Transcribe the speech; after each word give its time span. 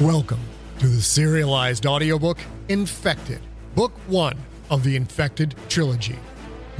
Welcome 0.00 0.38
to 0.78 0.86
the 0.86 1.02
serialized 1.02 1.84
audiobook 1.84 2.38
Infected, 2.68 3.40
Book 3.74 3.90
One 4.06 4.38
of 4.70 4.84
the 4.84 4.94
Infected 4.94 5.56
Trilogy. 5.68 6.14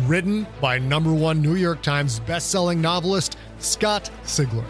Written 0.02 0.46
by 0.60 0.79
number 0.79 1.12
one 1.12 1.42
New 1.42 1.56
York 1.56 1.82
Times 1.82 2.20
bestselling 2.20 2.78
novelist 2.78 3.36
Scott 3.58 4.08
Sigler. 4.22 4.64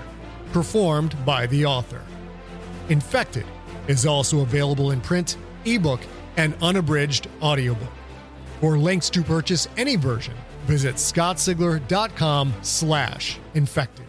Performed 0.54 1.14
by 1.26 1.46
the 1.48 1.66
author. 1.66 2.00
Infected 2.88 3.44
is 3.86 4.06
also 4.06 4.40
available 4.40 4.92
in 4.92 5.02
print, 5.02 5.36
ebook, 5.66 6.00
and 6.38 6.54
unabridged 6.62 7.28
audiobook. 7.42 7.92
For 8.62 8.78
links 8.78 9.10
to 9.10 9.22
purchase 9.22 9.68
any 9.76 9.96
version, 9.96 10.34
visit 10.64 10.94
scottsigler.com 10.94 12.54
slash 12.62 13.38
infected. 13.52 14.07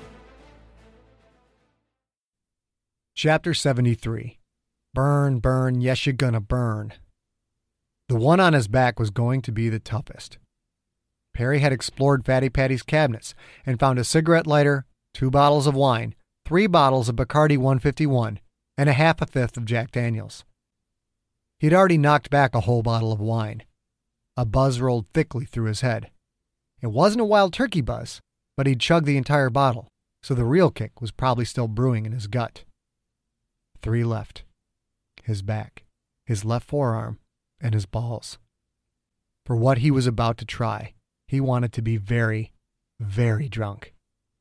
Chapter 3.22 3.54
73 3.54 4.40
Burn, 4.94 5.40
burn, 5.40 5.82
yes, 5.82 6.06
you're 6.06 6.14
gonna 6.14 6.40
burn. 6.40 6.94
The 8.08 8.16
one 8.16 8.40
on 8.40 8.54
his 8.54 8.70
back 8.70 8.98
was 8.98 9.10
going 9.10 9.42
to 9.42 9.52
be 9.52 9.68
the 9.68 9.78
toughest. 9.78 10.38
Perry 11.34 11.60
had 11.60 11.74
explored 11.74 12.26
Fatty 12.26 12.48
Patty's 12.48 12.82
cabinets 12.82 13.36
and 13.66 13.78
found 13.78 14.00
a 14.00 14.06
cigarette 14.06 14.48
lighter, 14.48 14.86
two 15.14 15.30
bottles 15.30 15.68
of 15.68 15.76
wine, 15.76 16.16
three 16.46 16.66
bottles 16.66 17.10
of 17.10 17.18
Bacardi 17.18 17.58
151, 17.58 18.40
and 18.78 18.88
a 18.88 18.94
half 18.94 19.22
a 19.22 19.26
fifth 19.26 19.58
of 19.58 19.66
Jack 19.66 19.92
Daniels. 19.92 20.46
He'd 21.60 21.74
already 21.74 21.98
knocked 21.98 22.30
back 22.30 22.56
a 22.56 22.62
whole 22.62 22.84
bottle 22.84 23.12
of 23.12 23.20
wine. 23.20 23.64
A 24.38 24.46
buzz 24.46 24.80
rolled 24.80 25.08
thickly 25.14 25.44
through 25.44 25.66
his 25.66 25.82
head. 25.82 26.10
It 26.82 26.88
wasn't 26.88 27.20
a 27.20 27.26
wild 27.26 27.52
turkey 27.52 27.82
buzz, 27.82 28.22
but 28.56 28.66
he'd 28.66 28.80
chugged 28.80 29.08
the 29.08 29.18
entire 29.18 29.50
bottle, 29.50 29.90
so 30.24 30.34
the 30.34 30.46
real 30.46 30.72
kick 30.72 31.02
was 31.02 31.12
probably 31.12 31.44
still 31.44 31.68
brewing 31.68 32.06
in 32.06 32.14
his 32.14 32.28
gut. 32.28 32.64
Three 33.82 34.04
left 34.04 34.44
his 35.24 35.42
back, 35.42 35.84
his 36.26 36.44
left 36.44 36.68
forearm, 36.68 37.20
and 37.62 37.74
his 37.74 37.86
balls. 37.86 38.40
For 39.46 39.56
what 39.56 39.80
he 39.80 39.92
was 39.92 40.08
about 40.08 40.38
to 40.40 40.46
try, 40.46 40.94
he 41.28 41.40
wanted 41.40 41.72
to 41.74 41.82
be 41.82 41.98
very, 41.98 42.52
very 43.00 43.48
drunk. 43.48 43.94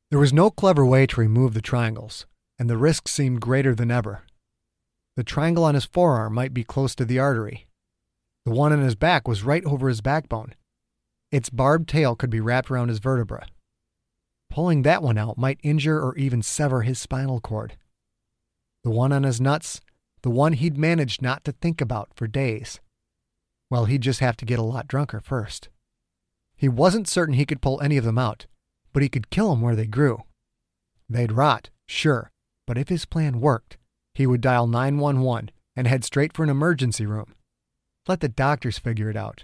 There 0.09 0.19
was 0.19 0.33
no 0.33 0.49
clever 0.49 0.85
way 0.85 1.05
to 1.05 1.21
remove 1.21 1.53
the 1.53 1.61
triangles, 1.61 2.25
and 2.57 2.69
the 2.69 2.77
risk 2.77 3.07
seemed 3.07 3.41
greater 3.41 3.75
than 3.75 3.91
ever. 3.91 4.23
The 5.15 5.23
triangle 5.23 5.63
on 5.63 5.75
his 5.75 5.85
forearm 5.85 6.33
might 6.33 6.53
be 6.53 6.63
close 6.63 6.95
to 6.95 7.05
the 7.05 7.19
artery. 7.19 7.67
The 8.45 8.51
one 8.51 8.73
on 8.73 8.81
his 8.81 8.95
back 8.95 9.27
was 9.27 9.43
right 9.43 9.63
over 9.65 9.87
his 9.89 10.01
backbone. 10.01 10.55
Its 11.31 11.49
barbed 11.49 11.87
tail 11.87 12.15
could 12.15 12.29
be 12.29 12.39
wrapped 12.39 12.71
around 12.71 12.89
his 12.89 12.99
vertebra. 12.99 13.45
Pulling 14.49 14.81
that 14.81 15.03
one 15.03 15.17
out 15.17 15.37
might 15.37 15.59
injure 15.61 16.01
or 16.01 16.15
even 16.17 16.41
sever 16.41 16.81
his 16.81 16.99
spinal 16.99 17.39
cord. 17.39 17.77
The 18.89 18.95
one 18.95 19.13
on 19.13 19.21
his 19.21 19.39
nuts, 19.39 19.81
the 20.23 20.31
one 20.31 20.53
he'd 20.53 20.75
managed 20.75 21.21
not 21.21 21.43
to 21.43 21.51
think 21.51 21.79
about 21.79 22.09
for 22.15 22.25
days. 22.25 22.79
Well, 23.69 23.85
he'd 23.85 24.01
just 24.01 24.19
have 24.19 24.35
to 24.37 24.45
get 24.45 24.57
a 24.57 24.63
lot 24.63 24.87
drunker 24.87 25.19
first. 25.19 25.69
He 26.57 26.67
wasn't 26.67 27.07
certain 27.07 27.35
he 27.35 27.45
could 27.45 27.61
pull 27.61 27.79
any 27.81 27.97
of 27.97 28.03
them 28.03 28.17
out, 28.17 28.47
but 28.91 29.03
he 29.03 29.07
could 29.07 29.29
kill 29.29 29.51
'em 29.51 29.61
where 29.61 29.75
they 29.75 29.85
grew. 29.85 30.23
They'd 31.07 31.33
rot, 31.33 31.69
sure, 31.87 32.31
but 32.65 32.79
if 32.79 32.89
his 32.89 33.05
plan 33.05 33.39
worked, 33.39 33.77
he 34.15 34.25
would 34.25 34.41
dial 34.41 34.65
911 34.65 35.51
and 35.75 35.85
head 35.85 36.03
straight 36.03 36.33
for 36.33 36.41
an 36.41 36.49
emergency 36.49 37.05
room. 37.05 37.35
Let 38.07 38.21
the 38.21 38.27
doctors 38.27 38.79
figure 38.79 39.11
it 39.11 39.15
out. 39.15 39.43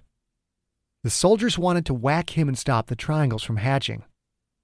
The 1.04 1.12
soldiers 1.12 1.60
wanted 1.60 1.86
to 1.86 1.94
whack 1.94 2.36
him 2.36 2.48
and 2.48 2.58
stop 2.58 2.88
the 2.88 2.96
triangles 2.96 3.44
from 3.44 3.58
hatching. 3.58 4.06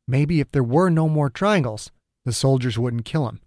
Maybe 0.08 0.40
if 0.40 0.52
there 0.52 0.64
were 0.64 0.90
no 0.90 1.08
more 1.08 1.30
triangles, 1.30 1.92
the 2.26 2.34
soldiers 2.34 2.80
wouldn't 2.80 3.06
kill 3.06 3.30
him. 3.30 3.42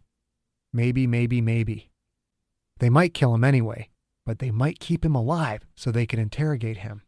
Maybe, 0.74 1.06
maybe, 1.06 1.40
maybe. 1.40 1.90
They 2.80 2.90
might 2.90 3.14
kill 3.14 3.32
him 3.32 3.44
anyway, 3.44 3.90
but 4.26 4.40
they 4.40 4.50
might 4.50 4.80
keep 4.80 5.04
him 5.04 5.14
alive 5.14 5.62
so 5.76 5.92
they 5.92 6.04
could 6.04 6.18
interrogate 6.18 6.78
him. 6.78 7.02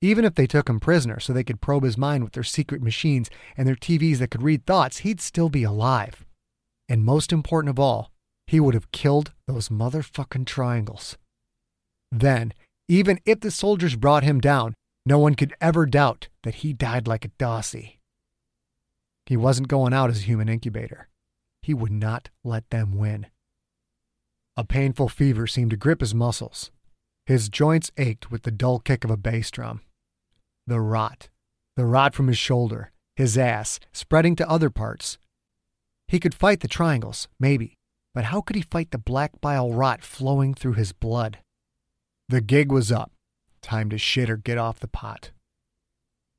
Even 0.00 0.24
if 0.24 0.36
they 0.36 0.46
took 0.46 0.68
him 0.68 0.78
prisoner 0.78 1.18
so 1.18 1.32
they 1.32 1.42
could 1.42 1.60
probe 1.60 1.82
his 1.82 1.98
mind 1.98 2.22
with 2.22 2.34
their 2.34 2.44
secret 2.44 2.80
machines 2.80 3.28
and 3.56 3.66
their 3.66 3.74
TVs 3.74 4.18
that 4.18 4.30
could 4.30 4.42
read 4.42 4.64
thoughts, 4.64 4.98
he'd 4.98 5.20
still 5.20 5.48
be 5.48 5.64
alive. 5.64 6.24
And 6.88 7.04
most 7.04 7.32
important 7.32 7.70
of 7.70 7.80
all, 7.80 8.12
he 8.46 8.60
would 8.60 8.74
have 8.74 8.92
killed 8.92 9.32
those 9.48 9.68
motherfucking 9.68 10.46
triangles. 10.46 11.18
Then, 12.12 12.52
even 12.88 13.18
if 13.26 13.40
the 13.40 13.50
soldiers 13.50 13.96
brought 13.96 14.22
him 14.22 14.40
down, 14.40 14.74
no 15.04 15.18
one 15.18 15.34
could 15.34 15.54
ever 15.60 15.86
doubt 15.86 16.28
that 16.44 16.56
he 16.56 16.72
died 16.72 17.08
like 17.08 17.24
a 17.24 17.30
Dawsey. 17.30 17.98
He 19.26 19.36
wasn't 19.36 19.68
going 19.68 19.92
out 19.92 20.10
as 20.10 20.18
a 20.18 20.26
human 20.26 20.48
incubator. 20.48 21.08
He 21.64 21.72
would 21.72 21.90
not 21.90 22.28
let 22.44 22.68
them 22.68 22.92
win. 22.92 23.28
A 24.54 24.64
painful 24.64 25.08
fever 25.08 25.46
seemed 25.46 25.70
to 25.70 25.78
grip 25.78 26.00
his 26.00 26.14
muscles. 26.14 26.70
His 27.24 27.48
joints 27.48 27.90
ached 27.96 28.30
with 28.30 28.42
the 28.42 28.50
dull 28.50 28.78
kick 28.80 29.02
of 29.02 29.10
a 29.10 29.16
bass 29.16 29.50
drum. 29.50 29.80
The 30.66 30.78
rot, 30.78 31.30
the 31.74 31.86
rot 31.86 32.14
from 32.14 32.28
his 32.28 32.36
shoulder, 32.36 32.92
his 33.16 33.38
ass, 33.38 33.80
spreading 33.94 34.36
to 34.36 34.48
other 34.48 34.68
parts. 34.68 35.16
He 36.06 36.20
could 36.20 36.34
fight 36.34 36.60
the 36.60 36.68
triangles, 36.68 37.28
maybe, 37.40 37.78
but 38.12 38.24
how 38.24 38.42
could 38.42 38.56
he 38.56 38.62
fight 38.70 38.90
the 38.90 38.98
black 38.98 39.40
bile 39.40 39.72
rot 39.72 40.02
flowing 40.02 40.52
through 40.52 40.74
his 40.74 40.92
blood? 40.92 41.38
The 42.28 42.42
gig 42.42 42.70
was 42.70 42.92
up. 42.92 43.10
Time 43.62 43.88
to 43.88 43.96
shit 43.96 44.28
or 44.28 44.36
get 44.36 44.58
off 44.58 44.80
the 44.80 44.86
pot. 44.86 45.30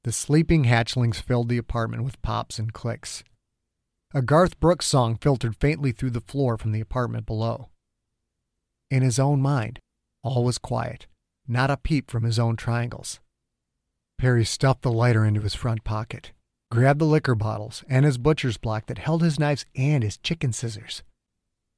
The 0.03 0.11
sleeping 0.11 0.65
hatchlings 0.65 1.19
filled 1.19 1.49
the 1.49 1.57
apartment 1.57 2.03
with 2.03 2.21
pops 2.21 2.59
and 2.59 2.71
clicks. 2.71 3.23
A 4.15 4.21
Garth 4.21 4.61
Brooks 4.61 4.85
song 4.85 5.17
filtered 5.17 5.57
faintly 5.57 5.91
through 5.91 6.11
the 6.11 6.21
floor 6.21 6.57
from 6.57 6.71
the 6.71 6.79
apartment 6.79 7.25
below. 7.25 7.67
In 8.89 9.03
his 9.03 9.19
own 9.19 9.41
mind, 9.41 9.79
all 10.23 10.45
was 10.45 10.57
quiet, 10.57 11.05
not 11.49 11.69
a 11.69 11.75
peep 11.75 12.09
from 12.09 12.23
his 12.23 12.39
own 12.39 12.55
triangles. 12.55 13.19
Perry 14.17 14.45
stuffed 14.45 14.83
the 14.83 14.91
lighter 14.91 15.25
into 15.25 15.41
his 15.41 15.53
front 15.53 15.83
pocket, 15.83 16.31
grabbed 16.71 17.01
the 17.01 17.05
liquor 17.05 17.35
bottles 17.35 17.83
and 17.89 18.05
his 18.05 18.17
butcher's 18.17 18.55
block 18.55 18.85
that 18.85 18.99
held 18.99 19.21
his 19.21 19.37
knives 19.37 19.65
and 19.75 20.01
his 20.01 20.15
chicken 20.15 20.53
scissors. 20.53 21.03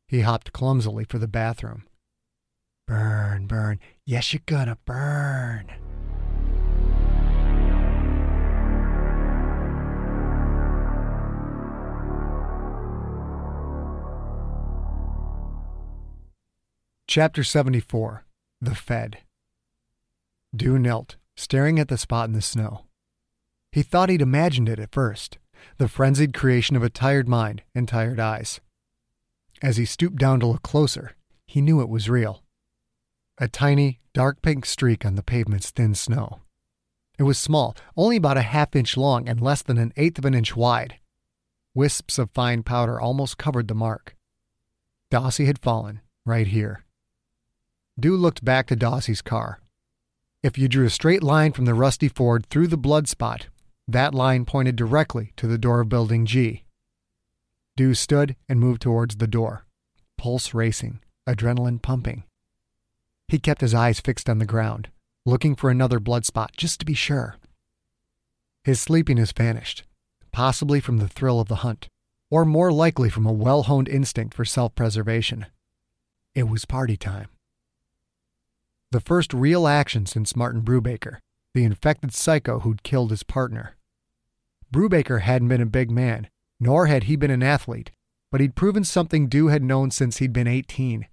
He 0.08 0.22
hopped 0.22 0.54
clumsily 0.54 1.06
for 1.06 1.18
the 1.18 1.28
bathroom. 1.28 1.88
Burn, 2.86 3.48
burn, 3.48 3.80
yes, 4.06 4.32
you're 4.32 4.44
gonna 4.46 4.78
burn. 4.86 5.72
Chapter 17.10 17.42
74 17.42 18.26
The 18.60 18.76
Fed 18.76 19.20
Dew 20.54 20.78
knelt, 20.78 21.16
staring 21.38 21.80
at 21.80 21.88
the 21.88 21.98
spot 21.98 22.28
in 22.28 22.34
the 22.34 22.42
snow. 22.42 22.84
He 23.72 23.82
thought 23.82 24.10
he'd 24.10 24.22
imagined 24.22 24.68
it 24.68 24.78
at 24.78 24.92
first, 24.92 25.38
the 25.78 25.88
frenzied 25.88 26.34
creation 26.34 26.76
of 26.76 26.84
a 26.84 26.90
tired 26.90 27.30
mind 27.30 27.64
and 27.74 27.88
tired 27.88 28.20
eyes. 28.20 28.60
As 29.62 29.78
he 29.78 29.86
stooped 29.86 30.18
down 30.18 30.42
to 30.42 30.48
look 30.48 30.64
closer, 30.64 31.16
he 31.46 31.62
knew 31.62 31.80
it 31.80 31.88
was 31.88 32.10
real. 32.10 32.44
A 33.38 33.48
tiny, 33.48 34.02
dark 34.12 34.42
pink 34.42 34.66
streak 34.66 35.06
on 35.06 35.16
the 35.16 35.24
pavement's 35.24 35.72
thin 35.72 35.96
snow. 35.96 36.42
It 37.18 37.24
was 37.24 37.40
small, 37.40 37.74
only 37.96 38.18
about 38.18 38.36
a 38.36 38.42
half 38.42 38.76
inch 38.76 38.98
long 38.98 39.30
and 39.30 39.40
less 39.40 39.62
than 39.62 39.78
an 39.78 39.94
eighth 39.96 40.18
of 40.18 40.26
an 40.26 40.34
inch 40.34 40.58
wide. 40.58 41.00
Wisps 41.74 42.20
of 42.20 42.32
fine 42.32 42.64
powder 42.64 43.00
almost 43.00 43.38
covered 43.38 43.70
the 43.70 43.74
mark. 43.74 44.18
Dawsey 45.10 45.46
had 45.46 45.60
fallen, 45.60 46.02
right 46.26 46.48
here. 46.48 46.84
Dew 48.00 48.16
looked 48.16 48.46
back 48.46 48.68
to 48.68 48.76
Dawsey's 48.76 49.24
car. 49.24 49.60
If 50.44 50.56
you 50.56 50.68
drew 50.68 50.86
a 50.86 50.90
straight 50.90 51.24
line 51.24 51.52
from 51.52 51.66
the 51.66 51.74
rusty 51.74 52.08
Ford 52.08 52.46
through 52.46 52.68
the 52.68 52.78
blood 52.78 53.08
spot, 53.08 53.48
that 53.88 54.14
line 54.14 54.46
pointed 54.46 54.76
directly 54.76 55.34
to 55.38 55.48
the 55.48 55.58
door 55.58 55.80
of 55.80 55.90
Building 55.90 56.28
G. 56.28 56.64
Dew 57.76 57.96
stood 57.96 58.36
and 58.48 58.60
moved 58.60 58.84
towards 58.84 59.16
the 59.16 59.26
door, 59.26 59.66
pulse 60.16 60.54
racing, 60.54 61.00
adrenaline 61.28 61.82
pumping. 61.82 62.24
He 63.30 63.40
kept 63.40 63.62
his 63.62 63.74
eyes 63.74 64.00
fixed 64.00 64.30
on 64.30 64.38
the 64.38 64.46
ground, 64.46 64.90
looking 65.26 65.56
for 65.56 65.72
another 65.72 66.00
blood 66.00 66.24
spot 66.24 66.52
just 66.56 66.80
to 66.80 66.86
be 66.86 66.94
sure. 66.94 67.38
His 68.64 68.80
sleepiness 68.80 69.32
vanished, 69.32 69.86
possibly 70.32 70.80
from 70.80 70.98
the 70.98 71.08
thrill 71.08 71.40
of 71.40 71.48
the 71.48 71.58
hunt, 71.58 71.88
or 72.30 72.46
more 72.46 72.72
likely 72.72 73.10
from 73.10 73.26
a 73.26 73.34
well 73.34 73.64
honed 73.64 73.90
instinct 73.90 74.36
for 74.36 74.46
self 74.46 74.76
preservation. 74.76 75.48
It 76.36 76.48
was 76.48 76.66
party 76.66 76.96
time 76.96 77.30
the 78.92 79.02
first 79.02 79.34
real 79.34 79.68
action 79.68 80.06
since 80.06 80.36
Martin 80.36 80.62
Brubaker, 80.62 81.18
the 81.54 81.64
infected 81.64 82.14
psycho 82.14 82.60
who'd 82.60 82.84
killed 82.84 83.12
his 83.12 83.24
partner. 83.24 83.76
Brubaker 84.72 85.22
hadn't 85.22 85.50
been 85.50 85.62
a 85.62 85.66
big 85.66 85.92
man, 85.92 86.30
nor 86.60 86.88
had 86.88 87.04
he 87.04 87.16
been 87.16 87.32
an 87.32 87.44
athlete, 87.44 87.92
but 88.32 88.42
he'd 88.42 88.56
proven 88.56 88.84
something 88.84 89.28
Dew 89.28 89.48
had 89.48 89.64
known 89.64 89.92
since 89.92 90.18
he'd 90.18 90.34
been 90.34 90.48
18. 90.48 91.08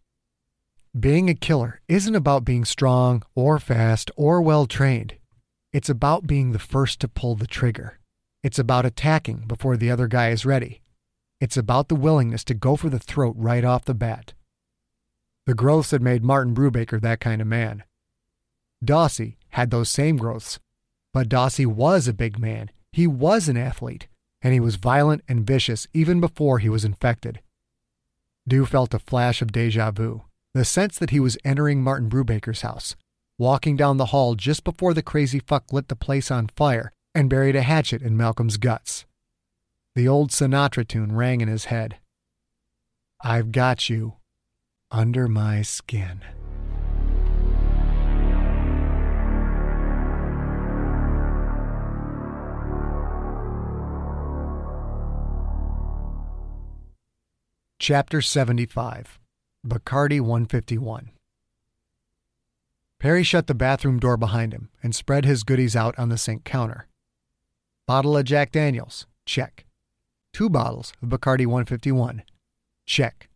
Being 0.98 1.28
a 1.28 1.34
killer 1.34 1.80
isn't 1.88 2.14
about 2.14 2.44
being 2.44 2.64
strong 2.64 3.24
or 3.34 3.58
fast 3.58 4.10
or 4.16 4.40
well 4.40 4.66
trained. 4.66 5.14
It's 5.72 5.88
about 5.88 6.28
being 6.28 6.52
the 6.52 6.60
first 6.60 7.00
to 7.00 7.08
pull 7.08 7.34
the 7.34 7.48
trigger. 7.48 7.98
It's 8.44 8.60
about 8.60 8.86
attacking 8.86 9.46
before 9.48 9.76
the 9.76 9.90
other 9.90 10.06
guy 10.06 10.28
is 10.30 10.46
ready. 10.46 10.82
It's 11.40 11.56
about 11.56 11.88
the 11.88 11.96
willingness 11.96 12.44
to 12.44 12.54
go 12.54 12.76
for 12.76 12.88
the 12.88 13.00
throat 13.00 13.34
right 13.36 13.64
off 13.64 13.84
the 13.84 13.94
bat. 13.94 14.34
The 15.46 15.55
growths 15.55 15.91
had 15.91 16.00
made 16.00 16.25
Martin 16.25 16.55
Brubaker 16.55 17.00
that 17.00 17.20
kind 17.20 17.43
of 17.43 17.46
man. 17.46 17.85
Dawsey 18.82 19.37
had 19.50 19.70
those 19.70 19.91
same 19.91 20.17
growths, 20.17 20.58
but 21.12 21.29
Dawsey 21.29 21.67
was 21.67 22.08
a 22.08 22.14
big 22.14 22.38
man. 22.38 22.70
He 22.93 23.06
was 23.06 23.49
an 23.49 23.56
athlete, 23.56 24.08
and 24.41 24.55
he 24.55 24.61
was 24.61 24.76
violent 24.76 25.23
and 25.29 25.46
vicious 25.46 25.87
even 25.93 26.20
before 26.20 26.58
he 26.58 26.69
was 26.69 26.85
infected. 26.85 27.41
Dew 28.49 28.67
felt 28.67 28.94
a 28.94 28.99
flash 28.99 29.43
of 29.43 29.52
deja 29.52 29.91
vu, 29.91 30.23
the 30.55 30.64
sense 30.64 30.99
that 30.99 31.11
he 31.11 31.20
was 31.20 31.38
entering 31.44 31.82
Martin 31.82 32.08
Brubaker's 32.08 32.62
house, 32.62 32.96
walking 33.38 33.76
down 33.76 33.96
the 33.96 34.06
hall 34.06 34.35
just 34.35 34.64
before 34.64 34.94
the 34.94 35.02
crazy 35.02 35.41
fuck 35.41 35.73
lit 35.73 35.88
the 35.88 35.96
place 35.96 36.31
on 36.31 36.49
fire 36.56 36.93
and 37.14 37.31
buried 37.31 37.56
a 37.56 37.62
hatchet 37.62 38.02
in 38.02 38.17
Malcolm's 38.17 38.56
guts. 38.56 39.05
The 39.94 40.08
old 40.08 40.31
Sinatra 40.31 40.87
tune 40.87 41.14
rang 41.14 41.41
in 41.41 41.49
his 41.49 41.67
head. 41.67 41.96
I've 43.20 43.52
got 43.52 43.88
you 43.88 44.14
under 44.94 45.26
my 45.26 45.61
skin. 45.61 46.20
Chapter 57.81 58.23
75 58.23 59.19
Bacardi 59.67 60.20
151 60.20 61.11
Perry 63.00 63.25
shut 63.25 63.49
the 63.49 63.55
bathroom 63.55 63.99
door 63.99 64.17
behind 64.17 64.52
him 64.52 64.70
and 64.81 64.94
spread 64.94 65.25
his 65.25 65.43
goodies 65.43 65.75
out 65.75 65.99
on 65.99 66.08
the 66.08 66.17
sink 66.17 66.44
counter. 66.44 66.87
Bottle 67.88 68.17
of 68.17 68.25
Jack 68.25 68.52
Daniels, 68.52 69.06
check. 69.26 69.67
Two 70.32 70.49
bottles 70.49 70.93
of 71.02 71.08
Bacardi 71.08 71.46
151, 71.46 72.23
check. 72.87 73.29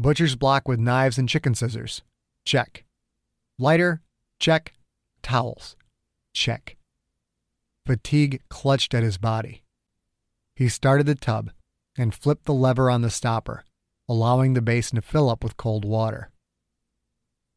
Butcher's 0.00 0.34
block 0.34 0.66
with 0.66 0.80
knives 0.80 1.18
and 1.18 1.28
chicken 1.28 1.54
scissors, 1.54 2.00
check. 2.46 2.84
Lighter, 3.58 4.00
check. 4.38 4.72
Towels, 5.22 5.76
check. 6.32 6.78
Fatigue 7.84 8.40
clutched 8.48 8.94
at 8.94 9.02
his 9.02 9.18
body. 9.18 9.62
He 10.56 10.70
started 10.70 11.04
the 11.04 11.14
tub 11.14 11.50
and 11.98 12.14
flipped 12.14 12.46
the 12.46 12.54
lever 12.54 12.90
on 12.90 13.02
the 13.02 13.10
stopper, 13.10 13.62
allowing 14.08 14.54
the 14.54 14.62
basin 14.62 14.96
to 14.96 15.02
fill 15.02 15.28
up 15.28 15.44
with 15.44 15.58
cold 15.58 15.84
water. 15.84 16.30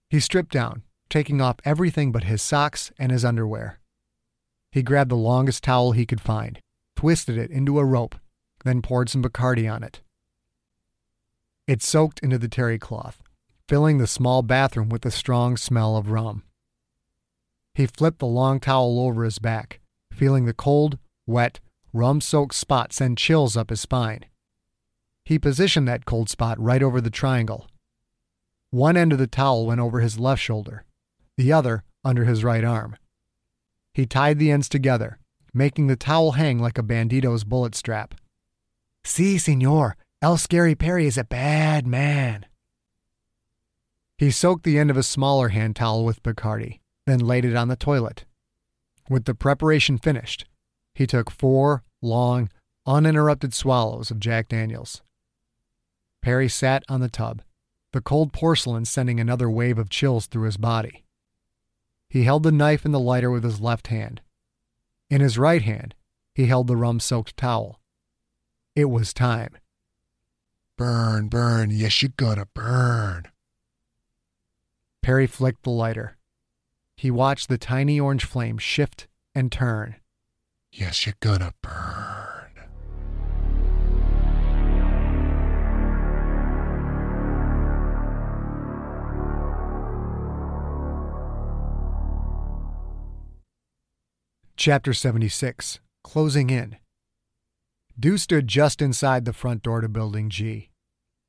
He 0.10 0.20
stripped 0.20 0.52
down, 0.52 0.84
taking 1.08 1.40
off 1.40 1.62
everything 1.64 2.12
but 2.12 2.26
his 2.26 2.42
socks 2.42 2.92
and 3.00 3.10
his 3.10 3.24
underwear. 3.24 3.80
He 4.70 4.84
grabbed 4.84 5.12
the 5.12 5.16
longest 5.16 5.64
towel 5.64 5.94
he 5.94 6.06
could 6.06 6.20
find, 6.20 6.60
twisted 6.98 7.38
it 7.38 7.52
into 7.52 7.80
a 7.80 7.86
rope, 7.86 8.16
then 8.66 8.82
poured 8.82 9.08
some 9.08 9.24
Bacardi 9.24 9.74
on 9.74 9.82
it. 9.82 10.02
It 11.66 11.82
soaked 11.82 12.20
into 12.20 12.38
the 12.38 12.50
terry 12.50 12.78
cloth, 12.78 13.22
filling 13.70 13.98
the 13.98 14.08
small 14.08 14.42
bathroom 14.42 14.90
with 14.90 15.04
the 15.04 15.12
strong 15.12 15.56
smell 15.56 15.96
of 15.96 16.10
rum. 16.10 16.44
He 17.74 17.88
flipped 17.88 18.20
the 18.20 18.26
long 18.28 18.60
towel 18.60 19.00
over 19.00 19.24
his 19.24 19.40
back, 19.40 19.80
feeling 20.12 20.46
the 20.46 20.54
cold, 20.54 20.98
wet, 21.26 21.60
rum 21.94 22.20
soaked 22.20 22.56
spot 22.56 22.92
send 22.92 23.18
chills 23.18 23.56
up 23.56 23.70
his 23.70 23.82
spine. 23.82 24.26
He 25.26 25.40
positioned 25.40 25.88
that 25.88 26.06
cold 26.06 26.30
spot 26.30 26.60
right 26.60 26.84
over 26.84 27.00
the 27.00 27.10
triangle. 27.10 27.68
One 28.70 28.98
end 28.98 29.14
of 29.14 29.20
the 29.20 29.28
towel 29.28 29.66
went 29.66 29.80
over 29.80 30.02
his 30.02 30.20
left 30.20 30.42
shoulder, 30.42 30.84
the 31.38 31.54
other 31.54 31.84
under 32.04 32.26
his 32.26 32.44
right 32.44 32.64
arm. 32.64 32.98
He 33.94 34.06
tied 34.06 34.38
the 34.38 34.52
ends 34.52 34.68
together, 34.68 35.18
making 35.54 35.88
the 35.88 35.96
towel 35.96 36.34
hang 36.34 36.60
like 36.60 36.78
a 36.78 36.84
bandito's 36.84 37.44
bullet 37.44 37.74
strap. 37.76 38.16
Si, 39.06 39.38
senor, 39.38 39.96
El 40.24 40.38
Scary 40.38 40.74
Perry 40.74 41.06
is 41.06 41.18
a 41.18 41.26
bad 41.26 41.86
man. 41.86 42.46
He 44.18 44.32
soaked 44.32 44.64
the 44.64 44.80
end 44.80 44.90
of 44.90 44.96
a 44.96 45.04
smaller 45.04 45.50
hand 45.50 45.76
towel 45.76 46.06
with 46.06 46.24
Bacardi, 46.24 46.80
then 47.06 47.20
laid 47.20 47.44
it 47.44 47.58
on 47.58 47.68
the 47.68 47.76
toilet. 47.76 48.24
With 49.10 49.26
the 49.26 49.36
preparation 49.36 49.98
finished, 49.98 50.46
he 50.96 51.06
took 51.06 51.30
four 51.30 51.84
long, 52.02 52.50
uninterrupted 52.86 53.54
swallows 53.54 54.12
of 54.12 54.22
Jack 54.22 54.48
Daniels. 54.48 55.02
Perry 56.22 56.48
sat 56.48 56.86
on 56.88 57.02
the 57.02 57.10
tub, 57.10 57.42
the 57.92 58.00
cold 58.00 58.32
porcelain 58.32 58.86
sending 58.86 59.20
another 59.20 59.50
wave 59.50 59.78
of 59.78 59.90
chills 59.90 60.28
through 60.28 60.46
his 60.46 60.56
body. 60.56 61.04
He 62.08 62.24
held 62.24 62.44
the 62.44 62.52
knife 62.54 62.86
and 62.86 62.94
the 62.94 62.98
lighter 62.98 63.30
with 63.30 63.44
his 63.44 63.60
left 63.60 63.88
hand. 63.88 64.22
In 65.10 65.20
his 65.20 65.38
right 65.38 65.64
hand, 65.64 65.96
he 66.34 66.46
held 66.46 66.68
the 66.68 66.78
rum 66.78 67.02
soaked 67.02 67.36
towel. 67.36 67.82
It 68.74 68.86
was 68.86 69.14
time. 69.14 69.58
Burn, 70.76 71.28
burn, 71.28 71.70
yes, 71.70 72.02
you're 72.02 72.12
gonna 72.18 72.48
burn. 72.54 73.28
Perry 75.04 75.28
flicked 75.28 75.64
the 75.64 75.70
lighter. 75.70 76.18
He 76.98 77.12
watched 77.12 77.48
the 77.48 77.58
tiny 77.58 78.00
orange 78.00 78.26
flame 78.26 78.58
shift 78.58 79.08
and 79.36 79.52
turn. 79.52 79.98
Yes, 80.72 81.06
you're 81.06 81.16
gonna 81.20 81.54
burn. 81.62 82.34
Chapter 94.56 94.94
76 94.94 95.80
Closing 96.04 96.50
In. 96.50 96.78
Dew 98.00 98.18
stood 98.18 98.48
just 98.48 98.82
inside 98.82 99.26
the 99.26 99.34
front 99.34 99.62
door 99.62 99.82
to 99.82 99.88
Building 99.88 100.30
G. 100.30 100.70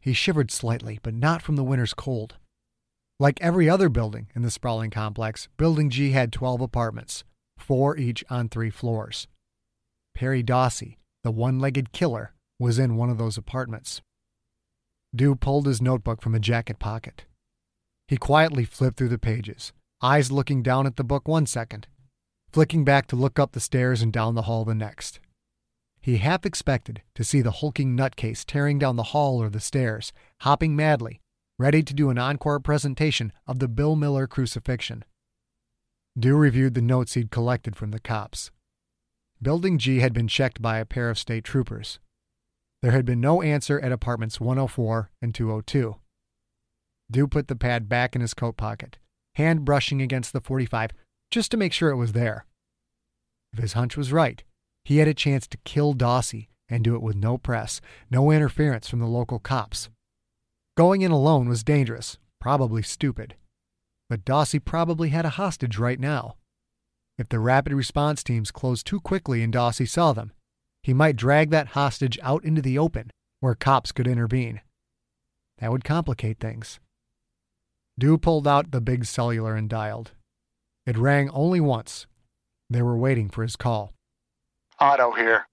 He 0.01 0.13
shivered 0.15 0.51
slightly, 0.51 0.99
but 1.03 1.15
not 1.15 1.43
from 1.43 1.57
the 1.57 1.65
winter's 1.65 1.95
cold. 1.95 2.37
Like 3.21 3.41
every 3.41 3.69
other 3.69 3.89
building 3.89 4.29
in 4.35 4.43
the 4.43 4.51
sprawling 4.51 4.91
complex, 4.91 5.49
Building 5.57 5.91
G 5.91 6.11
had 6.13 6.33
12 6.33 6.63
apartments, 6.63 7.23
four 7.59 7.97
each 7.97 8.25
on 8.31 8.49
three 8.49 8.71
floors. 8.71 9.29
Perry 10.15 10.43
Dawsey, 10.43 10.97
the 11.23 11.31
one 11.31 11.59
legged 11.59 11.93
killer, 11.93 12.33
was 12.59 12.79
in 12.79 12.97
one 12.97 13.11
of 13.11 13.19
those 13.19 13.37
apartments. 13.37 14.01
Dew 15.15 15.37
pulled 15.37 15.67
his 15.67 15.83
notebook 15.83 16.23
from 16.23 16.35
a 16.35 16.41
jacket 16.41 16.79
pocket. 16.79 17.25
He 18.09 18.17
quietly 18.17 18.65
flipped 18.65 18.97
through 18.97 19.09
the 19.09 19.19
pages, 19.19 19.73
eyes 20.03 20.33
looking 20.33 20.63
down 20.63 20.87
at 20.87 20.97
the 20.97 21.05
book 21.05 21.29
one 21.29 21.47
second, 21.47 21.89
flicking 22.51 22.85
back 22.85 23.07
to 23.09 23.17
look 23.17 23.39
up 23.39 23.53
the 23.53 23.61
stairs 23.61 24.03
and 24.03 24.13
down 24.13 24.35
the 24.35 24.43
hall 24.43 24.65
the 24.65 24.75
next. 24.75 25.21
He 26.05 26.19
half 26.19 26.45
expected 26.45 27.01
to 27.15 27.25
see 27.25 27.41
the 27.41 27.51
hulking 27.51 27.97
nutcase 27.97 28.45
tearing 28.45 28.79
down 28.79 28.97
the 28.97 29.15
hall 29.15 29.43
or 29.43 29.49
the 29.49 29.59
stairs, 29.59 30.13
hopping 30.43 30.77
madly, 30.77 31.23
ready 31.59 31.83
to 31.83 31.95
do 31.95 32.11
an 32.11 32.19
encore 32.19 32.61
presentation 32.61 33.33
of 33.47 33.59
the 33.59 33.69
Bill 33.69 33.97
Miller 33.97 34.27
crucifixion. 34.27 35.07
Dew 36.19 36.37
reviewed 36.37 36.75
the 36.75 36.83
notes 36.83 37.15
he'd 37.15 37.31
collected 37.31 37.75
from 37.75 37.91
the 37.91 37.99
cops. 37.99 38.51
Building 39.41 39.79
G 39.79 40.01
had 40.01 40.13
been 40.13 40.29
checked 40.29 40.61
by 40.61 40.77
a 40.77 40.85
pair 40.85 41.09
of 41.09 41.19
state 41.19 41.43
troopers. 41.43 41.99
There 42.83 42.93
had 42.93 43.07
been 43.07 43.23
no 43.23 43.41
answer 43.41 43.81
at 43.81 43.91
apartments 43.91 44.39
104 44.39 45.11
and 45.23 45.35
202. 45.35 45.97
Dew 47.11 47.27
put 47.27 47.49
the 47.49 47.57
pad 47.57 47.89
back 47.89 48.15
in 48.15 48.21
his 48.21 48.35
coat 48.35 48.59
pocket, 48.59 48.99
hand 49.37 49.65
brushing 49.65 50.03
against 50.03 50.35
the 50.35 50.43
45 50.43 50.91
just 51.31 51.51
to 51.53 51.57
make 51.57 51.73
sure 51.73 51.89
it 51.89 51.97
was 51.97 52.13
there. 52.13 52.45
If 53.55 53.61
his 53.61 53.73
hunch 53.73 53.97
was 53.97 54.13
right, 54.13 54.45
he 54.85 54.99
had 54.99 55.09
a 55.09 55.15
chance 55.15 55.47
to 55.49 55.59
kill 55.65 55.95
Dawsey 55.95 56.49
and 56.69 56.85
do 56.85 56.95
it 56.95 57.03
with 57.03 57.17
no 57.17 57.39
press, 57.39 57.81
no 58.11 58.31
interference 58.31 58.89
from 58.89 58.99
the 59.01 59.07
local 59.07 59.39
cops. 59.39 59.89
Going 60.77 61.03
in 61.03 61.11
alone 61.11 61.49
was 61.49 61.65
dangerous, 61.65 62.19
probably 62.41 62.83
stupid. 62.83 63.37
But 64.11 64.25
Dawsey 64.25 64.59
probably 64.59 65.11
had 65.11 65.25
a 65.25 65.31
hostage 65.31 65.79
right 65.79 66.01
now. 66.01 66.37
If 67.17 67.29
the 67.29 67.39
rapid 67.39 67.73
response 67.73 68.23
teams 68.23 68.51
closed 68.51 68.87
too 68.87 69.01
quickly 69.01 69.43
and 69.43 69.53
Dawsey 69.53 69.87
saw 69.87 70.13
them, 70.13 70.33
he 70.83 70.93
might 70.93 71.17
drag 71.17 71.51
that 71.51 71.69
hostage 71.69 72.19
out 72.23 72.45
into 72.45 72.61
the 72.61 72.79
open 72.79 73.11
where 73.41 73.55
cops 73.55 73.93
could 73.93 74.07
intervene. 74.07 74.61
That 75.59 75.71
would 75.71 75.85
complicate 75.85 76.41
things. 76.41 76.81
Dew 77.99 78.19
pulled 78.19 78.49
out 78.49 78.73
the 78.73 78.81
big 78.81 79.05
cellular 79.05 79.55
and 79.55 79.69
dialed. 79.69 80.13
It 80.87 80.99
rang 80.99 81.31
only 81.31 81.61
once. 81.61 82.07
They 82.69 82.83
were 82.83 82.99
waiting 82.99 83.29
for 83.29 83.43
his 83.43 83.57
call. 83.57 83.93
Otto 84.79 85.13
here. 85.13 85.47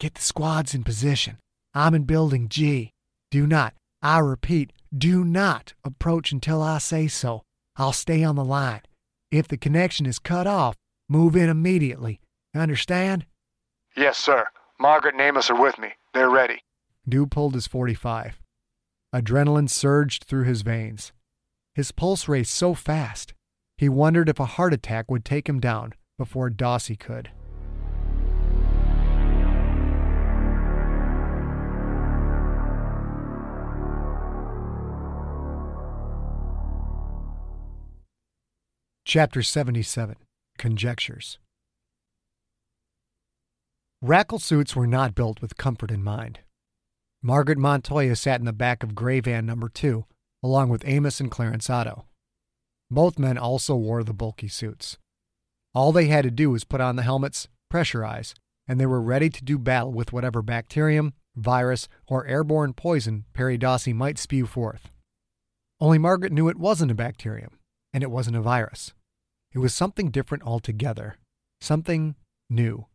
Get 0.00 0.14
the 0.14 0.22
squads 0.22 0.74
in 0.74 0.84
position. 0.84 1.38
I'm 1.74 1.94
in 1.94 2.04
building 2.04 2.48
G. 2.48 2.90
Do 3.30 3.46
not, 3.46 3.74
I 4.02 4.18
repeat, 4.18 4.72
do 4.96 5.24
not 5.24 5.74
approach 5.84 6.32
until 6.32 6.62
I 6.62 6.78
say 6.78 7.08
so. 7.08 7.42
I'll 7.76 7.92
stay 7.92 8.22
on 8.22 8.36
the 8.36 8.44
line. 8.44 8.82
If 9.30 9.48
the 9.48 9.56
connection 9.56 10.06
is 10.06 10.18
cut 10.18 10.46
off, 10.46 10.76
move 11.08 11.34
in 11.34 11.48
immediately. 11.48 12.20
Understand? 12.54 13.26
Yes, 13.96 14.16
sir. 14.18 14.46
Margaret 14.78 15.14
and 15.14 15.22
Amos 15.22 15.50
are 15.50 15.60
with 15.60 15.78
me. 15.78 15.92
They're 16.12 16.30
ready. 16.30 16.62
Dew 17.08 17.26
pulled 17.26 17.54
his 17.54 17.66
45. 17.66 18.40
Adrenaline 19.14 19.68
surged 19.68 20.24
through 20.24 20.44
his 20.44 20.62
veins. 20.62 21.12
His 21.74 21.92
pulse 21.92 22.28
raced 22.28 22.54
so 22.54 22.74
fast, 22.74 23.34
he 23.76 23.88
wondered 23.88 24.28
if 24.28 24.38
a 24.38 24.46
heart 24.46 24.72
attack 24.72 25.10
would 25.10 25.24
take 25.24 25.48
him 25.48 25.60
down 25.60 25.94
before 26.18 26.50
Dawsey 26.50 26.96
could. 26.98 27.30
Chapter 39.14 39.44
77 39.44 40.16
Conjectures 40.58 41.38
Racal 44.02 44.40
suits 44.40 44.74
were 44.74 44.88
not 44.88 45.14
built 45.14 45.40
with 45.40 45.56
comfort 45.56 45.92
in 45.92 46.02
mind. 46.02 46.40
Margaret 47.22 47.56
Montoya 47.56 48.16
sat 48.16 48.40
in 48.40 48.44
the 48.44 48.52
back 48.52 48.82
of 48.82 48.96
gray 48.96 49.20
van 49.20 49.46
number 49.46 49.68
two, 49.68 50.04
along 50.42 50.68
with 50.68 50.82
Amos 50.84 51.20
and 51.20 51.30
Clarence 51.30 51.70
Otto. 51.70 52.06
Both 52.90 53.16
men 53.16 53.38
also 53.38 53.76
wore 53.76 54.02
the 54.02 54.12
bulky 54.12 54.48
suits. 54.48 54.98
All 55.76 55.92
they 55.92 56.06
had 56.06 56.24
to 56.24 56.30
do 56.32 56.50
was 56.50 56.64
put 56.64 56.80
on 56.80 56.96
the 56.96 57.02
helmets, 57.02 57.46
pressurize, 57.72 58.34
and 58.66 58.80
they 58.80 58.86
were 58.86 59.00
ready 59.00 59.30
to 59.30 59.44
do 59.44 59.58
battle 59.58 59.92
with 59.92 60.12
whatever 60.12 60.42
bacterium, 60.42 61.12
virus, 61.36 61.86
or 62.08 62.26
airborne 62.26 62.72
poison 62.72 63.26
Perry 63.32 63.58
Dawsey 63.58 63.92
might 63.92 64.18
spew 64.18 64.44
forth. 64.44 64.90
Only 65.80 65.98
Margaret 65.98 66.32
knew 66.32 66.48
it 66.48 66.58
wasn't 66.58 66.90
a 66.90 66.96
bacterium, 66.96 67.60
and 67.92 68.02
it 68.02 68.10
wasn't 68.10 68.36
a 68.36 68.40
virus. 68.40 68.92
It 69.54 69.58
was 69.58 69.72
something 69.72 70.10
different 70.10 70.42
altogether, 70.42 71.16
something 71.60 72.16
new. 72.50 72.86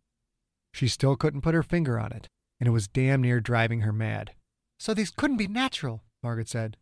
She 0.74 0.90
still 0.90 1.16
couldn't 1.16 1.42
put 1.42 1.56
her 1.56 1.64
finger 1.64 1.98
on 1.98 2.12
it, 2.12 2.28
and 2.60 2.68
it 2.68 2.72
was 2.72 2.90
damn 2.90 3.22
near 3.22 3.40
driving 3.40 3.82
her 3.82 3.94
mad. 3.94 4.32
So 4.78 4.94
these 4.94 5.10
couldn't 5.10 5.38
be 5.38 5.48
natural, 5.48 6.04
Margaret 6.22 6.50
said. 6.50 6.78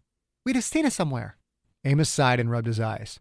We'd 0.45 0.55
have 0.55 0.65
seen 0.65 0.85
it 0.85 0.93
somewhere. 0.93 1.37
Amos 1.85 2.09
sighed 2.09 2.39
and 2.39 2.49
rubbed 2.49 2.67
his 2.67 2.79
eyes. 2.79 3.19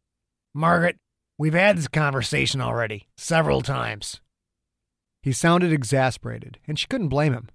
Margaret, 0.54 0.96
we've 1.38 1.54
had 1.54 1.76
this 1.76 1.88
conversation 1.88 2.60
already, 2.62 3.06
several 3.18 3.60
times. 3.60 4.20
He 5.22 5.32
sounded 5.32 5.72
exasperated, 5.72 6.58
and 6.66 6.78
she 6.78 6.86
couldn't 6.86 7.08
blame 7.08 7.34
him. 7.34 7.48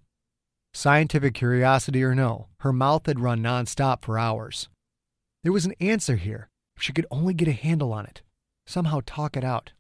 Scientific 0.73 1.33
curiosity 1.33 2.03
or 2.03 2.13
no, 2.13 2.47
her 2.59 2.71
mouth 2.71 3.07
had 3.07 3.19
run 3.19 3.41
nonstop 3.41 4.05
for 4.05 4.19
hours. 4.19 4.69
There 5.43 5.51
was 5.51 5.65
an 5.65 5.73
answer 5.79 6.17
here, 6.17 6.49
if 6.75 6.83
she 6.83 6.93
could 6.93 7.07
only 7.09 7.33
get 7.33 7.47
a 7.47 7.53
handle 7.53 7.91
on 7.91 8.05
it, 8.05 8.21
somehow 8.65 9.01
talk 9.05 9.35
it 9.35 9.43
out. 9.43 9.71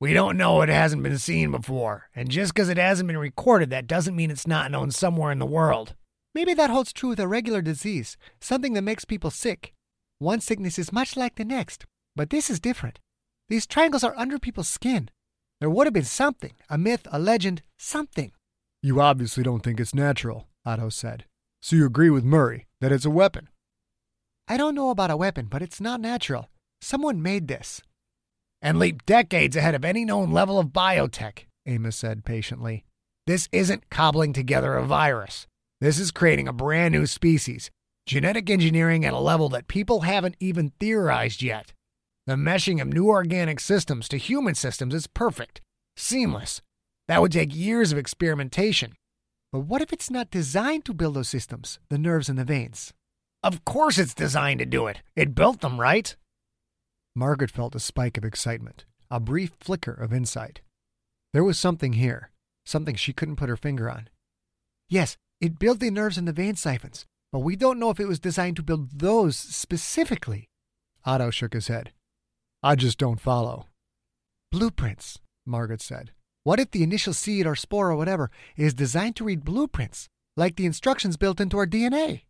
We 0.00 0.12
don't 0.12 0.36
know 0.36 0.60
it 0.60 0.68
hasn't 0.68 1.02
been 1.02 1.18
seen 1.18 1.50
before, 1.50 2.10
and 2.14 2.30
just 2.30 2.52
because 2.52 2.68
it 2.68 2.76
hasn't 2.76 3.06
been 3.06 3.16
recorded, 3.16 3.70
that 3.70 3.86
doesn't 3.86 4.16
mean 4.16 4.30
it's 4.30 4.46
not 4.46 4.70
known 4.70 4.90
somewhere 4.90 5.32
in 5.32 5.38
the 5.38 5.46
world. 5.46 5.94
Maybe 6.34 6.52
that 6.54 6.70
holds 6.70 6.92
true 6.92 7.10
with 7.10 7.20
a 7.20 7.28
regular 7.28 7.62
disease, 7.62 8.16
something 8.40 8.72
that 8.74 8.82
makes 8.82 9.04
people 9.04 9.30
sick. 9.30 9.72
One 10.18 10.40
sickness 10.40 10.78
is 10.78 10.92
much 10.92 11.16
like 11.16 11.36
the 11.36 11.44
next, 11.44 11.86
but 12.16 12.30
this 12.30 12.50
is 12.50 12.60
different. 12.60 12.98
These 13.48 13.66
triangles 13.66 14.04
are 14.04 14.16
under 14.16 14.38
people's 14.38 14.68
skin. 14.68 15.10
There 15.60 15.70
would 15.70 15.86
have 15.86 15.94
been 15.94 16.04
something, 16.04 16.52
a 16.68 16.76
myth, 16.76 17.06
a 17.10 17.18
legend, 17.18 17.62
something. 17.78 18.32
You 18.82 19.00
obviously 19.00 19.42
don't 19.42 19.60
think 19.60 19.80
it's 19.80 19.94
natural, 19.94 20.48
Otto 20.66 20.88
said. 20.88 21.24
So 21.62 21.76
you 21.76 21.86
agree 21.86 22.10
with 22.10 22.24
Murray 22.24 22.66
that 22.80 22.92
it's 22.92 23.06
a 23.06 23.10
weapon? 23.10 23.48
I 24.48 24.58
don't 24.58 24.74
know 24.74 24.90
about 24.90 25.10
a 25.10 25.16
weapon, 25.16 25.46
but 25.46 25.62
it's 25.62 25.80
not 25.80 26.00
natural. 26.00 26.50
Someone 26.82 27.22
made 27.22 27.48
this 27.48 27.80
and 28.64 28.78
leap 28.78 29.04
decades 29.04 29.54
ahead 29.54 29.74
of 29.74 29.84
any 29.84 30.06
known 30.06 30.32
level 30.32 30.58
of 30.58 30.68
biotech, 30.68 31.40
Amos 31.66 31.94
said 31.94 32.24
patiently. 32.24 32.84
This 33.26 33.46
isn't 33.52 33.90
cobbling 33.90 34.32
together 34.32 34.74
a 34.74 34.84
virus. 34.84 35.46
This 35.82 35.98
is 35.98 36.10
creating 36.10 36.48
a 36.48 36.52
brand 36.52 36.92
new 36.92 37.04
species, 37.04 37.70
genetic 38.06 38.48
engineering 38.48 39.04
at 39.04 39.12
a 39.12 39.18
level 39.18 39.50
that 39.50 39.68
people 39.68 40.00
haven't 40.00 40.36
even 40.40 40.72
theorized 40.80 41.42
yet. 41.42 41.74
The 42.26 42.36
meshing 42.36 42.80
of 42.80 42.88
new 42.88 43.08
organic 43.08 43.60
systems 43.60 44.08
to 44.08 44.16
human 44.16 44.54
systems 44.54 44.94
is 44.94 45.06
perfect, 45.06 45.60
seamless. 45.94 46.62
That 47.06 47.20
would 47.20 47.32
take 47.32 47.54
years 47.54 47.92
of 47.92 47.98
experimentation. 47.98 48.94
But 49.52 49.60
what 49.60 49.82
if 49.82 49.92
it's 49.92 50.10
not 50.10 50.30
designed 50.30 50.86
to 50.86 50.94
build 50.94 51.16
those 51.16 51.28
systems, 51.28 51.78
the 51.90 51.98
nerves 51.98 52.30
and 52.30 52.38
the 52.38 52.44
veins? 52.44 52.94
Of 53.42 53.66
course 53.66 53.98
it's 53.98 54.14
designed 54.14 54.60
to 54.60 54.66
do 54.66 54.86
it. 54.86 55.02
It 55.14 55.34
built 55.34 55.60
them, 55.60 55.78
right? 55.78 56.16
Margaret 57.16 57.50
felt 57.50 57.76
a 57.76 57.80
spike 57.80 58.18
of 58.18 58.24
excitement, 58.24 58.84
a 59.08 59.20
brief 59.20 59.52
flicker 59.60 59.92
of 59.92 60.12
insight. 60.12 60.60
There 61.32 61.44
was 61.44 61.58
something 61.58 61.92
here, 61.92 62.30
something 62.66 62.96
she 62.96 63.12
couldn't 63.12 63.36
put 63.36 63.48
her 63.48 63.56
finger 63.56 63.88
on. 63.88 64.08
Yes, 64.88 65.16
it 65.40 65.60
built 65.60 65.78
the 65.78 65.90
nerves 65.90 66.18
and 66.18 66.26
the 66.26 66.32
vein 66.32 66.56
siphons, 66.56 67.06
but 67.30 67.40
we 67.40 67.54
don't 67.54 67.78
know 67.78 67.90
if 67.90 68.00
it 68.00 68.08
was 68.08 68.18
designed 68.18 68.56
to 68.56 68.64
build 68.64 68.98
those 68.98 69.36
specifically. 69.36 70.48
Otto 71.04 71.30
shook 71.30 71.52
his 71.52 71.68
head. 71.68 71.92
I 72.64 72.74
just 72.74 72.98
don't 72.98 73.20
follow. 73.20 73.66
Blueprints, 74.50 75.20
Margaret 75.46 75.82
said. 75.82 76.10
What 76.42 76.58
if 76.58 76.72
the 76.72 76.82
initial 76.82 77.12
seed 77.12 77.46
or 77.46 77.54
spore 77.54 77.90
or 77.90 77.96
whatever 77.96 78.30
is 78.56 78.74
designed 78.74 79.14
to 79.16 79.24
read 79.24 79.44
blueprints, 79.44 80.08
like 80.36 80.56
the 80.56 80.66
instructions 80.66 81.16
built 81.16 81.40
into 81.40 81.58
our 81.58 81.66
DNA? 81.66 82.22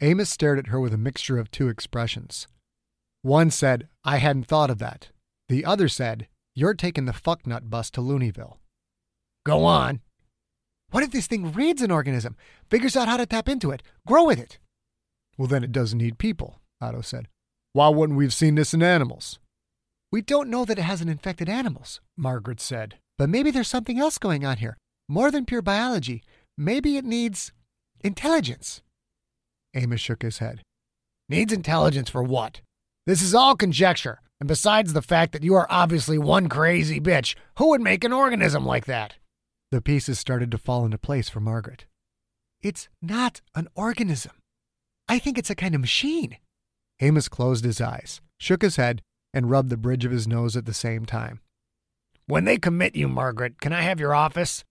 Amos 0.00 0.30
stared 0.30 0.58
at 0.58 0.68
her 0.68 0.80
with 0.80 0.92
a 0.92 0.98
mixture 0.98 1.38
of 1.38 1.50
two 1.50 1.68
expressions 1.68 2.48
one 3.22 3.50
said, 3.50 3.88
I 4.04 4.16
hadn't 4.18 4.46
thought 4.46 4.70
of 4.70 4.78
that. 4.78 5.08
The 5.48 5.64
other 5.64 5.88
said, 5.88 6.28
You're 6.54 6.74
taking 6.74 7.04
the 7.06 7.12
fucknut 7.12 7.68
bus 7.68 7.90
to 7.92 8.00
Looneyville. 8.00 8.56
Go 9.44 9.64
on. 9.64 10.00
What 10.90 11.04
if 11.04 11.10
this 11.12 11.26
thing 11.26 11.52
reads 11.52 11.82
an 11.82 11.90
organism, 11.90 12.36
figures 12.68 12.96
out 12.96 13.08
how 13.08 13.16
to 13.16 13.26
tap 13.26 13.48
into 13.48 13.70
it, 13.70 13.82
grow 14.06 14.24
with 14.24 14.38
it? 14.38 14.58
Well, 15.38 15.48
then 15.48 15.62
it 15.64 15.72
doesn't 15.72 15.98
need 15.98 16.18
people, 16.18 16.60
Otto 16.80 17.00
said. 17.00 17.28
Why 17.72 17.88
wouldn't 17.88 18.18
we 18.18 18.24
have 18.24 18.34
seen 18.34 18.56
this 18.56 18.74
in 18.74 18.82
animals? 18.82 19.38
We 20.12 20.22
don't 20.22 20.50
know 20.50 20.64
that 20.64 20.78
it 20.78 20.82
hasn't 20.82 21.10
infected 21.10 21.48
animals, 21.48 22.00
Margaret 22.16 22.60
said. 22.60 22.96
But 23.16 23.28
maybe 23.28 23.50
there's 23.50 23.68
something 23.68 23.98
else 23.98 24.18
going 24.18 24.44
on 24.44 24.56
here. 24.56 24.76
More 25.08 25.30
than 25.30 25.44
pure 25.44 25.62
biology. 25.62 26.22
Maybe 26.58 26.96
it 26.96 27.04
needs 27.04 27.52
intelligence. 28.02 28.82
Amos 29.74 30.00
shook 30.00 30.22
his 30.22 30.38
head. 30.38 30.62
Needs 31.28 31.52
intelligence 31.52 32.10
for 32.10 32.22
what? 32.22 32.60
This 33.10 33.22
is 33.22 33.34
all 33.34 33.56
conjecture, 33.56 34.20
and 34.38 34.46
besides 34.46 34.92
the 34.92 35.02
fact 35.02 35.32
that 35.32 35.42
you 35.42 35.56
are 35.56 35.66
obviously 35.68 36.16
one 36.16 36.48
crazy 36.48 37.00
bitch, 37.00 37.34
who 37.58 37.70
would 37.70 37.80
make 37.80 38.04
an 38.04 38.12
organism 38.12 38.64
like 38.64 38.86
that? 38.86 39.14
The 39.72 39.82
pieces 39.82 40.20
started 40.20 40.52
to 40.52 40.58
fall 40.58 40.84
into 40.84 40.96
place 40.96 41.28
for 41.28 41.40
Margaret. 41.40 41.86
It's 42.62 42.88
not 43.02 43.40
an 43.56 43.66
organism. 43.74 44.34
I 45.08 45.18
think 45.18 45.38
it's 45.38 45.50
a 45.50 45.56
kind 45.56 45.74
of 45.74 45.80
machine. 45.80 46.36
Amos 47.00 47.28
closed 47.28 47.64
his 47.64 47.80
eyes, 47.80 48.20
shook 48.38 48.62
his 48.62 48.76
head, 48.76 49.02
and 49.34 49.50
rubbed 49.50 49.70
the 49.70 49.76
bridge 49.76 50.04
of 50.04 50.12
his 50.12 50.28
nose 50.28 50.56
at 50.56 50.64
the 50.64 50.72
same 50.72 51.04
time. 51.04 51.40
When 52.28 52.44
they 52.44 52.58
commit 52.58 52.94
you, 52.94 53.08
Margaret, 53.08 53.60
can 53.60 53.72
I 53.72 53.82
have 53.82 53.98
your 53.98 54.14
office? 54.14 54.62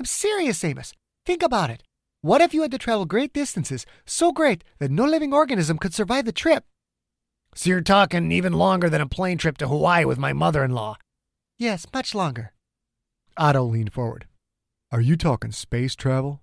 I'm 0.00 0.04
serious, 0.04 0.64
Amos. 0.64 0.94
Think 1.24 1.44
about 1.44 1.70
it. 1.70 1.84
What 2.22 2.40
if 2.40 2.52
you 2.52 2.62
had 2.62 2.72
to 2.72 2.78
travel 2.78 3.04
great 3.04 3.32
distances, 3.32 3.86
so 4.04 4.32
great 4.32 4.64
that 4.80 4.90
no 4.90 5.04
living 5.04 5.32
organism 5.32 5.78
could 5.78 5.94
survive 5.94 6.24
the 6.24 6.32
trip? 6.32 6.64
So 7.58 7.70
you're 7.70 7.80
talking 7.80 8.30
even 8.30 8.52
longer 8.52 8.88
than 8.88 9.00
a 9.00 9.08
plane 9.08 9.36
trip 9.36 9.58
to 9.58 9.66
Hawaii 9.66 10.04
with 10.04 10.16
my 10.16 10.32
mother 10.32 10.62
in 10.62 10.70
law? 10.70 10.96
Yes, 11.58 11.86
much 11.92 12.14
longer. 12.14 12.52
Otto 13.36 13.64
leaned 13.64 13.92
forward. 13.92 14.28
Are 14.92 15.00
you 15.00 15.16
talking 15.16 15.50
space 15.50 15.96
travel? 15.96 16.40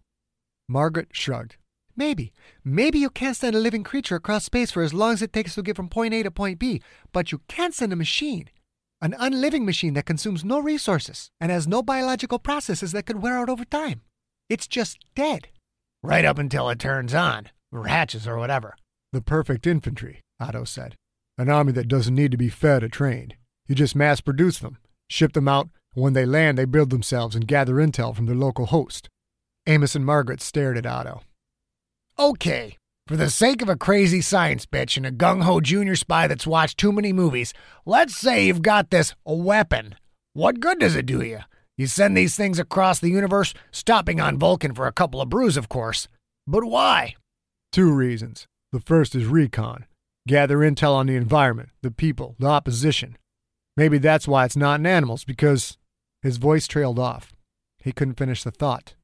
Margaret 0.67 1.07
shrugged. 1.13 1.55
Maybe. 1.95 2.33
Maybe 2.65 2.99
you 2.99 3.09
can't 3.09 3.37
send 3.37 3.55
a 3.55 3.59
living 3.59 3.81
creature 3.81 4.17
across 4.17 4.43
space 4.43 4.71
for 4.71 4.83
as 4.83 4.93
long 4.93 5.13
as 5.13 5.21
it 5.21 5.31
takes 5.31 5.55
to 5.55 5.61
get 5.61 5.77
from 5.77 5.87
point 5.87 6.13
A 6.13 6.21
to 6.21 6.31
point 6.31 6.59
B, 6.59 6.81
but 7.13 7.31
you 7.31 7.39
can 7.47 7.71
send 7.71 7.93
a 7.93 7.95
machine. 7.95 8.49
An 9.01 9.15
unliving 9.17 9.65
machine 9.65 9.93
that 9.93 10.05
consumes 10.05 10.43
no 10.43 10.59
resources 10.59 11.29
and 11.39 11.49
has 11.49 11.65
no 11.65 11.81
biological 11.81 12.39
processes 12.39 12.91
that 12.91 13.05
could 13.05 13.21
wear 13.21 13.37
out 13.37 13.47
over 13.47 13.63
time. 13.63 14.01
It's 14.49 14.67
just 14.67 14.97
dead. 15.15 15.47
Right 16.03 16.25
up 16.25 16.37
until 16.37 16.69
it 16.69 16.79
turns 16.79 17.13
on, 17.13 17.51
or 17.71 17.87
hatches, 17.87 18.27
or 18.27 18.37
whatever. 18.37 18.75
The 19.13 19.21
perfect 19.21 19.65
infantry. 19.65 20.19
Otto 20.41 20.65
said. 20.65 20.95
An 21.37 21.49
army 21.49 21.73
that 21.73 21.89
doesn't 21.89 22.15
need 22.15 22.31
to 22.31 22.37
be 22.37 22.47
fed 22.47 22.81
or 22.81 22.87
trained. 22.87 23.35
You 23.67 23.75
just 23.75 23.95
mass 23.95 24.21
produce 24.21 24.59
them, 24.59 24.77
ship 25.09 25.33
them 25.33 25.49
out, 25.49 25.67
and 25.93 26.03
when 26.03 26.13
they 26.13 26.25
land, 26.25 26.57
they 26.57 26.63
build 26.63 26.91
themselves 26.91 27.35
and 27.35 27.47
gather 27.47 27.75
intel 27.75 28.15
from 28.15 28.25
their 28.25 28.35
local 28.35 28.67
host. 28.67 29.09
Amos 29.67 29.95
and 29.95 30.05
Margaret 30.05 30.41
stared 30.41 30.77
at 30.77 30.85
Otto. 30.85 31.23
Okay, 32.17 32.77
for 33.05 33.17
the 33.17 33.29
sake 33.29 33.61
of 33.61 33.67
a 33.67 33.75
crazy 33.75 34.21
science 34.21 34.65
bitch 34.65 34.95
and 34.95 35.05
a 35.05 35.11
gung 35.11 35.43
ho 35.43 35.59
junior 35.59 35.97
spy 35.97 36.25
that's 36.27 36.47
watched 36.47 36.77
too 36.77 36.93
many 36.93 37.11
movies, 37.11 37.53
let's 37.85 38.15
say 38.15 38.45
you've 38.45 38.61
got 38.61 38.89
this 38.89 39.13
weapon. 39.25 39.95
What 40.31 40.61
good 40.61 40.79
does 40.79 40.95
it 40.95 41.05
do 41.05 41.21
you? 41.21 41.39
You 41.77 41.87
send 41.87 42.15
these 42.15 42.37
things 42.37 42.59
across 42.59 42.99
the 42.99 43.09
universe, 43.09 43.53
stopping 43.71 44.21
on 44.21 44.39
Vulcan 44.39 44.73
for 44.73 44.87
a 44.87 44.93
couple 44.93 45.19
of 45.19 45.27
brews, 45.27 45.57
of 45.57 45.67
course. 45.67 46.07
But 46.47 46.63
why? 46.63 47.15
Two 47.73 47.91
reasons. 47.91 48.45
The 48.71 48.79
first 48.79 49.15
is 49.15 49.25
recon 49.25 49.85
gather 50.27 50.57
intel 50.57 50.93
on 50.93 51.07
the 51.07 51.15
environment, 51.15 51.69
the 51.81 51.91
people, 51.91 52.35
the 52.39 52.47
opposition. 52.47 53.17
Maybe 53.77 53.97
that's 53.97 54.27
why 54.27 54.45
it's 54.45 54.55
not 54.55 54.79
in 54.79 54.85
animals, 54.85 55.23
because 55.23 55.77
his 56.21 56.37
voice 56.37 56.67
trailed 56.67 56.99
off. 56.99 57.33
He 57.79 57.91
couldn't 57.91 58.15
finish 58.17 58.43
the 58.43 58.51
thought. 58.51 58.95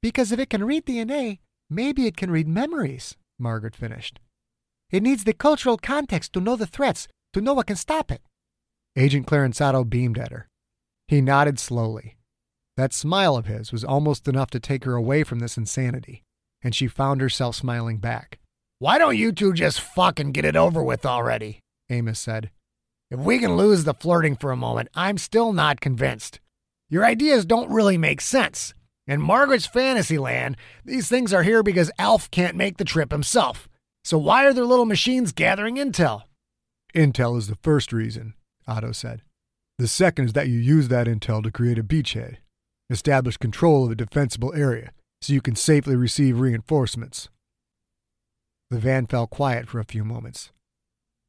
Because 0.00 0.32
if 0.32 0.40
it 0.40 0.50
can 0.50 0.64
read 0.64 0.84
DNA, 0.84 1.38
maybe 1.70 2.06
it 2.06 2.16
can 2.16 2.30
read 2.30 2.48
memories, 2.48 3.16
Margaret 3.38 3.76
finished. 3.76 4.18
It 4.90 5.02
needs 5.02 5.24
the 5.24 5.32
cultural 5.32 5.78
context 5.78 6.32
to 6.32 6.40
know 6.40 6.56
the 6.56 6.66
threats, 6.66 7.06
to 7.32 7.40
know 7.40 7.54
what 7.54 7.68
can 7.68 7.76
stop 7.76 8.10
it. 8.10 8.22
Agent 8.96 9.26
Clarence 9.26 9.60
Otto 9.60 9.84
beamed 9.84 10.18
at 10.18 10.32
her. 10.32 10.48
He 11.08 11.20
nodded 11.20 11.58
slowly. 11.58 12.16
That 12.76 12.92
smile 12.92 13.36
of 13.36 13.46
his 13.46 13.70
was 13.70 13.84
almost 13.84 14.26
enough 14.26 14.50
to 14.50 14.60
take 14.60 14.84
her 14.84 14.94
away 14.94 15.24
from 15.24 15.38
this 15.38 15.56
insanity, 15.56 16.22
and 16.62 16.74
she 16.74 16.88
found 16.88 17.20
herself 17.20 17.54
smiling 17.54 17.98
back. 17.98 18.38
Why 18.82 18.98
don't 18.98 19.16
you 19.16 19.30
two 19.30 19.52
just 19.52 19.80
fucking 19.80 20.32
get 20.32 20.44
it 20.44 20.56
over 20.56 20.82
with 20.82 21.06
already? 21.06 21.60
Amos 21.88 22.18
said. 22.18 22.50
If 23.12 23.20
we 23.20 23.38
can 23.38 23.56
lose 23.56 23.84
the 23.84 23.94
flirting 23.94 24.34
for 24.34 24.50
a 24.50 24.56
moment, 24.56 24.88
I'm 24.92 25.18
still 25.18 25.52
not 25.52 25.80
convinced. 25.80 26.40
Your 26.88 27.04
ideas 27.04 27.44
don't 27.44 27.70
really 27.70 27.96
make 27.96 28.20
sense. 28.20 28.74
In 29.06 29.22
Margaret's 29.22 29.66
fantasy 29.66 30.18
land, 30.18 30.56
these 30.84 31.08
things 31.08 31.32
are 31.32 31.44
here 31.44 31.62
because 31.62 31.92
Alf 31.96 32.28
can't 32.32 32.56
make 32.56 32.78
the 32.78 32.84
trip 32.84 33.12
himself. 33.12 33.68
So 34.02 34.18
why 34.18 34.44
are 34.46 34.52
their 34.52 34.64
little 34.64 34.84
machines 34.84 35.30
gathering 35.30 35.76
intel? 35.76 36.22
Intel 36.92 37.38
is 37.38 37.46
the 37.46 37.58
first 37.62 37.92
reason, 37.92 38.34
Otto 38.66 38.90
said. 38.90 39.22
The 39.78 39.86
second 39.86 40.24
is 40.24 40.32
that 40.32 40.48
you 40.48 40.58
use 40.58 40.88
that 40.88 41.06
intel 41.06 41.40
to 41.44 41.52
create 41.52 41.78
a 41.78 41.84
beachhead, 41.84 42.38
establish 42.90 43.36
control 43.36 43.84
of 43.84 43.92
a 43.92 43.94
defensible 43.94 44.52
area, 44.54 44.90
so 45.20 45.32
you 45.32 45.40
can 45.40 45.54
safely 45.54 45.94
receive 45.94 46.40
reinforcements. 46.40 47.28
The 48.72 48.78
van 48.78 49.06
fell 49.06 49.26
quiet 49.26 49.68
for 49.68 49.80
a 49.80 49.84
few 49.84 50.02
moments. 50.02 50.50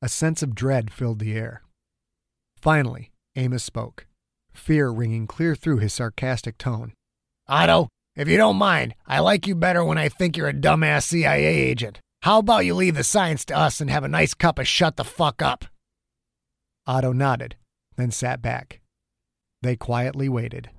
A 0.02 0.08
sense 0.08 0.42
of 0.42 0.56
dread 0.56 0.94
filled 0.94 1.20
the 1.20 1.34
air. 1.34 1.62
Finally, 2.56 3.12
Amos 3.36 3.66
spoke, 3.66 4.08
fear 4.54 4.88
ringing 4.88 5.28
clear 5.28 5.54
through 5.54 5.80
his 5.80 5.92
sarcastic 5.92 6.58
tone. 6.58 6.94
Otto, 7.50 7.90
if 8.16 8.30
you 8.30 8.38
don't 8.38 8.56
mind, 8.56 8.96
I 9.06 9.20
like 9.20 9.46
you 9.46 9.56
better 9.56 9.84
when 9.84 9.98
I 9.98 10.08
think 10.08 10.38
you're 10.38 10.48
a 10.48 10.54
dumbass 10.54 11.04
CIA 11.04 11.46
agent. 11.46 12.00
How 12.22 12.40
about 12.40 12.66
you 12.66 12.76
leave 12.76 12.96
the 12.96 13.04
science 13.04 13.44
to 13.48 13.58
us 13.58 13.82
and 13.82 13.90
have 13.90 14.06
a 14.06 14.08
nice 14.08 14.34
cup 14.34 14.58
of 14.58 14.66
shut 14.66 14.96
the 14.96 15.04
fuck 15.04 15.42
up? 15.42 15.66
Otto 16.88 17.12
nodded, 17.12 17.58
then 17.98 18.12
sat 18.12 18.42
back. 18.42 18.80
They 19.62 19.76
quietly 19.76 20.30
waited. 20.30 20.70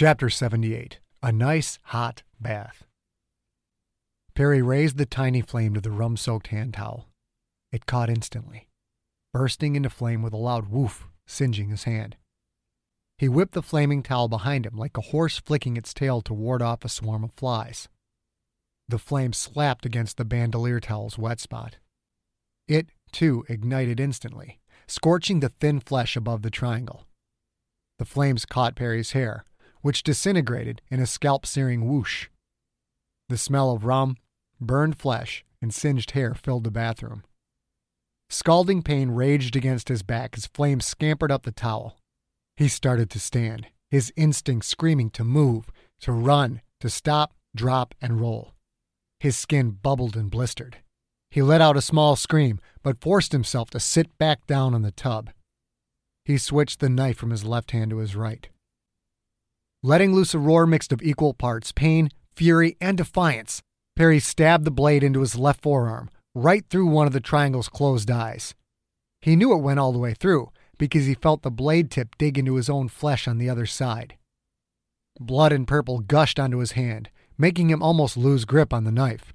Chapter 0.00 0.30
78 0.30 1.00
A 1.24 1.32
Nice 1.32 1.80
Hot 1.86 2.22
Bath. 2.40 2.86
Perry 4.32 4.62
raised 4.62 4.96
the 4.96 5.04
tiny 5.04 5.40
flame 5.40 5.74
to 5.74 5.80
the 5.80 5.90
rum 5.90 6.16
soaked 6.16 6.46
hand 6.46 6.74
towel. 6.74 7.08
It 7.72 7.84
caught 7.84 8.08
instantly, 8.08 8.68
bursting 9.32 9.74
into 9.74 9.90
flame 9.90 10.22
with 10.22 10.32
a 10.32 10.36
loud 10.36 10.68
woof, 10.68 11.08
singeing 11.26 11.70
his 11.70 11.82
hand. 11.82 12.14
He 13.16 13.28
whipped 13.28 13.54
the 13.54 13.60
flaming 13.60 14.04
towel 14.04 14.28
behind 14.28 14.66
him 14.66 14.76
like 14.76 14.96
a 14.96 15.00
horse 15.10 15.40
flicking 15.40 15.76
its 15.76 15.92
tail 15.92 16.20
to 16.20 16.32
ward 16.32 16.62
off 16.62 16.84
a 16.84 16.88
swarm 16.88 17.24
of 17.24 17.32
flies. 17.32 17.88
The 18.86 19.00
flame 19.00 19.32
slapped 19.32 19.84
against 19.84 20.16
the 20.16 20.24
bandolier 20.24 20.78
towel's 20.78 21.18
wet 21.18 21.40
spot. 21.40 21.78
It, 22.68 22.90
too, 23.10 23.44
ignited 23.48 23.98
instantly, 23.98 24.60
scorching 24.86 25.40
the 25.40 25.48
thin 25.48 25.80
flesh 25.80 26.14
above 26.14 26.42
the 26.42 26.50
triangle. 26.50 27.04
The 27.98 28.04
flames 28.04 28.44
caught 28.44 28.76
Perry's 28.76 29.10
hair, 29.10 29.44
which 29.82 30.02
disintegrated 30.02 30.82
in 30.90 31.00
a 31.00 31.06
scalp 31.06 31.46
searing 31.46 31.86
whoosh. 31.88 32.28
The 33.28 33.38
smell 33.38 33.70
of 33.70 33.84
rum, 33.84 34.16
burned 34.60 34.98
flesh, 34.98 35.44
and 35.60 35.72
singed 35.72 36.12
hair 36.12 36.34
filled 36.34 36.64
the 36.64 36.70
bathroom. 36.70 37.24
Scalding 38.30 38.82
pain 38.82 39.10
raged 39.10 39.56
against 39.56 39.88
his 39.88 40.02
back 40.02 40.36
as 40.36 40.46
flames 40.46 40.86
scampered 40.86 41.32
up 41.32 41.44
the 41.44 41.52
towel. 41.52 41.96
He 42.56 42.68
started 42.68 43.08
to 43.10 43.20
stand, 43.20 43.68
his 43.90 44.12
instinct 44.16 44.66
screaming 44.66 45.10
to 45.10 45.24
move, 45.24 45.70
to 46.00 46.12
run, 46.12 46.60
to 46.80 46.90
stop, 46.90 47.34
drop, 47.54 47.94
and 48.00 48.20
roll. 48.20 48.52
His 49.20 49.36
skin 49.36 49.70
bubbled 49.70 50.16
and 50.16 50.30
blistered. 50.30 50.78
He 51.30 51.42
let 51.42 51.60
out 51.60 51.76
a 51.76 51.82
small 51.82 52.16
scream, 52.16 52.60
but 52.82 53.00
forced 53.00 53.32
himself 53.32 53.70
to 53.70 53.80
sit 53.80 54.16
back 54.18 54.46
down 54.46 54.74
on 54.74 54.82
the 54.82 54.92
tub. 54.92 55.30
He 56.24 56.38
switched 56.38 56.80
the 56.80 56.88
knife 56.88 57.16
from 57.16 57.30
his 57.30 57.44
left 57.44 57.70
hand 57.70 57.90
to 57.90 57.98
his 57.98 58.14
right. 58.14 58.48
Letting 59.82 60.12
loose 60.12 60.34
a 60.34 60.40
roar 60.40 60.66
mixed 60.66 60.92
of 60.92 61.02
equal 61.02 61.34
parts 61.34 61.70
pain, 61.70 62.10
fury, 62.34 62.76
and 62.80 62.98
defiance, 62.98 63.62
Perry 63.94 64.18
stabbed 64.18 64.64
the 64.64 64.72
blade 64.72 65.04
into 65.04 65.20
his 65.20 65.38
left 65.38 65.62
forearm, 65.62 66.10
right 66.34 66.64
through 66.68 66.86
one 66.86 67.06
of 67.06 67.12
the 67.12 67.20
triangle's 67.20 67.68
closed 67.68 68.10
eyes. 68.10 68.56
He 69.20 69.36
knew 69.36 69.52
it 69.52 69.62
went 69.62 69.78
all 69.78 69.92
the 69.92 69.98
way 70.00 70.14
through, 70.14 70.50
because 70.78 71.06
he 71.06 71.14
felt 71.14 71.42
the 71.42 71.50
blade 71.52 71.92
tip 71.92 72.18
dig 72.18 72.36
into 72.36 72.56
his 72.56 72.68
own 72.68 72.88
flesh 72.88 73.28
on 73.28 73.38
the 73.38 73.48
other 73.48 73.66
side. 73.66 74.16
Blood 75.20 75.52
and 75.52 75.66
purple 75.66 76.00
gushed 76.00 76.40
onto 76.40 76.58
his 76.58 76.72
hand, 76.72 77.08
making 77.36 77.70
him 77.70 77.82
almost 77.82 78.16
lose 78.16 78.44
grip 78.44 78.72
on 78.72 78.82
the 78.82 78.90
knife. 78.90 79.32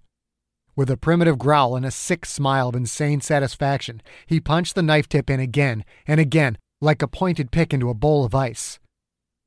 With 0.75 0.89
a 0.89 0.97
primitive 0.97 1.37
growl 1.37 1.77
and 1.77 1.85
a 1.85 1.91
sick 1.91 2.25
smile 2.25 2.67
of 2.67 2.75
insane 2.75 3.21
satisfaction, 3.21 4.01
he 4.25 4.41
punched 4.41 4.75
the 4.75 4.83
knife 4.83 5.07
tip 5.07 5.29
in 5.29 5.39
again 5.39 5.85
and 6.05 6.19
again, 6.19 6.57
like 6.81 7.01
a 7.01 7.07
pointed 7.07 7.49
pick 7.49 7.73
into 7.73 7.89
a 7.89 7.93
bowl 7.93 8.25
of 8.25 8.35
ice. 8.35 8.79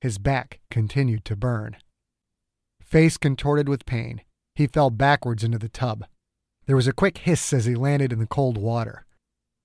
His 0.06 0.18
back 0.18 0.60
continued 0.70 1.24
to 1.24 1.34
burn. 1.34 1.78
Face 2.80 3.16
contorted 3.16 3.68
with 3.68 3.86
pain, 3.86 4.20
he 4.54 4.68
fell 4.68 4.88
backwards 4.88 5.42
into 5.42 5.58
the 5.58 5.68
tub. 5.68 6.04
There 6.66 6.76
was 6.76 6.86
a 6.86 6.92
quick 6.92 7.18
hiss 7.18 7.52
as 7.52 7.64
he 7.64 7.74
landed 7.74 8.12
in 8.12 8.20
the 8.20 8.26
cold 8.28 8.56
water. 8.56 9.04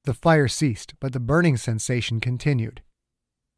The 0.06 0.16
fire 0.16 0.48
ceased, 0.48 0.96
but 1.00 1.14
the 1.14 1.20
burning 1.20 1.58
sensation 1.58 2.20
continued. 2.20 2.82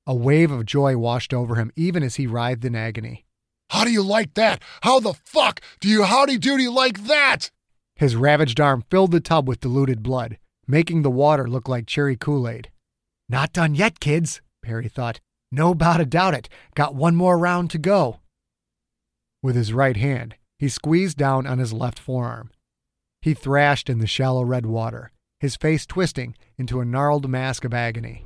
A 0.05 0.13
wave 0.13 0.51
of 0.51 0.65
joy 0.65 0.97
washed 0.97 1.33
over 1.33 1.55
him 1.55 1.71
even 1.77 2.03
as 2.03 2.15
he 2.15 2.27
writhed 2.27 2.65
in 2.65 2.75
agony. 2.75 3.23
How 3.69 3.85
do 3.85 3.89
you 3.89 4.03
like 4.03 4.33
that? 4.33 4.61
How 4.81 4.99
the 4.99 5.13
fuck 5.13 5.61
do 5.79 5.87
you 5.87 6.03
howdy 6.03 6.37
doody 6.37 6.67
like 6.67 7.05
that? 7.05 7.49
His 7.95 8.17
ravaged 8.17 8.59
arm 8.59 8.83
filled 8.89 9.11
the 9.11 9.21
tub 9.21 9.47
with 9.47 9.61
diluted 9.61 10.03
blood, 10.03 10.37
making 10.67 11.03
the 11.03 11.09
water 11.09 11.47
look 11.47 11.69
like 11.69 11.87
cherry 11.87 12.17
Kool 12.17 12.45
Aid. 12.45 12.71
Not 13.29 13.53
done 13.53 13.73
yet, 13.73 14.01
kids, 14.01 14.41
Perry 14.61 14.89
thought. 14.89 15.21
No 15.53 15.75
bout 15.75 16.01
a 16.01 16.05
doubt 16.05 16.33
it. 16.33 16.49
Got 16.73 16.95
one 16.95 17.15
more 17.15 17.37
round 17.37 17.69
to 17.69 17.77
go. 17.77 18.21
With 19.43 19.55
his 19.55 19.71
right 19.71 19.95
hand, 19.95 20.33
he 20.57 20.67
squeezed 20.67 21.15
down 21.15 21.45
on 21.45 21.59
his 21.59 21.71
left 21.71 21.99
forearm. 21.99 22.49
He 23.21 23.35
thrashed 23.35 23.87
in 23.87 23.99
the 23.99 24.07
shallow 24.07 24.43
red 24.43 24.65
water, 24.65 25.11
his 25.39 25.55
face 25.55 25.85
twisting 25.85 26.35
into 26.57 26.79
a 26.79 26.85
gnarled 26.85 27.29
mask 27.29 27.65
of 27.65 27.73
agony. 27.73 28.25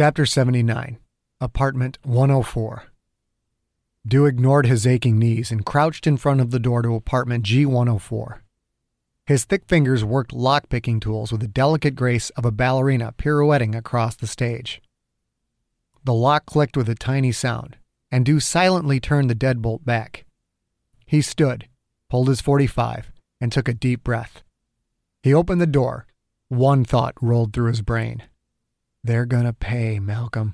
Chapter 0.00 0.26
79 0.26 1.00
Apartment 1.40 1.98
104 2.04 2.84
Dew 4.06 4.26
ignored 4.26 4.66
his 4.66 4.86
aching 4.86 5.18
knees 5.18 5.50
and 5.50 5.66
crouched 5.66 6.06
in 6.06 6.16
front 6.16 6.40
of 6.40 6.52
the 6.52 6.60
door 6.60 6.82
to 6.82 6.94
apartment 6.94 7.44
G104. 7.44 8.38
His 9.26 9.44
thick 9.44 9.64
fingers 9.66 10.04
worked 10.04 10.32
lock-picking 10.32 11.00
tools 11.00 11.32
with 11.32 11.40
the 11.40 11.48
delicate 11.48 11.96
grace 11.96 12.30
of 12.36 12.44
a 12.44 12.52
ballerina 12.52 13.10
pirouetting 13.18 13.74
across 13.74 14.14
the 14.14 14.28
stage. 14.28 14.80
The 16.04 16.14
lock 16.14 16.46
clicked 16.46 16.76
with 16.76 16.88
a 16.88 16.94
tiny 16.94 17.32
sound, 17.32 17.76
and 18.08 18.24
Dew 18.24 18.38
silently 18.38 19.00
turned 19.00 19.28
the 19.28 19.34
deadbolt 19.34 19.84
back. 19.84 20.26
He 21.06 21.20
stood, 21.20 21.66
pulled 22.08 22.28
his 22.28 22.40
45, 22.40 23.10
and 23.40 23.50
took 23.50 23.66
a 23.66 23.74
deep 23.74 24.04
breath. 24.04 24.44
He 25.24 25.34
opened 25.34 25.60
the 25.60 25.66
door. 25.66 26.06
One 26.46 26.84
thought 26.84 27.14
rolled 27.20 27.52
through 27.52 27.70
his 27.70 27.82
brain. 27.82 28.22
They're 29.08 29.24
gonna 29.24 29.54
pay, 29.54 29.98
Malcolm. 29.98 30.52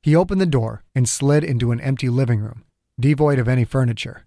He 0.00 0.14
opened 0.14 0.40
the 0.40 0.46
door 0.46 0.84
and 0.94 1.08
slid 1.08 1.42
into 1.42 1.72
an 1.72 1.80
empty 1.80 2.08
living 2.08 2.38
room, 2.38 2.62
devoid 3.00 3.40
of 3.40 3.48
any 3.48 3.64
furniture. 3.64 4.24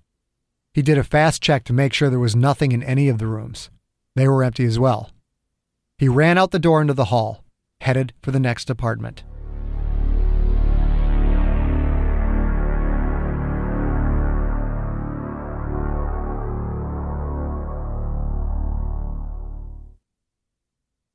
He 0.73 0.81
did 0.81 0.97
a 0.97 1.05
fast 1.05 1.41
check 1.41 1.63
to 1.63 1.73
make 1.73 1.93
sure 1.93 2.09
there 2.09 2.19
was 2.19 2.35
nothing 2.35 2.73
in 2.73 2.83
any 2.83 3.07
of 3.07 3.17
the 3.17 3.27
rooms. 3.27 3.69
They 4.17 4.27
were 4.27 4.43
empty 4.43 4.65
as 4.65 4.77
well. 4.77 5.11
He 5.97 6.09
ran 6.09 6.37
out 6.37 6.51
the 6.51 6.59
door 6.59 6.81
into 6.81 6.93
the 6.93 7.05
hall, 7.05 7.45
headed 7.79 8.11
for 8.21 8.31
the 8.31 8.41
next 8.41 8.69
apartment. 8.69 9.23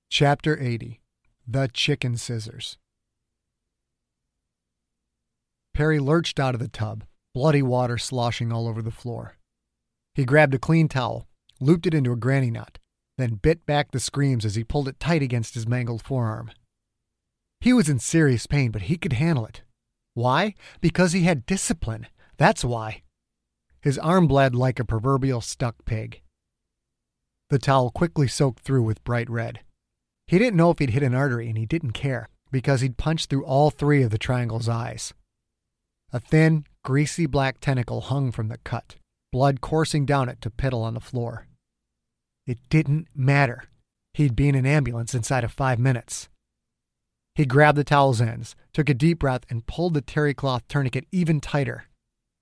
Chapter 0.08 0.58
80 0.58 1.01
The 1.46 1.68
Chicken 1.72 2.16
Scissors 2.16 2.78
Perry 5.74 5.98
lurched 5.98 6.38
out 6.38 6.54
of 6.54 6.60
the 6.60 6.68
tub, 6.68 7.04
bloody 7.34 7.62
water 7.62 7.98
sloshing 7.98 8.52
all 8.52 8.68
over 8.68 8.80
the 8.80 8.92
floor. 8.92 9.36
He 10.14 10.24
grabbed 10.24 10.54
a 10.54 10.58
clean 10.58 10.86
towel, 10.86 11.26
looped 11.60 11.86
it 11.86 11.94
into 11.94 12.12
a 12.12 12.16
granny 12.16 12.50
knot, 12.50 12.78
then 13.18 13.34
bit 13.34 13.66
back 13.66 13.90
the 13.90 13.98
screams 13.98 14.44
as 14.44 14.54
he 14.54 14.62
pulled 14.62 14.86
it 14.86 15.00
tight 15.00 15.20
against 15.20 15.54
his 15.54 15.66
mangled 15.66 16.02
forearm. 16.02 16.52
He 17.60 17.72
was 17.72 17.88
in 17.88 17.98
serious 17.98 18.46
pain, 18.46 18.70
but 18.70 18.82
he 18.82 18.96
could 18.96 19.14
handle 19.14 19.44
it. 19.44 19.62
Why? 20.14 20.54
Because 20.80 21.12
he 21.12 21.22
had 21.22 21.44
discipline. 21.44 22.06
That's 22.36 22.64
why. 22.64 23.02
His 23.80 23.98
arm 23.98 24.28
bled 24.28 24.54
like 24.54 24.78
a 24.78 24.84
proverbial 24.84 25.40
stuck 25.40 25.84
pig. 25.84 26.22
The 27.50 27.58
towel 27.58 27.90
quickly 27.90 28.28
soaked 28.28 28.60
through 28.60 28.84
with 28.84 29.02
bright 29.02 29.28
red. 29.28 29.60
He 30.32 30.38
didn't 30.38 30.56
know 30.56 30.70
if 30.70 30.78
he'd 30.78 30.90
hit 30.90 31.02
an 31.02 31.14
artery, 31.14 31.50
and 31.50 31.58
he 31.58 31.66
didn't 31.66 31.92
care, 31.92 32.26
because 32.50 32.80
he'd 32.80 32.96
punched 32.96 33.28
through 33.28 33.44
all 33.44 33.68
three 33.68 34.02
of 34.02 34.10
the 34.10 34.16
triangle's 34.16 34.66
eyes. 34.66 35.12
A 36.10 36.20
thin, 36.20 36.64
greasy 36.82 37.26
black 37.26 37.60
tentacle 37.60 38.00
hung 38.00 38.32
from 38.32 38.48
the 38.48 38.56
cut, 38.64 38.96
blood 39.30 39.60
coursing 39.60 40.06
down 40.06 40.30
it 40.30 40.40
to 40.40 40.48
piddle 40.48 40.84
on 40.84 40.94
the 40.94 41.00
floor. 41.00 41.48
It 42.46 42.56
didn't 42.70 43.08
matter. 43.14 43.64
He'd 44.14 44.34
be 44.34 44.48
in 44.48 44.54
an 44.54 44.64
ambulance 44.64 45.14
inside 45.14 45.44
of 45.44 45.52
five 45.52 45.78
minutes. 45.78 46.30
He 47.34 47.44
grabbed 47.44 47.76
the 47.76 47.84
towel's 47.84 48.22
ends, 48.22 48.56
took 48.72 48.88
a 48.88 48.94
deep 48.94 49.18
breath, 49.18 49.42
and 49.50 49.66
pulled 49.66 49.92
the 49.92 50.00
terry 50.00 50.32
cloth 50.32 50.66
tourniquet 50.66 51.04
even 51.12 51.42
tighter. 51.42 51.88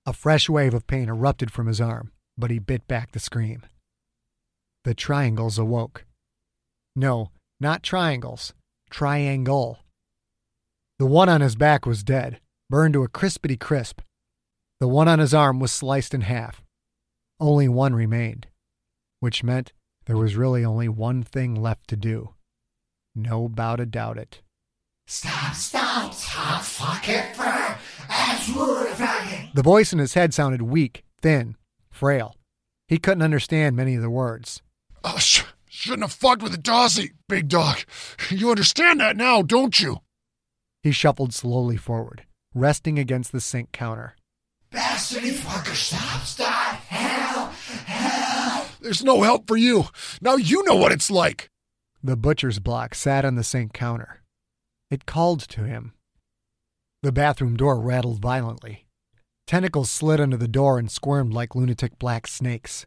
A 0.05 0.13
fresh 0.13 0.47
wave 0.47 0.73
of 0.73 0.87
pain 0.87 1.09
erupted 1.09 1.51
from 1.51 1.67
his 1.67 1.81
arm, 1.81 2.13
but 2.37 2.51
he 2.51 2.59
bit 2.59 2.87
back 2.87 3.11
the 3.11 3.19
scream. 3.19 3.63
The 4.85 4.93
triangles 4.93 5.57
awoke. 5.57 6.05
No, 6.95 7.31
not 7.61 7.83
triangles, 7.83 8.53
triangle. 8.89 9.77
The 10.97 11.05
one 11.05 11.29
on 11.29 11.41
his 11.41 11.55
back 11.55 11.85
was 11.85 12.03
dead, 12.03 12.39
burned 12.69 12.93
to 12.95 13.03
a 13.03 13.07
crispity 13.07 13.59
crisp. 13.59 14.01
The 14.79 14.87
one 14.87 15.07
on 15.07 15.19
his 15.19 15.33
arm 15.33 15.59
was 15.59 15.71
sliced 15.71 16.13
in 16.15 16.21
half. 16.21 16.63
Only 17.39 17.67
one 17.67 17.93
remained, 17.93 18.47
which 19.19 19.43
meant 19.43 19.73
there 20.05 20.17
was 20.17 20.35
really 20.35 20.65
only 20.65 20.89
one 20.89 21.21
thing 21.21 21.53
left 21.53 21.87
to 21.89 21.95
do. 21.95 22.33
No 23.15 23.47
bout 23.47 23.79
a 23.79 23.85
doubt 23.85 24.17
it. 24.17 24.41
Stop, 25.05 25.53
stop, 25.53 26.13
stop, 26.13 26.61
fucking 26.63 27.33
fur, 27.35 27.77
The 29.53 29.61
voice 29.61 29.93
in 29.93 29.99
his 29.99 30.13
head 30.15 30.33
sounded 30.33 30.63
weak, 30.63 31.03
thin, 31.21 31.57
frail. 31.91 32.35
He 32.87 32.97
couldn't 32.97 33.21
understand 33.21 33.75
many 33.75 33.95
of 33.95 34.01
the 34.01 34.09
words. 34.09 34.61
Oh, 35.03 35.17
sh- 35.17 35.43
shouldn't 35.81 36.03
have 36.03 36.13
fucked 36.13 36.43
with 36.43 36.51
the 36.51 36.59
Dawsey, 36.59 37.11
big 37.27 37.47
dog. 37.47 37.77
You 38.29 38.51
understand 38.51 38.99
that 38.99 39.17
now, 39.17 39.41
don't 39.41 39.79
you? 39.79 39.97
He 40.83 40.91
shuffled 40.91 41.33
slowly 41.33 41.75
forward, 41.75 42.23
resting 42.53 42.99
against 42.99 43.31
the 43.31 43.41
sink 43.41 43.71
counter. 43.71 44.15
Bastardy 44.71 45.31
fucker, 45.31 45.73
stop, 45.73 46.21
stop, 46.21 46.75
help, 46.75 47.51
help. 47.51 48.67
There's 48.79 49.03
no 49.03 49.23
help 49.23 49.47
for 49.47 49.57
you. 49.57 49.85
Now 50.21 50.35
you 50.35 50.63
know 50.65 50.75
what 50.75 50.91
it's 50.91 51.09
like. 51.09 51.49
The 52.03 52.15
butcher's 52.15 52.59
block 52.59 52.93
sat 52.95 53.25
on 53.25 53.35
the 53.35 53.43
sink 53.43 53.73
counter. 53.73 54.21
It 54.91 55.05
called 55.05 55.41
to 55.49 55.63
him. 55.63 55.93
The 57.01 57.11
bathroom 57.11 57.57
door 57.57 57.79
rattled 57.79 58.21
violently. 58.21 58.85
Tentacles 59.47 59.89
slid 59.89 60.21
under 60.21 60.37
the 60.37 60.47
door 60.47 60.77
and 60.77 60.91
squirmed 60.91 61.33
like 61.33 61.55
lunatic 61.55 61.97
black 61.97 62.27
snakes. 62.27 62.85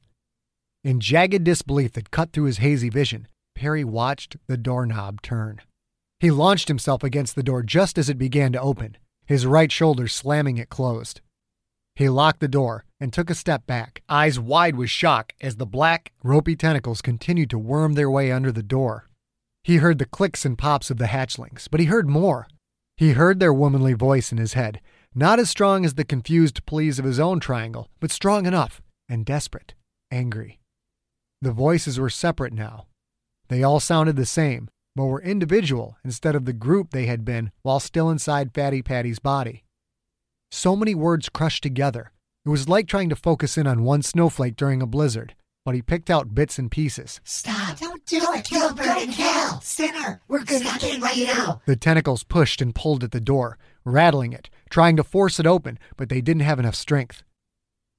In 0.84 1.00
jagged 1.00 1.44
disbelief 1.44 1.94
that 1.94 2.10
cut 2.10 2.32
through 2.32 2.44
his 2.44 2.58
hazy 2.58 2.90
vision, 2.90 3.26
Perry 3.54 3.84
watched 3.84 4.36
the 4.48 4.58
doorknob 4.58 5.22
turn. 5.22 5.62
He 6.20 6.30
launched 6.30 6.68
himself 6.68 7.02
against 7.02 7.34
the 7.34 7.42
door 7.42 7.62
just 7.62 7.96
as 7.96 8.10
it 8.10 8.18
began 8.18 8.52
to 8.52 8.60
open, 8.60 8.98
his 9.24 9.46
right 9.46 9.72
shoulder 9.72 10.06
slamming 10.08 10.58
it 10.58 10.68
closed. 10.68 11.22
He 11.96 12.10
locked 12.10 12.40
the 12.40 12.48
door 12.48 12.84
and 13.00 13.14
took 13.14 13.30
a 13.30 13.34
step 13.34 13.66
back, 13.66 14.02
eyes 14.10 14.38
wide 14.38 14.76
with 14.76 14.90
shock 14.90 15.32
as 15.40 15.56
the 15.56 15.64
black, 15.64 16.12
ropey 16.22 16.54
tentacles 16.54 17.00
continued 17.00 17.48
to 17.50 17.58
worm 17.58 17.94
their 17.94 18.10
way 18.10 18.30
under 18.30 18.52
the 18.52 18.62
door. 18.62 19.08
He 19.62 19.76
heard 19.76 19.98
the 19.98 20.04
clicks 20.04 20.44
and 20.44 20.58
pops 20.58 20.90
of 20.90 20.98
the 20.98 21.06
hatchlings, 21.06 21.66
but 21.70 21.80
he 21.80 21.86
heard 21.86 22.10
more. 22.10 22.46
He 22.98 23.12
heard 23.12 23.40
their 23.40 23.54
womanly 23.54 23.94
voice 23.94 24.32
in 24.32 24.36
his 24.36 24.52
head, 24.52 24.82
not 25.14 25.38
as 25.38 25.48
strong 25.48 25.86
as 25.86 25.94
the 25.94 26.04
confused 26.04 26.66
pleas 26.66 26.98
of 26.98 27.06
his 27.06 27.18
own 27.18 27.40
triangle, 27.40 27.88
but 28.00 28.10
strong 28.10 28.44
enough 28.44 28.82
and 29.08 29.24
desperate, 29.24 29.72
angry. 30.10 30.60
The 31.44 31.52
voices 31.52 32.00
were 32.00 32.08
separate 32.08 32.54
now. 32.54 32.86
They 33.48 33.62
all 33.62 33.78
sounded 33.78 34.16
the 34.16 34.24
same, 34.24 34.70
but 34.96 35.04
were 35.04 35.20
individual 35.20 35.98
instead 36.02 36.34
of 36.34 36.46
the 36.46 36.54
group 36.54 36.90
they 36.90 37.04
had 37.04 37.22
been 37.22 37.52
while 37.60 37.80
still 37.80 38.08
inside 38.08 38.54
Fatty 38.54 38.80
Patty's 38.80 39.18
body. 39.18 39.64
So 40.50 40.74
many 40.74 40.94
words 40.94 41.28
crushed 41.28 41.62
together. 41.62 42.12
It 42.46 42.48
was 42.48 42.66
like 42.66 42.88
trying 42.88 43.10
to 43.10 43.14
focus 43.14 43.58
in 43.58 43.66
on 43.66 43.84
one 43.84 44.00
snowflake 44.00 44.56
during 44.56 44.80
a 44.80 44.86
blizzard, 44.86 45.34
but 45.66 45.74
he 45.74 45.82
picked 45.82 46.08
out 46.08 46.34
bits 46.34 46.58
and 46.58 46.70
pieces. 46.70 47.20
Stop, 47.24 47.78
don't 47.78 48.06
do 48.06 48.22
it, 48.22 48.46
Gilbert 48.46 48.86
and 48.86 49.12
Cal. 49.12 49.60
Sinner, 49.60 50.22
we're 50.26 50.44
gonna 50.44 50.64
Stop 50.64 50.82
it 50.84 51.02
right 51.02 51.26
now. 51.26 51.60
The 51.66 51.76
tentacles 51.76 52.24
pushed 52.24 52.62
and 52.62 52.74
pulled 52.74 53.04
at 53.04 53.10
the 53.10 53.20
door, 53.20 53.58
rattling 53.84 54.32
it, 54.32 54.48
trying 54.70 54.96
to 54.96 55.04
force 55.04 55.38
it 55.38 55.46
open, 55.46 55.78
but 55.98 56.08
they 56.08 56.22
didn't 56.22 56.40
have 56.40 56.58
enough 56.58 56.74
strength. 56.74 57.22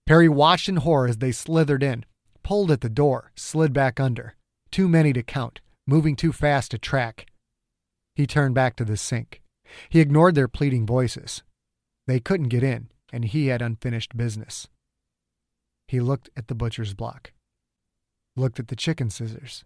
Perry 0.07 0.29
watched 0.29 0.67
in 0.67 0.77
horror 0.77 1.07
as 1.07 1.17
they 1.17 1.31
slithered 1.31 1.83
in, 1.83 2.05
pulled 2.45 2.69
at 2.69 2.81
the 2.81 2.89
door, 2.89 3.31
slid 3.35 3.73
back 3.73 3.99
under. 3.99 4.35
Too 4.69 4.87
many 4.87 5.11
to 5.13 5.23
count, 5.23 5.61
moving 5.87 6.15
too 6.15 6.31
fast 6.31 6.69
to 6.71 6.77
track. 6.77 7.25
He 8.15 8.27
turned 8.27 8.53
back 8.53 8.75
to 8.75 8.85
the 8.85 8.97
sink. 8.97 9.41
He 9.89 9.99
ignored 9.99 10.35
their 10.35 10.47
pleading 10.47 10.85
voices. 10.85 11.41
They 12.05 12.19
couldn't 12.19 12.49
get 12.49 12.61
in, 12.61 12.91
and 13.11 13.25
he 13.25 13.47
had 13.47 13.63
unfinished 13.63 14.15
business. 14.15 14.67
He 15.87 15.99
looked 15.99 16.29
at 16.37 16.47
the 16.47 16.53
butcher's 16.53 16.93
block, 16.93 17.33
looked 18.37 18.59
at 18.59 18.67
the 18.67 18.75
chicken 18.75 19.09
scissors. 19.09 19.65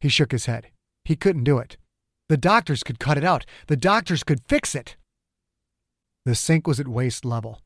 He 0.00 0.08
shook 0.08 0.32
his 0.32 0.46
head. 0.46 0.68
He 1.04 1.16
couldn't 1.16 1.44
do 1.44 1.58
it. 1.58 1.76
The 2.30 2.38
doctors 2.38 2.82
could 2.82 2.98
cut 2.98 3.18
it 3.18 3.24
out. 3.24 3.44
The 3.66 3.76
doctors 3.76 4.24
could 4.24 4.40
fix 4.48 4.74
it. 4.74 4.96
The 6.24 6.34
sink 6.34 6.66
was 6.66 6.80
at 6.80 6.88
waist 6.88 7.26
level. 7.26 7.60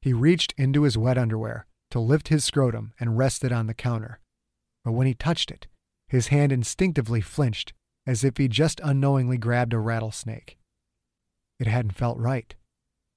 He 0.00 0.14
reached 0.14 0.54
into 0.56 0.84
his 0.84 0.96
wet 0.96 1.18
underwear, 1.18 1.66
to 1.90 2.00
lift 2.00 2.28
his 2.28 2.44
scrotum 2.44 2.92
and 3.00 3.18
rest 3.18 3.44
it 3.44 3.52
on 3.52 3.66
the 3.66 3.74
counter. 3.74 4.20
But 4.84 4.92
when 4.92 5.06
he 5.06 5.14
touched 5.14 5.50
it, 5.50 5.66
his 6.08 6.28
hand 6.28 6.52
instinctively 6.52 7.20
flinched 7.20 7.72
as 8.06 8.24
if 8.24 8.36
he 8.36 8.48
just 8.48 8.80
unknowingly 8.82 9.36
grabbed 9.36 9.74
a 9.74 9.78
rattlesnake. 9.78 10.58
It 11.60 11.66
hadn't 11.66 11.96
felt 11.96 12.18
right. 12.18 12.54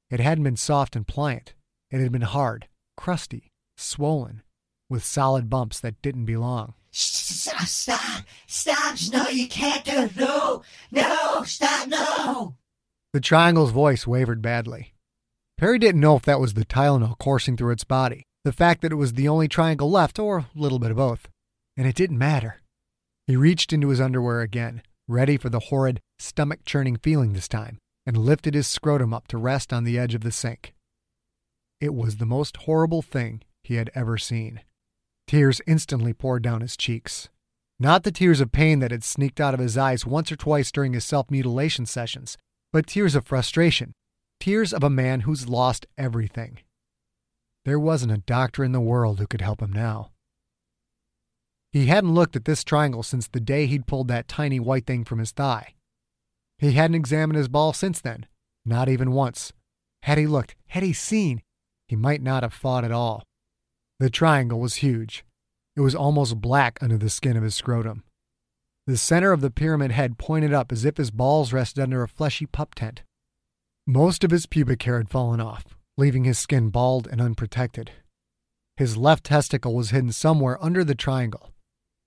It 0.09 0.19
hadn't 0.19 0.43
been 0.43 0.57
soft 0.57 0.95
and 0.95 1.07
pliant. 1.07 1.53
It 1.89 2.01
had 2.01 2.11
been 2.11 2.21
hard, 2.21 2.67
crusty, 2.97 3.51
swollen, 3.77 4.41
with 4.89 5.03
solid 5.03 5.49
bumps 5.49 5.79
that 5.79 6.01
didn't 6.01 6.25
belong. 6.25 6.73
Stop, 6.91 7.61
stop, 7.61 8.23
stop. 8.47 8.97
No, 9.13 9.29
you 9.29 9.47
can't 9.47 9.85
do 9.85 10.03
it. 10.03 10.15
No, 10.17 10.63
no, 10.91 11.43
stop, 11.43 11.87
no. 11.87 12.55
The 13.13 13.21
triangle's 13.21 13.71
voice 13.71 14.05
wavered 14.05 14.41
badly. 14.41 14.93
Perry 15.57 15.79
didn't 15.79 16.01
know 16.01 16.15
if 16.15 16.23
that 16.23 16.39
was 16.39 16.53
the 16.53 16.65
Tylenol 16.65 17.17
coursing 17.17 17.55
through 17.55 17.71
its 17.71 17.83
body, 17.83 18.23
the 18.43 18.51
fact 18.51 18.81
that 18.81 18.91
it 18.91 18.95
was 18.95 19.13
the 19.13 19.27
only 19.27 19.47
triangle 19.47 19.89
left, 19.89 20.17
or 20.19 20.39
a 20.39 20.47
little 20.55 20.79
bit 20.79 20.91
of 20.91 20.97
both. 20.97 21.27
And 21.77 21.87
it 21.87 21.95
didn't 21.95 22.17
matter. 22.17 22.61
He 23.27 23.35
reached 23.35 23.71
into 23.71 23.89
his 23.89 24.01
underwear 24.01 24.41
again, 24.41 24.81
ready 25.07 25.37
for 25.37 25.49
the 25.49 25.59
horrid, 25.59 25.99
stomach 26.19 26.61
churning 26.65 26.97
feeling 26.97 27.33
this 27.33 27.47
time, 27.47 27.77
and 28.05 28.17
lifted 28.17 28.53
his 28.53 28.67
scrotum 28.67 29.13
up 29.13 29.27
to 29.27 29.37
rest 29.37 29.71
on 29.71 29.83
the 29.83 29.97
edge 29.97 30.15
of 30.15 30.21
the 30.21 30.31
sink. 30.31 30.73
It 31.79 31.93
was 31.93 32.17
the 32.17 32.25
most 32.25 32.57
horrible 32.57 33.01
thing 33.01 33.41
he 33.63 33.75
had 33.75 33.89
ever 33.95 34.17
seen. 34.17 34.61
Tears 35.27 35.61
instantly 35.65 36.13
poured 36.13 36.43
down 36.43 36.61
his 36.61 36.75
cheeks. 36.75 37.29
Not 37.79 38.03
the 38.03 38.11
tears 38.11 38.41
of 38.41 38.51
pain 38.51 38.79
that 38.79 38.91
had 38.91 39.03
sneaked 39.03 39.39
out 39.39 39.53
of 39.53 39.59
his 39.59 39.77
eyes 39.77 40.05
once 40.05 40.31
or 40.31 40.35
twice 40.35 40.71
during 40.71 40.93
his 40.93 41.05
self 41.05 41.31
mutilation 41.31 41.85
sessions, 41.85 42.37
but 42.71 42.85
tears 42.85 43.15
of 43.15 43.25
frustration, 43.25 43.93
tears 44.39 44.73
of 44.73 44.83
a 44.83 44.89
man 44.89 45.21
who's 45.21 45.49
lost 45.49 45.87
everything. 45.97 46.59
There 47.65 47.79
wasn't 47.79 48.11
a 48.11 48.17
doctor 48.17 48.63
in 48.63 48.71
the 48.71 48.81
world 48.81 49.19
who 49.19 49.27
could 49.27 49.41
help 49.41 49.61
him 49.61 49.71
now. 49.71 50.11
He 51.71 51.85
hadn't 51.85 52.13
looked 52.13 52.35
at 52.35 52.45
this 52.45 52.63
triangle 52.63 53.03
since 53.03 53.27
the 53.27 53.39
day 53.39 53.65
he'd 53.65 53.87
pulled 53.87 54.07
that 54.09 54.27
tiny 54.27 54.59
white 54.59 54.85
thing 54.85 55.05
from 55.05 55.19
his 55.19 55.31
thigh. 55.31 55.75
He 56.57 56.73
hadn't 56.73 56.95
examined 56.95 57.37
his 57.37 57.47
ball 57.47 57.73
since 57.73 58.01
then, 58.01 58.25
not 58.65 58.89
even 58.89 59.11
once. 59.11 59.53
Had 60.03 60.17
he 60.17 60.27
looked, 60.27 60.55
had 60.67 60.83
he 60.83 60.93
seen, 60.93 61.41
he 61.87 61.95
might 61.95 62.21
not 62.21 62.43
have 62.43 62.53
fought 62.53 62.83
at 62.83 62.91
all. 62.91 63.23
The 63.99 64.09
triangle 64.09 64.59
was 64.59 64.75
huge. 64.75 65.23
It 65.75 65.81
was 65.81 65.95
almost 65.95 66.41
black 66.41 66.77
under 66.81 66.97
the 66.97 67.09
skin 67.09 67.37
of 67.37 67.43
his 67.43 67.55
scrotum. 67.55 68.03
The 68.87 68.97
center 68.97 69.31
of 69.31 69.41
the 69.41 69.51
pyramid 69.51 69.91
head 69.91 70.17
pointed 70.17 70.53
up 70.53 70.71
as 70.71 70.83
if 70.85 70.97
his 70.97 71.11
balls 71.11 71.53
rested 71.53 71.81
under 71.81 72.01
a 72.01 72.07
fleshy 72.07 72.47
pup 72.47 72.75
tent. 72.75 73.03
Most 73.85 74.23
of 74.23 74.31
his 74.31 74.47
pubic 74.47 74.81
hair 74.83 74.97
had 74.97 75.09
fallen 75.09 75.39
off, 75.39 75.77
leaving 76.01 76.23
his 76.23 76.39
skin 76.39 76.69
bald 76.69 77.07
and 77.11 77.21
unprotected. 77.21 77.91
His 78.75 78.97
left 78.97 79.23
testicle 79.23 79.75
was 79.75 79.91
hidden 79.91 80.11
somewhere 80.11 80.57
under 80.59 80.83
the 80.83 80.95
triangle. 80.95 81.51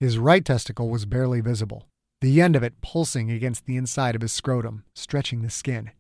His 0.01 0.19
right 0.19 0.45
testicle 0.45 0.89
was 0.89 1.07
barely 1.07 1.41
visible, 1.41 1.87
the 2.21 2.41
end 2.41 2.57
of 2.57 2.65
it 2.65 2.81
pulsing 2.81 3.31
against 3.31 3.67
the 3.67 3.77
inside 3.77 4.17
of 4.17 4.23
his 4.23 4.33
scrotum, 4.33 4.83
stretching 4.97 5.43
the 5.43 5.49
skin. 5.49 5.93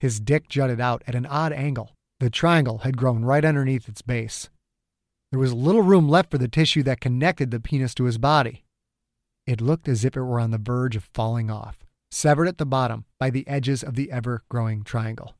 His 0.00 0.20
dick 0.20 0.48
jutted 0.48 0.80
out 0.80 1.02
at 1.06 1.14
an 1.14 1.26
odd 1.26 1.52
angle. 1.52 1.90
The 2.18 2.30
triangle 2.30 2.78
had 2.78 2.96
grown 2.96 3.26
right 3.26 3.44
underneath 3.44 3.90
its 3.90 4.00
base. 4.00 4.48
There 5.30 5.40
was 5.40 5.52
little 5.52 5.82
room 5.82 6.08
left 6.08 6.30
for 6.30 6.38
the 6.38 6.48
tissue 6.48 6.82
that 6.84 7.02
connected 7.02 7.50
the 7.50 7.60
penis 7.60 7.94
to 7.96 8.04
his 8.04 8.16
body. 8.16 8.64
It 9.46 9.60
looked 9.60 9.86
as 9.86 10.02
if 10.02 10.16
it 10.16 10.22
were 10.22 10.40
on 10.40 10.50
the 10.50 10.56
verge 10.56 10.96
of 10.96 11.04
falling 11.12 11.50
off, 11.50 11.84
severed 12.10 12.48
at 12.48 12.56
the 12.56 12.64
bottom 12.64 13.04
by 13.20 13.28
the 13.28 13.46
edges 13.46 13.82
of 13.82 13.96
the 13.96 14.10
ever 14.10 14.44
growing 14.48 14.82
triangle. 14.82 15.34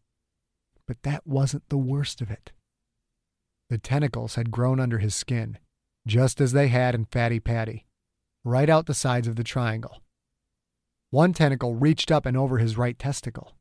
But 0.87 1.03
that 1.03 1.27
wasn't 1.27 1.69
the 1.69 1.79
worst 1.79 2.21
of 2.21 2.31
it. 2.31 2.53
The 3.71 3.79
tentacles 3.79 4.35
had 4.35 4.51
grown 4.51 4.81
under 4.81 4.99
his 4.99 5.15
skin, 5.15 5.59
just 6.07 6.41
as 6.41 6.53
they 6.53 6.69
had 6.69 6.95
in 6.95 7.07
Fatty 7.07 7.41
Patty, 7.41 7.87
right 8.45 8.69
out 8.69 8.87
the 8.87 8.95
sides 8.95 9.29
of 9.29 9.37
the 9.37 9.45
triangle. 9.45 10.03
One 11.11 11.33
tentacle 11.33 11.75
reached 11.75 12.11
up 12.11 12.27
and 12.27 12.37
over 12.37 12.59
his 12.59 12.77
right 12.77 12.99
testicle. 12.99 13.55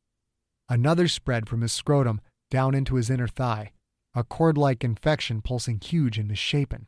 Another 0.70 1.08
spread 1.08 1.48
from 1.50 1.62
his 1.62 1.74
scrotum 1.74 2.22
down 2.50 2.74
into 2.74 2.96
his 2.96 3.10
inner 3.10 3.28
thigh, 3.28 3.72
a 4.14 4.24
cord 4.24 4.58
like 4.58 4.84
infection 4.84 5.42
pulsing 5.42 5.80
huge 5.80 6.18
and 6.18 6.28
misshapen. 6.28 6.88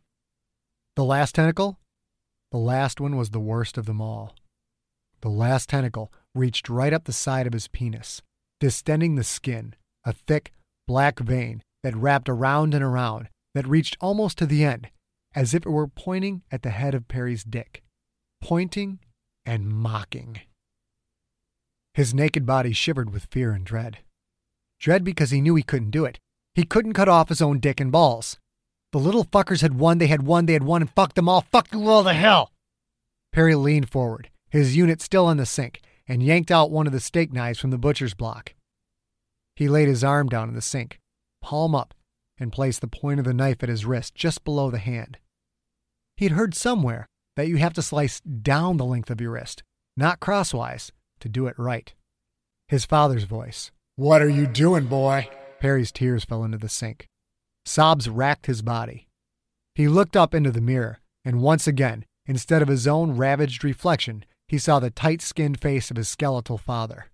The 0.96 1.04
last 1.04 1.36
tentacle? 1.36 1.80
The 2.52 2.58
last 2.58 3.02
one 3.02 3.15
was 3.15 3.32
the 3.32 3.39
worst 3.39 3.78
of 3.78 3.86
them 3.86 4.00
all. 4.02 4.36
The 5.22 5.30
last 5.30 5.69
tentacle 5.69 6.12
reached 6.36 6.69
right 6.69 6.93
up 6.93 7.06
the 7.06 7.13
side 7.13 7.48
of 7.48 7.54
his 7.54 7.67
penis, 7.67 8.22
distending 8.60 9.15
the 9.15 9.24
skin, 9.24 9.76
a 10.05 10.13
thick, 10.13 10.51
black 10.87 11.19
vein 11.19 11.63
that 11.83 11.95
wrapped 11.95 12.29
around 12.29 12.73
and 12.73 12.83
around, 12.83 13.29
that 13.53 13.67
reached 13.67 13.97
almost 14.01 14.37
to 14.37 14.45
the 14.45 14.63
end, 14.63 14.89
as 15.35 15.53
if 15.53 15.65
it 15.65 15.69
were 15.69 15.87
pointing 15.87 16.41
at 16.51 16.61
the 16.63 16.69
head 16.69 16.95
of 16.95 17.07
Perry's 17.07 17.43
dick, 17.43 17.83
pointing 18.41 18.99
and 19.45 19.67
mocking. 19.67 20.41
His 21.93 22.13
naked 22.13 22.45
body 22.45 22.73
shivered 22.73 23.11
with 23.13 23.27
fear 23.29 23.51
and 23.51 23.65
dread. 23.65 23.99
Dread 24.79 25.03
because 25.03 25.31
he 25.31 25.41
knew 25.41 25.55
he 25.55 25.63
couldn't 25.63 25.91
do 25.91 26.05
it. 26.05 26.19
He 26.55 26.63
couldn't 26.63 26.93
cut 26.93 27.09
off 27.09 27.29
his 27.29 27.41
own 27.41 27.59
dick 27.59 27.79
and 27.79 27.91
balls. 27.91 28.37
The 28.91 28.99
little 28.99 29.25
fuckers 29.25 29.61
had 29.61 29.79
won, 29.79 29.97
they 29.97 30.07
had 30.07 30.23
won, 30.23 30.45
they 30.45 30.53
had 30.53 30.63
won, 30.63 30.81
and 30.81 30.91
fucked 30.91 31.15
them 31.15 31.29
all. 31.29 31.41
Fuck 31.41 31.71
you 31.71 31.87
all 31.87 32.03
to 32.03 32.13
hell! 32.13 32.51
Perry 33.31 33.55
leaned 33.55 33.89
forward, 33.89 34.29
his 34.49 34.75
unit 34.75 35.01
still 35.01 35.29
in 35.29 35.37
the 35.37 35.45
sink, 35.45 35.81
and 36.07 36.21
yanked 36.21 36.51
out 36.51 36.69
one 36.69 36.85
of 36.85 36.93
the 36.93 36.99
steak 36.99 37.33
knives 37.33 37.59
from 37.59 37.71
the 37.71 37.77
butcher's 37.79 38.13
block. 38.13 38.53
He 39.55 39.67
laid 39.67 39.87
his 39.87 40.03
arm 40.03 40.29
down 40.29 40.49
in 40.49 40.55
the 40.55 40.61
sink, 40.61 40.99
palm 41.41 41.75
up, 41.75 41.93
and 42.39 42.51
placed 42.51 42.81
the 42.81 42.87
point 42.87 43.19
of 43.19 43.25
the 43.25 43.33
knife 43.33 43.61
at 43.61 43.69
his 43.69 43.85
wrist 43.85 44.15
just 44.15 44.43
below 44.43 44.71
the 44.71 44.79
hand. 44.79 45.17
He'd 46.17 46.31
heard 46.31 46.55
somewhere 46.55 47.07
that 47.35 47.47
you 47.47 47.57
have 47.57 47.73
to 47.73 47.81
slice 47.81 48.19
down 48.21 48.77
the 48.77 48.85
length 48.85 49.09
of 49.09 49.21
your 49.21 49.31
wrist, 49.31 49.63
not 49.95 50.19
crosswise, 50.19 50.91
to 51.19 51.29
do 51.29 51.47
it 51.47 51.57
right. 51.57 51.93
His 52.67 52.85
father's 52.85 53.23
voice. 53.23 53.71
What 53.95 54.21
are 54.21 54.29
you 54.29 54.47
doing, 54.47 54.85
boy? 54.85 55.29
Perry's 55.59 55.91
tears 55.91 56.25
fell 56.25 56.43
into 56.43 56.57
the 56.57 56.69
sink. 56.69 57.07
Sobs 57.65 58.09
racked 58.09 58.47
his 58.47 58.61
body. 58.61 59.07
He 59.75 59.87
looked 59.87 60.17
up 60.17 60.33
into 60.33 60.51
the 60.51 60.61
mirror, 60.61 60.99
and 61.23 61.41
once 61.41 61.67
again, 61.67 62.05
instead 62.25 62.61
of 62.61 62.67
his 62.67 62.87
own 62.87 63.15
ravaged 63.15 63.63
reflection, 63.63 64.25
he 64.47 64.57
saw 64.57 64.79
the 64.79 64.89
tight 64.89 65.21
skinned 65.21 65.61
face 65.61 65.89
of 65.89 65.97
his 65.97 66.09
skeletal 66.09 66.57
father. 66.57 67.07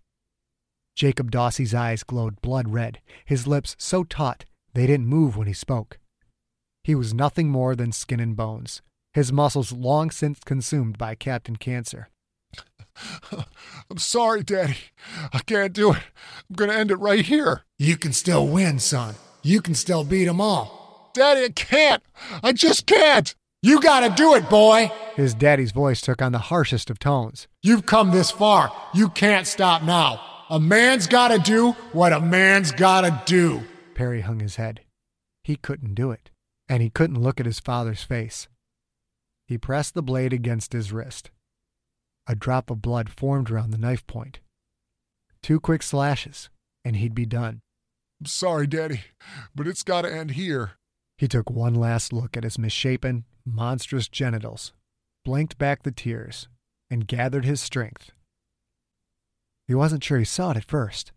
Jacob 0.99 1.31
Dawsey's 1.31 1.73
eyes 1.73 2.03
glowed 2.03 2.41
blood 2.41 2.73
red, 2.73 2.99
his 3.23 3.47
lips 3.47 3.73
so 3.79 4.03
taut 4.03 4.43
they 4.73 4.85
didn't 4.85 5.07
move 5.07 5.37
when 5.37 5.47
he 5.47 5.53
spoke. 5.53 5.97
He 6.83 6.93
was 6.93 7.13
nothing 7.13 7.47
more 7.47 7.73
than 7.73 7.93
skin 7.93 8.19
and 8.19 8.35
bones, 8.35 8.81
his 9.13 9.31
muscles 9.31 9.71
long 9.71 10.11
since 10.11 10.41
consumed 10.41 10.97
by 10.97 11.15
Captain 11.15 11.55
Cancer. 11.55 12.09
I'm 13.31 13.97
sorry, 13.97 14.43
Daddy. 14.43 14.75
I 15.31 15.39
can't 15.39 15.71
do 15.71 15.93
it. 15.93 16.03
I'm 16.49 16.55
going 16.57 16.69
to 16.69 16.75
end 16.75 16.91
it 16.91 16.97
right 16.97 17.23
here. 17.23 17.61
You 17.77 17.95
can 17.95 18.11
still 18.11 18.45
win, 18.45 18.79
son. 18.79 19.15
You 19.41 19.61
can 19.61 19.75
still 19.75 20.03
beat 20.03 20.25
them 20.25 20.41
all. 20.41 21.11
Daddy, 21.13 21.45
I 21.45 21.49
can't. 21.49 22.03
I 22.43 22.51
just 22.51 22.85
can't. 22.85 23.33
You 23.61 23.79
gotta 23.79 24.13
do 24.13 24.35
it, 24.35 24.49
boy. 24.49 24.91
His 25.15 25.33
daddy's 25.33 25.71
voice 25.71 26.01
took 26.01 26.21
on 26.21 26.33
the 26.33 26.39
harshest 26.39 26.89
of 26.89 26.99
tones. 26.99 27.47
You've 27.61 27.85
come 27.85 28.11
this 28.11 28.31
far. 28.31 28.71
You 28.93 29.09
can't 29.09 29.47
stop 29.47 29.83
now. 29.83 30.28
A 30.51 30.59
man's 30.59 31.05
gotta 31.05 31.37
do 31.37 31.73
what 31.93 32.11
a 32.11 32.19
man's 32.19 32.71
gotta 32.71 33.21
do. 33.27 33.61
Perry 33.93 34.21
hung 34.21 34.39
his 34.39 34.55
head. 34.55 34.81
He 35.43 35.55
couldn't 35.55 35.93
do 35.93 36.09
it, 36.09 36.31
and 36.67 36.81
he 36.81 36.89
couldn't 36.89 37.21
look 37.21 37.39
at 37.39 37.45
his 37.45 37.59
father's 37.59 38.01
face. 38.01 38.47
He 39.47 39.59
pressed 39.59 39.93
the 39.93 40.01
blade 40.01 40.33
against 40.33 40.73
his 40.73 40.91
wrist. 40.91 41.29
A 42.25 42.33
drop 42.33 42.71
of 42.71 42.81
blood 42.81 43.11
formed 43.11 43.51
around 43.51 43.69
the 43.69 43.77
knife 43.77 44.07
point. 44.07 44.39
Two 45.43 45.59
quick 45.59 45.83
slashes, 45.83 46.49
and 46.83 46.95
he'd 46.95 47.13
be 47.13 47.27
done. 47.27 47.61
I'm 48.19 48.25
sorry, 48.25 48.65
Daddy, 48.65 49.01
but 49.53 49.67
it's 49.67 49.83
got 49.83 50.01
to 50.01 50.11
end 50.11 50.31
here. 50.31 50.71
He 51.19 51.27
took 51.27 51.51
one 51.51 51.75
last 51.75 52.11
look 52.11 52.35
at 52.35 52.43
his 52.43 52.57
misshapen, 52.57 53.25
monstrous 53.45 54.07
genitals, 54.07 54.73
blinked 55.23 55.59
back 55.59 55.83
the 55.83 55.91
tears, 55.91 56.47
and 56.89 57.07
gathered 57.07 57.45
his 57.45 57.61
strength. 57.61 58.13
He 59.69 59.75
wasn't 59.75 60.03
sure 60.03 60.17
he 60.17 60.25
saw 60.25 60.49
it 60.49 60.57
at 60.57 60.65
first. 60.65 61.11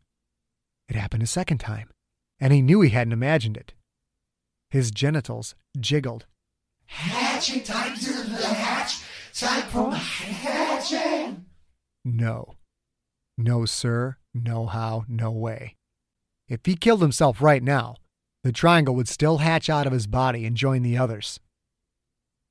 It 0.86 0.94
happened 0.94 1.22
a 1.22 1.26
second 1.26 1.56
time, 1.56 1.88
and 2.38 2.52
he 2.52 2.60
knew 2.60 2.82
he 2.82 2.90
hadn't 2.90 3.14
imagined 3.14 3.56
it. 3.56 3.72
His 4.70 4.90
genitals 4.90 5.54
jiggled. 5.80 6.26
Hatching 6.84 7.62
time 7.62 7.96
to 7.96 8.12
the 8.12 8.46
hatch. 8.46 9.04
Time 9.32 9.62
for 9.70 9.90
my 9.90 9.96
hatching. 9.96 11.46
No. 12.04 12.56
No, 13.38 13.64
sir. 13.64 14.18
No 14.34 14.66
how. 14.66 15.06
No 15.08 15.30
way. 15.30 15.76
If 16.46 16.60
he 16.66 16.76
killed 16.76 17.00
himself 17.00 17.40
right 17.40 17.62
now, 17.62 17.96
the 18.44 18.52
triangle 18.52 18.94
would 18.96 19.08
still 19.08 19.38
hatch 19.38 19.70
out 19.70 19.86
of 19.86 19.94
his 19.94 20.06
body 20.06 20.44
and 20.44 20.58
join 20.58 20.82
the 20.82 20.98
others. 20.98 21.40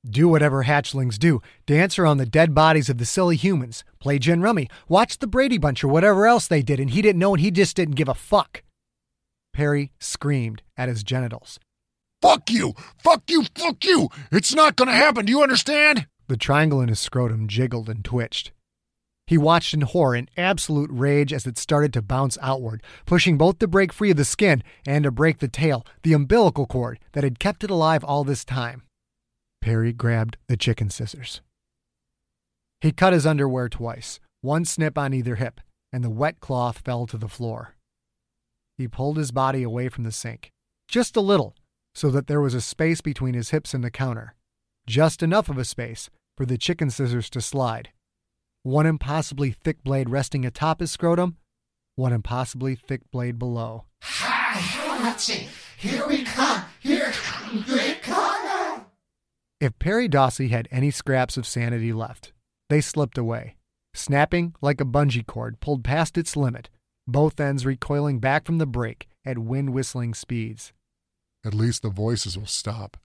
Do 0.04 0.28
whatever 0.28 0.64
hatchlings 0.64 1.16
do 1.16 1.40
dance 1.64 1.96
around 1.96 2.18
the 2.18 2.26
dead 2.26 2.54
bodies 2.54 2.88
of 2.88 2.98
the 2.98 3.04
silly 3.04 3.36
humans, 3.36 3.84
play 4.00 4.18
gin 4.18 4.42
rummy, 4.42 4.68
watch 4.88 5.18
the 5.18 5.28
Brady 5.28 5.58
Bunch 5.58 5.84
or 5.84 5.88
whatever 5.88 6.26
else 6.26 6.48
they 6.48 6.60
did, 6.60 6.80
and 6.80 6.90
he 6.90 7.02
didn't 7.02 7.20
know 7.20 7.34
and 7.34 7.40
he 7.40 7.52
just 7.52 7.76
didn't 7.76 7.94
give 7.94 8.08
a 8.08 8.14
fuck. 8.14 8.64
Perry 9.52 9.92
screamed 10.00 10.62
at 10.76 10.88
his 10.88 11.04
genitals. 11.04 11.60
Fuck 12.20 12.50
you! 12.50 12.74
Fuck 12.98 13.22
you! 13.28 13.44
Fuck 13.54 13.84
you! 13.84 14.08
It's 14.32 14.54
not 14.54 14.74
gonna 14.74 14.92
happen, 14.92 15.26
do 15.26 15.32
you 15.32 15.42
understand? 15.42 16.08
The 16.26 16.36
triangle 16.36 16.80
in 16.80 16.88
his 16.88 16.98
scrotum 16.98 17.46
jiggled 17.46 17.88
and 17.88 18.04
twitched. 18.04 18.50
He 19.28 19.38
watched 19.38 19.72
in 19.72 19.82
horror 19.82 20.16
and 20.16 20.30
absolute 20.36 20.90
rage 20.92 21.32
as 21.32 21.46
it 21.46 21.58
started 21.58 21.92
to 21.92 22.02
bounce 22.02 22.36
outward, 22.42 22.82
pushing 23.06 23.38
both 23.38 23.60
to 23.60 23.68
break 23.68 23.92
free 23.92 24.10
of 24.10 24.16
the 24.16 24.24
skin 24.24 24.64
and 24.84 25.04
to 25.04 25.12
break 25.12 25.38
the 25.38 25.48
tail, 25.48 25.86
the 26.02 26.12
umbilical 26.12 26.66
cord 26.66 26.98
that 27.12 27.22
had 27.22 27.38
kept 27.38 27.62
it 27.62 27.70
alive 27.70 28.02
all 28.02 28.24
this 28.24 28.44
time. 28.44 28.82
Perry 29.62 29.92
grabbed 29.92 30.36
the 30.48 30.56
chicken 30.56 30.90
scissors. 30.90 31.40
He 32.80 32.90
cut 32.90 33.12
his 33.12 33.24
underwear 33.24 33.68
twice, 33.68 34.18
one 34.40 34.64
snip 34.64 34.98
on 34.98 35.14
either 35.14 35.36
hip, 35.36 35.60
and 35.92 36.02
the 36.02 36.10
wet 36.10 36.40
cloth 36.40 36.78
fell 36.78 37.06
to 37.06 37.16
the 37.16 37.28
floor. 37.28 37.76
He 38.76 38.88
pulled 38.88 39.16
his 39.16 39.30
body 39.30 39.62
away 39.62 39.88
from 39.88 40.02
the 40.02 40.10
sink, 40.10 40.50
just 40.88 41.16
a 41.16 41.20
little, 41.20 41.54
so 41.94 42.10
that 42.10 42.26
there 42.26 42.40
was 42.40 42.54
a 42.54 42.60
space 42.60 43.00
between 43.00 43.34
his 43.34 43.50
hips 43.50 43.72
and 43.72 43.84
the 43.84 43.90
counter, 43.90 44.34
just 44.86 45.22
enough 45.22 45.48
of 45.48 45.58
a 45.58 45.64
space 45.64 46.10
for 46.36 46.44
the 46.44 46.58
chicken 46.58 46.90
scissors 46.90 47.30
to 47.30 47.40
slide. 47.40 47.90
One 48.64 48.86
impossibly 48.86 49.52
thick 49.52 49.84
blade 49.84 50.10
resting 50.10 50.44
atop 50.44 50.80
his 50.80 50.90
scrotum, 50.90 51.36
one 51.94 52.12
impossibly 52.12 52.74
thick 52.74 53.02
blade 53.12 53.38
below. 53.38 53.84
Hatching, 54.00 55.46
Here 55.78 56.06
we 56.08 56.24
come! 56.24 56.64
Here, 56.80 57.12
here 57.64 57.96
come! 58.02 58.21
If 59.62 59.78
Perry 59.78 60.08
Dawsey 60.08 60.48
had 60.48 60.66
any 60.72 60.90
scraps 60.90 61.36
of 61.36 61.46
sanity 61.46 61.92
left, 61.92 62.32
they 62.68 62.80
slipped 62.80 63.16
away, 63.16 63.54
snapping 63.94 64.56
like 64.60 64.80
a 64.80 64.84
bungee 64.84 65.24
cord 65.24 65.60
pulled 65.60 65.84
past 65.84 66.18
its 66.18 66.36
limit, 66.36 66.68
both 67.06 67.38
ends 67.38 67.64
recoiling 67.64 68.18
back 68.18 68.44
from 68.44 68.58
the 68.58 68.66
brake 68.66 69.06
at 69.24 69.38
wind 69.38 69.70
whistling 69.70 70.14
speeds. 70.14 70.72
At 71.44 71.54
least 71.54 71.82
the 71.82 71.90
voices 71.90 72.36
will 72.36 72.46
stop. 72.46 72.96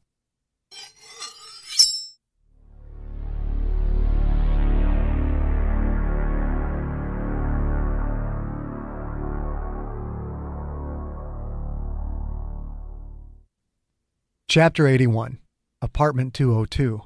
Chapter 14.49 14.87
81 14.87 15.37
Apartment 15.79 16.33
202 16.33 17.03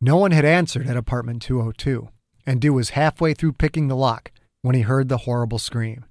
No 0.00 0.16
one 0.16 0.32
had 0.32 0.44
answered 0.44 0.88
at 0.88 0.96
Apartment 0.96 1.40
202, 1.42 2.08
and 2.44 2.60
Dew 2.60 2.72
was 2.72 2.90
halfway 2.90 3.34
through 3.34 3.52
picking 3.52 3.86
the 3.86 3.94
lock 3.94 4.32
when 4.62 4.74
he 4.74 4.80
heard 4.80 5.08
the 5.08 5.18
horrible 5.18 5.60
scream. 5.60 6.04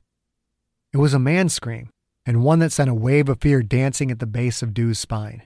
It 0.94 0.98
was 0.98 1.14
a 1.14 1.20
man's 1.20 1.54
scream, 1.54 1.90
and 2.26 2.42
one 2.42 2.60
that 2.60 2.72
sent 2.72 2.90
a 2.90 2.94
wave 2.94 3.28
of 3.28 3.42
fear 3.42 3.62
dancing 3.64 4.12
at 4.12 4.20
the 4.20 4.26
base 4.26 4.62
of 4.62 4.74
Dew's 4.74 4.98
spine. 4.98 5.44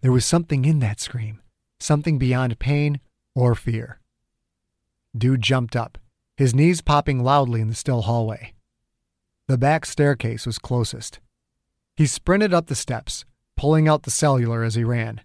There 0.00 0.10
was 0.10 0.26
something 0.26 0.64
in 0.64 0.80
that 0.80 0.98
scream, 0.98 1.40
something 1.78 2.18
beyond 2.18 2.58
pain 2.58 2.98
or 3.36 3.54
fear. 3.54 4.00
Dew 5.16 5.36
jumped 5.36 5.76
up, 5.76 5.96
his 6.36 6.56
knees 6.56 6.80
popping 6.80 7.22
loudly 7.22 7.60
in 7.60 7.68
the 7.68 7.76
still 7.76 8.02
hallway. 8.02 8.52
The 9.46 9.58
back 9.58 9.86
staircase 9.86 10.44
was 10.44 10.58
closest. 10.58 11.20
He 11.94 12.06
sprinted 12.06 12.52
up 12.52 12.66
the 12.66 12.74
steps, 12.74 13.24
pulling 13.56 13.88
out 13.88 14.02
the 14.02 14.10
cellular 14.10 14.62
as 14.62 14.74
he 14.74 14.84
ran. 14.84 15.20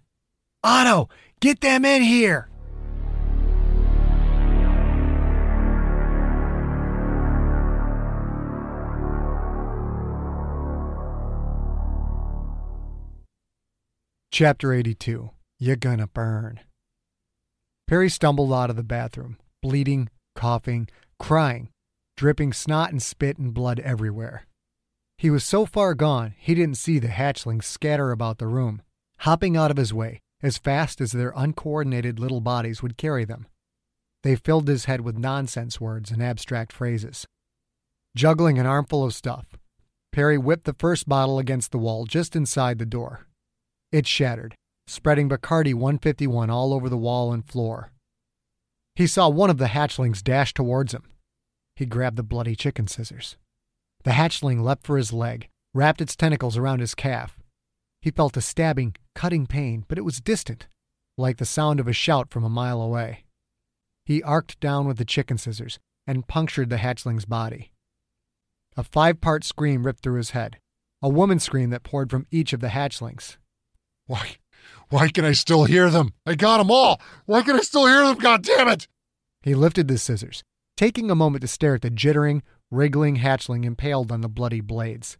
Otto, 0.62 1.08
get 1.40 1.60
them 1.60 1.84
in 1.84 2.02
here! 2.02 2.48
Chapter 14.30 14.72
82 14.72 15.30
You're 15.58 15.74
Gonna 15.74 16.06
Burn. 16.06 16.60
Perry 17.88 18.08
stumbled 18.08 18.52
out 18.52 18.70
of 18.70 18.76
the 18.76 18.84
bathroom, 18.84 19.38
bleeding, 19.62 20.10
coughing, 20.36 20.88
crying, 21.18 21.70
dripping 22.16 22.52
snot 22.52 22.92
and 22.92 23.02
spit 23.02 23.38
and 23.38 23.52
blood 23.52 23.80
everywhere. 23.80 24.44
He 25.18 25.30
was 25.30 25.44
so 25.44 25.66
far 25.66 25.94
gone 25.94 26.34
he 26.38 26.54
didn't 26.54 26.76
see 26.76 27.00
the 27.00 27.08
hatchlings 27.08 27.64
scatter 27.64 28.12
about 28.12 28.38
the 28.38 28.46
room, 28.46 28.82
hopping 29.18 29.56
out 29.56 29.72
of 29.72 29.76
his 29.76 29.92
way 29.92 30.20
as 30.40 30.58
fast 30.58 31.00
as 31.00 31.10
their 31.10 31.32
uncoordinated 31.34 32.20
little 32.20 32.40
bodies 32.40 32.82
would 32.82 32.96
carry 32.96 33.24
them. 33.24 33.48
They 34.22 34.36
filled 34.36 34.68
his 34.68 34.84
head 34.84 35.00
with 35.00 35.18
nonsense 35.18 35.80
words 35.80 36.12
and 36.12 36.22
abstract 36.22 36.72
phrases. 36.72 37.26
Juggling 38.16 38.58
an 38.58 38.66
armful 38.66 39.04
of 39.04 39.12
stuff, 39.12 39.58
Perry 40.12 40.38
whipped 40.38 40.64
the 40.64 40.76
first 40.78 41.08
bottle 41.08 41.40
against 41.40 41.72
the 41.72 41.78
wall 41.78 42.04
just 42.04 42.36
inside 42.36 42.78
the 42.78 42.86
door. 42.86 43.26
It 43.90 44.06
shattered, 44.06 44.54
spreading 44.86 45.28
Bacardi 45.28 45.74
151 45.74 46.48
all 46.48 46.72
over 46.72 46.88
the 46.88 46.96
wall 46.96 47.32
and 47.32 47.44
floor. 47.44 47.90
He 48.94 49.08
saw 49.08 49.28
one 49.28 49.50
of 49.50 49.58
the 49.58 49.66
hatchlings 49.66 50.22
dash 50.22 50.54
towards 50.54 50.94
him. 50.94 51.04
He 51.74 51.86
grabbed 51.86 52.16
the 52.16 52.22
bloody 52.22 52.54
chicken 52.54 52.86
scissors. 52.86 53.36
The 54.08 54.14
hatchling 54.14 54.62
leapt 54.62 54.86
for 54.86 54.96
his 54.96 55.12
leg, 55.12 55.50
wrapped 55.74 56.00
its 56.00 56.16
tentacles 56.16 56.56
around 56.56 56.80
his 56.80 56.94
calf. 56.94 57.36
He 58.00 58.10
felt 58.10 58.38
a 58.38 58.40
stabbing, 58.40 58.96
cutting 59.14 59.46
pain, 59.46 59.84
but 59.86 59.98
it 59.98 60.04
was 60.04 60.22
distant, 60.22 60.66
like 61.18 61.36
the 61.36 61.44
sound 61.44 61.78
of 61.78 61.86
a 61.86 61.92
shout 61.92 62.30
from 62.30 62.42
a 62.42 62.48
mile 62.48 62.80
away. 62.80 63.26
He 64.06 64.22
arced 64.22 64.60
down 64.60 64.86
with 64.86 64.96
the 64.96 65.04
chicken 65.04 65.36
scissors 65.36 65.78
and 66.06 66.26
punctured 66.26 66.70
the 66.70 66.78
hatchling's 66.78 67.26
body. 67.26 67.70
A 68.78 68.82
five 68.82 69.20
part 69.20 69.44
scream 69.44 69.84
ripped 69.84 70.02
through 70.02 70.16
his 70.16 70.30
head, 70.30 70.56
a 71.02 71.10
woman's 71.10 71.42
scream 71.42 71.68
that 71.68 71.82
poured 71.82 72.10
from 72.10 72.26
each 72.30 72.54
of 72.54 72.60
the 72.60 72.68
hatchlings. 72.68 73.36
Why, 74.06 74.36
why 74.88 75.08
can 75.08 75.26
I 75.26 75.32
still 75.32 75.64
hear 75.64 75.90
them? 75.90 76.14
I 76.24 76.34
got 76.34 76.56
them 76.56 76.70
all. 76.70 76.98
Why 77.26 77.42
can 77.42 77.56
I 77.56 77.60
still 77.60 77.84
hear 77.84 78.06
them? 78.06 78.16
God 78.16 78.42
damn 78.42 78.68
it! 78.68 78.88
He 79.42 79.54
lifted 79.54 79.86
the 79.86 79.98
scissors, 79.98 80.44
taking 80.78 81.10
a 81.10 81.14
moment 81.16 81.42
to 81.42 81.48
stare 81.48 81.74
at 81.74 81.82
the 81.82 81.90
jittering, 81.90 82.40
wriggling 82.70 83.16
hatchling 83.16 83.64
impaled 83.64 84.12
on 84.12 84.20
the 84.20 84.28
bloody 84.28 84.60
blades. 84.60 85.18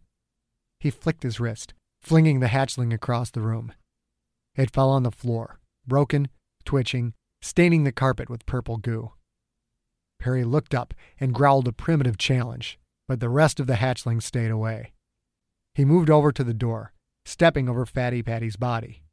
He 0.79 0.89
flicked 0.89 1.23
his 1.23 1.37
wrist, 1.37 1.73
flinging 2.01 2.39
the 2.39 2.47
hatchling 2.47 2.93
across 2.93 3.29
the 3.29 3.41
room. 3.41 3.73
It 4.55 4.71
fell 4.71 4.89
on 4.89 5.03
the 5.03 5.11
floor, 5.11 5.59
broken, 5.85 6.29
twitching, 6.63 7.13
staining 7.41 7.83
the 7.83 7.91
carpet 7.91 8.29
with 8.29 8.45
purple 8.45 8.77
goo. 8.77 9.11
Perry 10.17 10.45
looked 10.45 10.73
up 10.73 10.93
and 11.19 11.33
growled 11.33 11.67
a 11.67 11.73
primitive 11.73 12.17
challenge, 12.17 12.79
but 13.09 13.19
the 13.19 13.27
rest 13.27 13.59
of 13.59 13.67
the 13.67 13.73
hatchling 13.73 14.21
stayed 14.23 14.51
away. 14.51 14.93
He 15.75 15.83
moved 15.83 16.09
over 16.09 16.31
to 16.31 16.43
the 16.45 16.53
door, 16.53 16.93
stepping 17.25 17.67
over 17.67 17.85
Fatty 17.85 18.23
Patty's 18.23 18.55
body. 18.55 19.03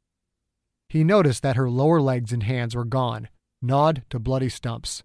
He 0.87 1.03
noticed 1.03 1.43
that 1.43 1.57
her 1.57 1.69
lower 1.69 1.99
legs 1.99 2.31
and 2.31 2.43
hands 2.43 2.73
were 2.73 2.85
gone, 2.85 3.27
gnawed 3.61 4.03
to 4.11 4.17
bloody 4.17 4.47
stumps. 4.47 5.03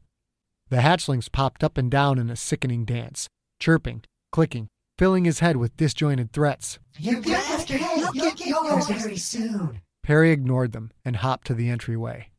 The 0.73 0.81
hatchlings 0.81 1.31
popped 1.31 1.63
up 1.63 1.77
and 1.77 1.91
down 1.91 2.19
in 2.19 2.31
a 2.31 2.35
sickening 2.35 2.87
dance, 2.87 3.29
chirping, 3.61 4.05
clicking, 4.31 4.69
filling 4.97 5.27
his 5.27 5.41
head 5.41 5.59
with 5.59 5.77
disjointed 5.77 6.33
threats. 6.33 6.79
You 6.99 7.21
bastard! 7.21 7.83
You'll 7.83 8.11
get 8.15 8.41
yours 8.41 8.89
very 8.89 9.19
soon! 9.19 9.83
Perry 10.03 10.31
ignored 10.31 10.73
them 10.73 10.91
and 11.05 11.17
hopped 11.17 11.47
to 11.49 11.55
the 11.55 11.69
entryway. 11.69 12.31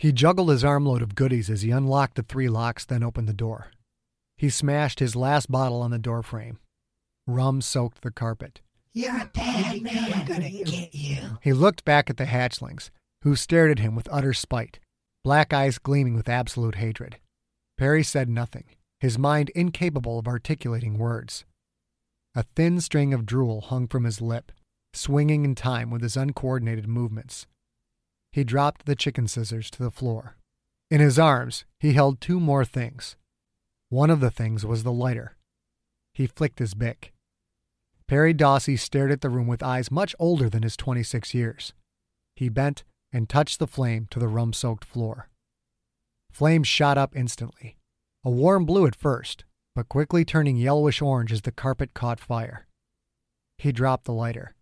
He 0.00 0.10
juggled 0.10 0.50
his 0.50 0.64
armload 0.64 1.02
of 1.02 1.14
goodies 1.14 1.48
as 1.48 1.62
he 1.62 1.70
unlocked 1.70 2.16
the 2.16 2.24
three 2.24 2.48
locks, 2.48 2.84
then 2.84 3.04
opened 3.04 3.28
the 3.28 3.32
door. 3.32 3.68
He 4.36 4.50
smashed 4.50 4.98
his 4.98 5.14
last 5.14 5.48
bottle 5.48 5.80
on 5.80 5.92
the 5.92 6.00
doorframe. 6.00 6.58
Rum 7.28 7.60
soaked 7.60 8.02
the 8.02 8.10
carpet. 8.10 8.60
You're 8.92 9.22
a 9.22 9.30
bad 9.32 9.82
man. 9.82 10.12
I'm 10.14 10.26
gonna 10.26 10.50
get 10.50 10.96
you. 10.96 11.38
He 11.42 11.52
looked 11.52 11.84
back 11.84 12.10
at 12.10 12.16
the 12.16 12.26
hatchlings, 12.26 12.90
who 13.22 13.36
stared 13.36 13.70
at 13.70 13.78
him 13.78 13.94
with 13.94 14.08
utter 14.10 14.34
spite, 14.34 14.80
black 15.22 15.52
eyes 15.52 15.78
gleaming 15.78 16.16
with 16.16 16.28
absolute 16.28 16.74
hatred. 16.74 17.18
Perry 17.78 18.02
said 18.02 18.28
nothing, 18.28 18.64
his 18.98 19.16
mind 19.16 19.50
incapable 19.50 20.18
of 20.18 20.26
articulating 20.26 20.98
words. 20.98 21.44
A 22.34 22.42
thin 22.42 22.80
string 22.80 23.14
of 23.14 23.24
drool 23.24 23.60
hung 23.60 23.86
from 23.86 24.02
his 24.02 24.20
lip, 24.20 24.50
swinging 24.92 25.44
in 25.44 25.54
time 25.54 25.88
with 25.88 26.02
his 26.02 26.16
uncoordinated 26.16 26.88
movements. 26.88 27.46
He 28.32 28.42
dropped 28.42 28.84
the 28.84 28.96
chicken 28.96 29.28
scissors 29.28 29.70
to 29.70 29.82
the 29.82 29.92
floor. 29.92 30.36
In 30.90 31.00
his 31.00 31.20
arms, 31.20 31.64
he 31.78 31.92
held 31.92 32.20
two 32.20 32.40
more 32.40 32.64
things. 32.64 33.16
One 33.90 34.10
of 34.10 34.20
the 34.20 34.30
things 34.30 34.66
was 34.66 34.82
the 34.82 34.92
lighter. 34.92 35.36
He 36.12 36.26
flicked 36.26 36.58
his 36.58 36.74
Bic. 36.74 37.12
Perry 38.08 38.34
Dawsey 38.34 38.76
stared 38.76 39.12
at 39.12 39.20
the 39.20 39.30
room 39.30 39.46
with 39.46 39.62
eyes 39.62 39.90
much 39.90 40.16
older 40.18 40.48
than 40.50 40.64
his 40.64 40.76
26 40.76 41.32
years. 41.32 41.74
He 42.34 42.48
bent 42.48 42.82
and 43.12 43.28
touched 43.28 43.60
the 43.60 43.66
flame 43.68 44.08
to 44.10 44.18
the 44.18 44.28
rum 44.28 44.52
soaked 44.52 44.84
floor. 44.84 45.28
Flame 46.30 46.62
shot 46.62 46.98
up 46.98 47.16
instantly, 47.16 47.76
a 48.24 48.30
warm 48.30 48.64
blue 48.64 48.86
at 48.86 48.94
first, 48.94 49.44
but 49.74 49.88
quickly 49.88 50.24
turning 50.24 50.56
yellowish 50.56 51.00
orange 51.00 51.32
as 51.32 51.42
the 51.42 51.52
carpet 51.52 51.94
caught 51.94 52.20
fire. 52.20 52.66
He 53.58 53.72
dropped 53.72 54.04
the 54.04 54.12
lighter. 54.12 54.54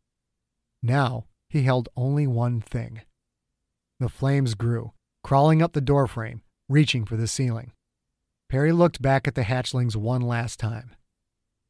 Now 0.83 1.24
he 1.49 1.62
held 1.62 1.88
only 1.97 2.26
one 2.26 2.61
thing. 2.61 3.03
The 4.01 4.09
flames 4.09 4.55
grew, 4.55 4.93
crawling 5.24 5.62
up 5.62 5.72
the 5.72 5.80
doorframe, 5.80 6.43
reaching 6.68 7.05
for 7.05 7.16
the 7.16 7.26
ceiling. 7.26 7.72
Perry 8.49 8.72
looked 8.72 9.03
back 9.03 9.26
at 9.26 9.34
the 9.34 9.43
hatchlings 9.43 9.97
one 9.97 10.22
last 10.22 10.61
time. 10.61 10.95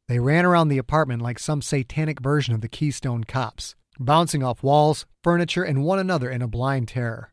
They 0.09 0.21
ran 0.21 0.45
around 0.45 0.69
the 0.69 0.79
apartment 0.79 1.23
like 1.23 1.39
some 1.39 1.63
satanic 1.63 2.21
version 2.21 2.55
of 2.55 2.61
the 2.61 2.69
Keystone 2.69 3.25
Cops, 3.25 3.75
bouncing 3.99 4.43
off 4.43 4.63
walls, 4.63 5.07
furniture, 5.25 5.65
and 5.65 5.85
one 5.85 5.99
another 5.99 6.31
in 6.31 6.43
a 6.43 6.49
blind 6.49 6.89
terror. 6.89 7.33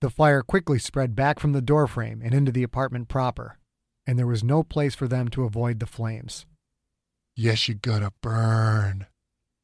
The 0.00 0.10
fire 0.10 0.42
quickly 0.42 0.78
spread 0.78 1.14
back 1.14 1.38
from 1.38 1.52
the 1.52 1.60
doorframe 1.60 2.22
and 2.24 2.32
into 2.32 2.50
the 2.50 2.62
apartment 2.62 3.08
proper, 3.08 3.58
and 4.06 4.18
there 4.18 4.26
was 4.26 4.42
no 4.42 4.62
place 4.62 4.94
for 4.94 5.06
them 5.06 5.28
to 5.28 5.44
avoid 5.44 5.78
the 5.78 5.86
flames. 5.86 6.46
Yes, 7.36 7.68
you 7.68 7.74
gotta 7.74 8.12
burn. 8.22 9.06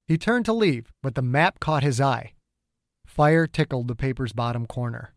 He 0.06 0.18
turned 0.18 0.44
to 0.44 0.52
leave, 0.52 0.92
but 1.02 1.14
the 1.14 1.22
map 1.22 1.58
caught 1.58 1.82
his 1.82 2.00
eye. 2.00 2.34
Fire 3.06 3.46
tickled 3.46 3.88
the 3.88 3.94
paper's 3.94 4.32
bottom 4.32 4.66
corner. 4.66 5.14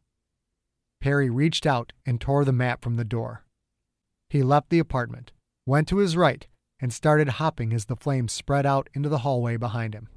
Perry 1.02 1.30
reached 1.30 1.66
out 1.66 1.94
and 2.06 2.20
tore 2.20 2.46
the 2.46 2.54
map 2.54 2.82
from 2.82 2.96
the 2.96 3.06
door. 3.06 3.44
He 4.30 4.42
left 4.42 4.70
the 4.70 4.80
apartment, 4.80 5.32
went 5.66 5.88
to 5.90 5.98
his 5.98 6.16
right, 6.16 6.48
and 6.80 6.94
started 6.94 7.28
hopping 7.28 7.74
as 7.74 7.86
the 7.86 7.96
flames 7.96 8.32
spread 8.32 8.66
out 8.66 8.90
into 8.94 9.10
the 9.10 9.20
hallway 9.20 9.58
behind 9.58 9.94
him. 9.94 10.08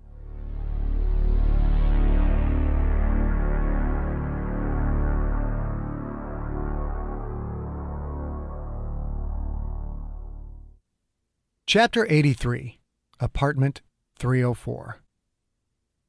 Chapter 11.65 12.07
83 12.11 12.81
Apartment 13.21 13.83
304. 14.19 15.01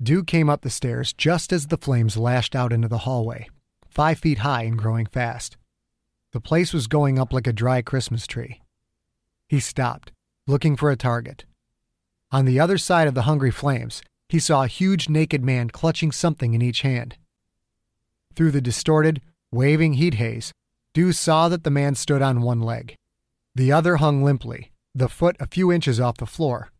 Dew 0.01 0.23
came 0.23 0.49
up 0.49 0.61
the 0.61 0.69
stairs 0.71 1.13
just 1.13 1.53
as 1.53 1.67
the 1.67 1.77
flames 1.77 2.17
lashed 2.17 2.55
out 2.55 2.73
into 2.73 2.87
the 2.87 2.99
hallway, 2.99 3.47
five 3.87 4.17
feet 4.17 4.39
high 4.39 4.63
and 4.63 4.77
growing 4.77 5.05
fast. 5.05 5.55
The 6.31 6.41
place 6.41 6.73
was 6.73 6.87
going 6.87 7.19
up 7.19 7.31
like 7.31 7.45
a 7.45 7.53
dry 7.53 7.83
Christmas 7.83 8.25
tree. 8.25 8.61
He 9.47 9.59
stopped, 9.59 10.11
looking 10.47 10.75
for 10.75 10.89
a 10.89 10.97
target. 10.97 11.45
On 12.31 12.45
the 12.45 12.59
other 12.59 12.79
side 12.79 13.07
of 13.07 13.13
the 13.13 13.21
hungry 13.21 13.51
flames, 13.51 14.01
he 14.27 14.39
saw 14.39 14.63
a 14.63 14.67
huge 14.67 15.07
naked 15.07 15.45
man 15.45 15.69
clutching 15.69 16.11
something 16.11 16.55
in 16.55 16.63
each 16.63 16.81
hand. 16.81 17.15
Through 18.35 18.51
the 18.51 18.59
distorted, 18.59 19.21
waving 19.51 19.93
heat 19.93 20.15
haze, 20.15 20.51
Dew 20.95 21.11
saw 21.13 21.47
that 21.47 21.63
the 21.63 21.69
man 21.69 21.93
stood 21.93 22.23
on 22.23 22.41
one 22.41 22.59
leg. 22.59 22.95
The 23.53 23.71
other 23.71 23.97
hung 23.97 24.23
limply, 24.23 24.71
the 24.95 25.09
foot 25.09 25.35
a 25.39 25.47
few 25.47 25.71
inches 25.71 25.99
off 25.99 26.17
the 26.17 26.25
floor. 26.25 26.71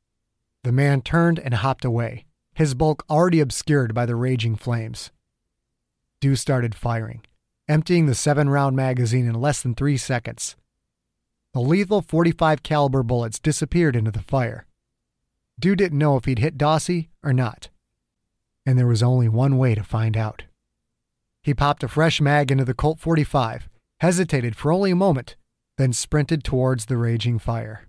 The 0.63 0.71
man 0.71 1.01
turned 1.01 1.39
and 1.39 1.55
hopped 1.55 1.83
away, 1.83 2.25
his 2.53 2.75
bulk 2.75 3.03
already 3.09 3.39
obscured 3.39 3.93
by 3.93 4.05
the 4.05 4.15
raging 4.15 4.55
flames. 4.55 5.11
Dew 6.21 6.35
started 6.35 6.75
firing, 6.75 7.25
emptying 7.67 8.05
the 8.05 8.15
seven 8.15 8.49
round 8.49 8.75
magazine 8.75 9.27
in 9.27 9.33
less 9.33 9.61
than 9.61 9.75
three 9.75 9.97
seconds. 9.97 10.55
The 11.53 11.59
lethal 11.59 12.01
45 12.01 12.63
caliber 12.63 13.03
bullets 13.03 13.39
disappeared 13.39 13.95
into 13.95 14.11
the 14.11 14.21
fire. 14.21 14.65
Dew 15.59 15.75
didn't 15.75 15.99
know 15.99 16.15
if 16.17 16.25
he'd 16.25 16.39
hit 16.39 16.57
Dawsey 16.57 17.09
or 17.23 17.33
not. 17.33 17.69
And 18.65 18.77
there 18.77 18.87
was 18.87 19.03
only 19.03 19.27
one 19.27 19.57
way 19.57 19.75
to 19.75 19.83
find 19.83 20.15
out. 20.15 20.43
He 21.41 21.53
popped 21.53 21.83
a 21.83 21.87
fresh 21.87 22.21
mag 22.21 22.51
into 22.51 22.63
the 22.63 22.73
Colt 22.73 22.99
45, 22.99 23.67
hesitated 23.99 24.55
for 24.55 24.71
only 24.71 24.91
a 24.91 24.95
moment, 24.95 25.35
then 25.77 25.91
sprinted 25.91 26.43
towards 26.43 26.85
the 26.85 26.97
raging 26.97 27.37
fire. 27.37 27.85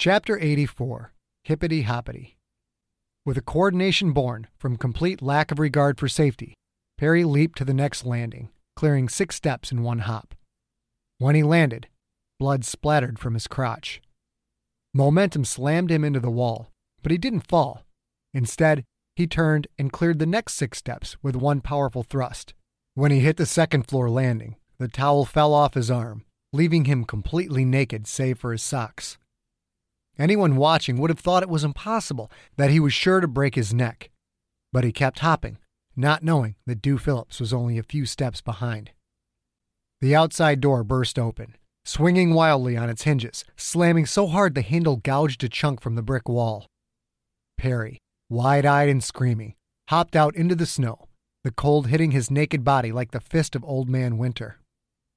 Chapter 0.00 0.38
84 0.38 1.12
Hippity 1.42 1.82
Hoppity 1.82 2.36
With 3.26 3.36
a 3.36 3.42
coordination 3.42 4.12
born 4.12 4.46
from 4.56 4.76
complete 4.76 5.20
lack 5.20 5.50
of 5.50 5.58
regard 5.58 5.98
for 5.98 6.06
safety, 6.06 6.54
Perry 6.96 7.24
leaped 7.24 7.58
to 7.58 7.64
the 7.64 7.74
next 7.74 8.06
landing, 8.06 8.50
clearing 8.76 9.08
six 9.08 9.34
steps 9.34 9.72
in 9.72 9.82
one 9.82 9.98
hop. 9.98 10.36
When 11.18 11.34
he 11.34 11.42
landed, 11.42 11.88
blood 12.38 12.64
splattered 12.64 13.18
from 13.18 13.34
his 13.34 13.48
crotch. 13.48 14.00
Momentum 14.94 15.44
slammed 15.44 15.90
him 15.90 16.04
into 16.04 16.20
the 16.20 16.30
wall, 16.30 16.70
but 17.02 17.10
he 17.10 17.18
didn't 17.18 17.48
fall. 17.48 17.82
Instead, 18.32 18.84
he 19.16 19.26
turned 19.26 19.66
and 19.80 19.92
cleared 19.92 20.20
the 20.20 20.26
next 20.26 20.54
six 20.54 20.78
steps 20.78 21.16
with 21.24 21.34
one 21.34 21.60
powerful 21.60 22.04
thrust. 22.04 22.54
When 22.94 23.10
he 23.10 23.18
hit 23.18 23.36
the 23.36 23.46
second 23.46 23.88
floor 23.88 24.08
landing, 24.08 24.54
the 24.78 24.86
towel 24.86 25.24
fell 25.24 25.52
off 25.52 25.74
his 25.74 25.90
arm, 25.90 26.24
leaving 26.52 26.84
him 26.84 27.04
completely 27.04 27.64
naked 27.64 28.06
save 28.06 28.38
for 28.38 28.52
his 28.52 28.62
socks. 28.62 29.18
Anyone 30.18 30.56
watching 30.56 30.98
would 30.98 31.10
have 31.10 31.20
thought 31.20 31.42
it 31.42 31.48
was 31.48 31.64
impossible, 31.64 32.30
that 32.56 32.70
he 32.70 32.80
was 32.80 32.92
sure 32.92 33.20
to 33.20 33.28
break 33.28 33.54
his 33.54 33.72
neck. 33.72 34.10
But 34.72 34.84
he 34.84 34.92
kept 34.92 35.20
hopping, 35.20 35.58
not 35.94 36.22
knowing 36.22 36.56
that 36.66 36.82
Dew 36.82 36.98
Phillips 36.98 37.38
was 37.38 37.52
only 37.52 37.78
a 37.78 37.82
few 37.84 38.04
steps 38.04 38.40
behind. 38.40 38.90
The 40.00 40.16
outside 40.16 40.60
door 40.60 40.84
burst 40.84 41.18
open, 41.18 41.56
swinging 41.84 42.34
wildly 42.34 42.76
on 42.76 42.90
its 42.90 43.02
hinges, 43.02 43.44
slamming 43.56 44.06
so 44.06 44.26
hard 44.26 44.54
the 44.54 44.62
handle 44.62 44.96
gouged 44.96 45.42
a 45.44 45.48
chunk 45.48 45.80
from 45.80 45.94
the 45.94 46.02
brick 46.02 46.28
wall. 46.28 46.66
Perry, 47.56 47.98
wide 48.28 48.66
eyed 48.66 48.88
and 48.88 49.02
screaming, 49.02 49.54
hopped 49.88 50.14
out 50.14 50.36
into 50.36 50.54
the 50.54 50.66
snow, 50.66 51.06
the 51.44 51.50
cold 51.50 51.88
hitting 51.88 52.10
his 52.10 52.30
naked 52.30 52.62
body 52.64 52.92
like 52.92 53.12
the 53.12 53.20
fist 53.20 53.56
of 53.56 53.64
Old 53.64 53.88
Man 53.88 54.18
Winter. 54.18 54.58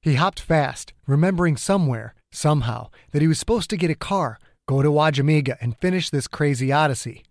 He 0.01 0.15
hopped 0.15 0.39
fast, 0.39 0.93
remembering 1.05 1.57
somewhere, 1.57 2.15
somehow, 2.31 2.89
that 3.11 3.21
he 3.21 3.27
was 3.27 3.37
supposed 3.37 3.69
to 3.69 3.77
get 3.77 3.91
a 3.91 3.95
car, 3.95 4.39
go 4.71 4.81
to 4.81 4.89
Wajamega, 4.89 5.57
and 5.59 5.77
finish 5.77 6.09
this 6.09 6.29
crazy 6.29 6.71
odyssey. 6.71 7.23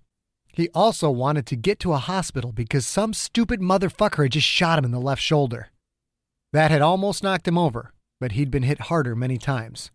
He 0.53 0.69
also 0.75 1.11
wanted 1.11 1.47
to 1.47 1.57
get 1.57 1.79
to 1.81 1.95
a 1.95 1.97
hospital 1.97 2.53
because 2.53 2.87
some 2.87 3.15
stupid 3.15 3.61
motherfucker 3.61 4.25
had 4.25 4.33
just 4.33 4.47
shot 4.47 4.79
him 4.79 4.85
in 4.85 4.91
the 4.91 5.01
left 5.01 5.23
shoulder. 5.23 5.69
That 6.53 6.71
had 6.71 6.83
almost 6.83 7.23
knocked 7.23 7.49
him 7.49 7.57
over, 7.57 7.95
but 8.21 8.33
he'd 8.33 8.51
been 8.51 8.65
hit 8.65 8.89
harder 8.93 9.17
many 9.17 9.39
times. 9.39 9.91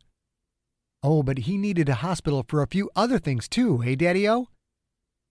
Oh, 1.04 1.22
but 1.22 1.40
he 1.40 1.56
needed 1.56 1.88
a 1.88 1.96
hospital 1.96 2.44
for 2.48 2.64
a 2.64 2.68
few 2.68 2.90
other 2.96 3.20
things 3.20 3.48
too, 3.48 3.84
eh, 3.86 3.94
Daddy 3.94 4.28
O? 4.28 4.48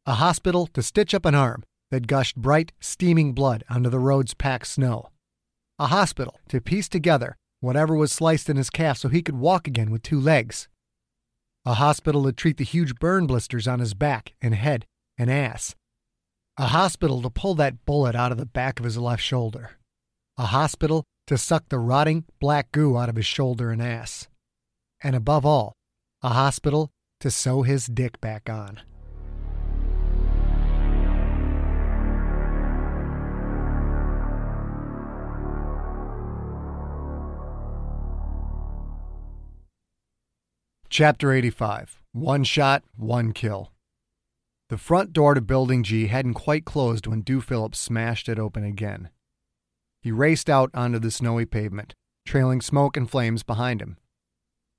A 0.07 0.15
hospital 0.15 0.69
to 0.69 0.85
stitch 0.85 1.15
up 1.15 1.25
an 1.25 1.35
arm 1.35 1.65
that 1.91 2.07
gushed 2.07 2.37
bright, 2.37 2.71
steaming 2.79 3.33
blood 3.33 3.65
under 3.69 3.91
the 3.91 3.99
road's 3.99 4.35
packed 4.35 4.69
snow. 4.69 5.11
A 5.81 5.89
hospital 5.89 6.39
to 6.49 6.61
piece 6.61 6.89
together 6.89 7.35
whatever 7.59 7.97
was 7.97 8.13
sliced 8.13 8.49
in 8.49 8.57
his 8.57 8.71
calf 8.71 8.99
so 8.99 9.09
he 9.09 9.23
could 9.23 9.37
walk 9.37 9.67
again 9.67 9.91
with 9.91 10.03
two 10.03 10.21
legs. 10.21 10.69
A 11.67 11.75
hospital 11.75 12.25
to 12.25 12.33
treat 12.33 12.59
the 12.59 12.65
huge 12.65 12.97
burn 12.97 13.27
blisters 13.27 13.67
on 13.67 13.81
his 13.81 13.95
back 13.95 14.35
and 14.43 14.55
head 14.55 14.85
and 15.17 15.31
ass. 15.31 15.75
A 16.59 16.67
hospital 16.67 17.23
to 17.23 17.31
pull 17.31 17.55
that 17.55 17.85
bullet 17.87 18.15
out 18.15 18.33
of 18.33 18.39
the 18.39 18.47
back 18.47 18.79
of 18.79 18.85
his 18.85 18.99
left 18.99 19.23
shoulder. 19.23 19.79
A 20.37 20.47
hospital 20.47 21.05
to 21.27 21.39
suck 21.39 21.69
the 21.69 21.79
rotting 21.79 22.25
black 22.39 22.71
goo 22.71 22.99
out 22.99 23.09
of 23.09 23.17
his 23.17 23.27
shoulder 23.27 23.71
and 23.71 23.81
ass. 23.81 24.29
And 25.03 25.17
above 25.17 25.47
all, 25.47 25.73
a 26.23 26.31
hospital 26.31 26.91
to 27.21 27.31
sew 27.31 27.63
his 27.63 27.87
dick 27.87 28.21
back 28.21 28.51
on. 28.51 28.83
Chapter 40.97 41.33
85 41.33 42.01
One 42.13 42.45
Shot, 42.45 42.85
One 42.97 43.33
Kill. 43.33 43.73
The 44.69 44.79
front 44.79 45.13
door 45.13 45.35
to 45.35 45.41
Building 45.41 45.83
G 45.83 46.07
hadn't 46.07 46.35
quite 46.35 46.65
closed 46.65 47.09
when 47.09 47.23
Dew 47.23 47.41
Phillips 47.41 47.81
smashed 47.81 48.29
it 48.29 48.39
open 48.39 48.63
again. 48.63 49.11
He 50.03 50.13
raced 50.13 50.49
out 50.49 50.71
onto 50.73 51.01
the 51.01 51.11
snowy 51.11 51.47
pavement, 51.47 51.95
trailing 52.25 52.61
smoke 52.61 52.97
and 52.97 53.11
flames 53.11 53.43
behind 53.43 53.83
him. 53.83 53.97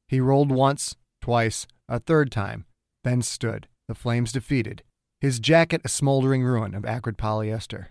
He 0.07 0.22
rolled 0.22 0.53
once, 0.53 0.95
twice, 1.22 1.68
a 1.89 1.99
third 1.99 2.32
time, 2.32 2.63
then 3.03 3.22
stood, 3.22 3.68
the 3.89 3.93
flames 3.93 4.32
defeated, 4.32 4.84
his 5.20 5.41
jacket 5.41 5.82
a 5.84 5.89
smoldering 5.89 6.43
ruin 6.43 6.76
of 6.76 6.86
acrid 6.86 7.18
polyester. 7.18 7.88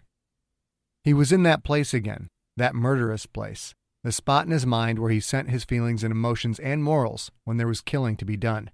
He 1.02 1.12
was 1.12 1.30
in 1.30 1.42
that 1.42 1.62
place 1.62 1.92
again, 1.92 2.28
that 2.56 2.74
murderous 2.74 3.26
place, 3.26 3.74
the 4.04 4.12
spot 4.12 4.44
in 4.44 4.52
his 4.52 4.66
mind 4.66 4.98
where 4.98 5.10
he 5.10 5.18
sent 5.18 5.50
his 5.50 5.64
feelings 5.64 6.04
and 6.04 6.12
emotions 6.12 6.60
and 6.60 6.84
morals 6.84 7.32
when 7.44 7.56
there 7.56 7.66
was 7.66 7.80
killing 7.80 8.16
to 8.18 8.24
be 8.24 8.36
done. 8.36 8.70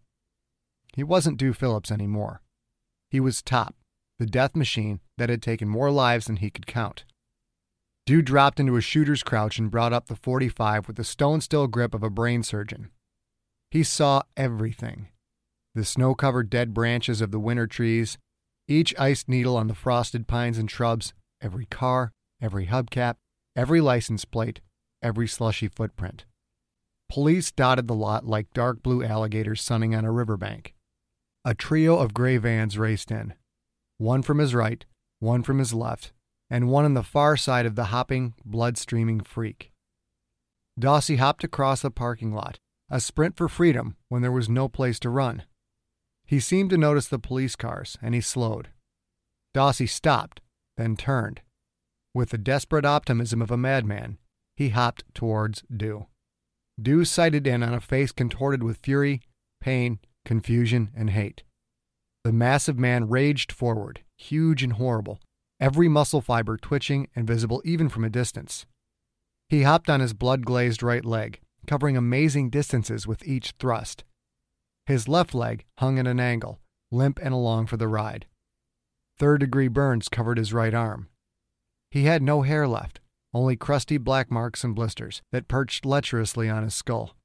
He 0.95 1.05
wasn't 1.05 1.39
Dew 1.39 1.53
Phillips 1.53 1.93
anymore. 1.93 2.43
He 3.11 3.21
was 3.21 3.41
Top, 3.41 3.77
the 4.19 4.27
death 4.27 4.57
machine 4.57 5.01
that 5.19 5.31
had 5.31 5.41
taken 5.41 5.69
more 5.69 5.93
lives 5.93 6.27
than 6.27 6.37
he 6.37 6.51
could 6.51 6.67
count. 6.67 7.05
Dew 8.07 8.23
dropped 8.23 8.59
into 8.59 8.77
a 8.77 8.81
shooter's 8.81 9.23
crouch 9.23 9.57
and 9.57 9.71
brought 9.71 9.93
up 9.93 10.09
the 10.09 10.17
45 10.17 10.89
with 10.89 10.97
the 10.97 11.05
stone 11.05 11.41
still 11.41 11.69
grip 11.69 11.95
of 11.95 12.03
a 12.03 12.11
brain 12.11 12.43
surgeon. 12.43 12.91
He 13.71 13.85
saw 13.85 14.23
everything 14.37 15.09
the 15.77 15.85
snow 15.85 16.17
covered 16.17 16.51
dead 16.51 16.75
branches 16.75 17.21
of 17.21 17.31
the 17.31 17.39
winter 17.39 17.69
trees, 17.69 18.19
each 18.67 18.93
iced 18.99 19.29
needle 19.29 19.57
on 19.57 19.69
the 19.69 19.75
frosted 19.75 20.27
pines 20.27 20.59
and 20.59 20.69
shrubs, 20.69 21.15
every 21.41 21.67
car, 21.67 22.11
every 22.43 22.67
hubcap, 22.67 23.15
every 23.55 23.81
license 23.81 24.25
plate, 24.25 24.61
every 25.03 25.29
slushy 25.29 25.69
footprint. 25.69 26.25
Police 27.09 27.51
dotted 27.51 27.89
the 27.89 27.95
lot 27.95 28.27
like 28.27 28.53
dark 28.53 28.83
blue 28.83 29.03
alligators 29.03 29.61
sunning 29.63 29.95
on 29.95 30.05
a 30.05 30.13
riverbank. 30.13 30.75
A 31.45 31.55
trio 31.55 31.99
of 31.99 32.15
gray 32.15 32.37
vans 32.37 32.79
raced 32.79 33.11
in, 33.11 33.35
one 33.99 34.23
from 34.23 34.39
his 34.39 34.55
right, 34.55 34.85
one 35.19 35.43
from 35.43 35.59
his 35.59 35.75
left, 35.75 36.13
and 36.49 36.69
one 36.69 36.85
on 36.85 36.95
the 36.95 37.03
far 37.03 37.37
side 37.37 37.67
of 37.67 37.77
the 37.77 37.87
hopping, 37.87 38.35
blood 38.45 38.79
streaming 38.79 39.21
freak. 39.21 39.73
Dawsey 40.79 41.17
hopped 41.17 41.45
across 41.45 41.83
the 41.83 41.91
parking 41.91 42.33
lot, 42.33 42.59
a 42.89 43.01
sprint 43.01 43.37
for 43.37 43.49
freedom 43.49 43.97
when 44.09 44.23
there 44.23 44.33
was 44.33 44.49
no 44.49 44.69
place 44.69 44.99
to 45.01 45.11
run. 45.11 45.45
He 46.27 46.41
seemed 46.41 46.71
to 46.71 46.79
notice 46.79 47.09
the 47.09 47.19
police 47.19 47.57
cars, 47.57 47.99
and 48.01 48.15
he 48.15 48.21
slowed. 48.21 48.69
Dawsey 49.53 49.87
stopped, 49.87 50.41
then 50.77 50.97
turned. 50.97 51.41
With 52.15 52.31
the 52.31 52.39
desperate 52.39 52.85
optimism 52.85 53.43
of 53.43 53.51
a 53.51 53.57
madman, 53.57 54.19
he 54.61 54.69
hopped 54.69 55.03
towards 55.15 55.63
Dew. 55.75 56.07
Dew 56.79 57.03
sighted 57.07 57.47
in 57.47 57.63
on 57.63 57.73
a 57.73 57.81
face 57.81 58.13
contorted 58.13 58.63
with 58.63 58.77
fury, 58.83 59.23
pain, 59.59 59.99
confusion, 60.27 60.91
and 60.95 61.09
hate. 61.09 61.45
The 62.25 62.33
massive 62.35 62.79
man 62.79 63.09
raged 63.09 63.53
forward, 63.53 64.03
huge 64.19 64.63
and 64.63 64.75
horrible, 64.75 65.19
every 65.59 65.89
muscle 65.89 66.21
fiber 66.21 66.59
twitching 66.59 67.09
and 67.17 67.27
visible 67.27 67.63
even 67.65 67.89
from 67.89 68.05
a 68.05 68.11
distance. 68.11 68.67
He 69.49 69.63
hopped 69.63 69.89
on 69.89 70.01
his 70.01 70.13
blood 70.13 70.45
glazed 70.45 70.83
right 70.83 71.07
leg, 71.07 71.41
covering 71.67 71.97
amazing 71.97 72.51
distances 72.51 73.07
with 73.07 73.27
each 73.27 73.55
thrust. 73.59 74.05
His 74.85 75.09
left 75.09 75.33
leg 75.35 75.65
hung 75.79 75.99
at 75.99 76.07
an 76.07 76.21
angle, 76.21 76.59
limp 76.93 77.19
and 77.23 77.33
along 77.33 77.69
for 77.69 77.79
the 77.79 77.89
ride. 77.89 78.27
Third 79.19 79.41
degree 79.41 79.69
burns 79.69 80.11
covered 80.11 80.37
his 80.37 80.53
right 80.53 80.75
arm. 80.75 81.09
He 81.91 82.05
had 82.05 82.23
no 82.23 82.43
hair 82.43 82.69
left, 82.69 83.01
only 83.33 83.57
crusty 83.57 83.99
black 83.99 84.31
marks 84.31 84.65
and 84.65 84.75
blisters 84.75 85.23
that 85.33 85.49
perched 85.49 85.85
lecherously 85.85 86.49
on 86.49 86.63
his 86.63 86.75
skull. 86.75 87.17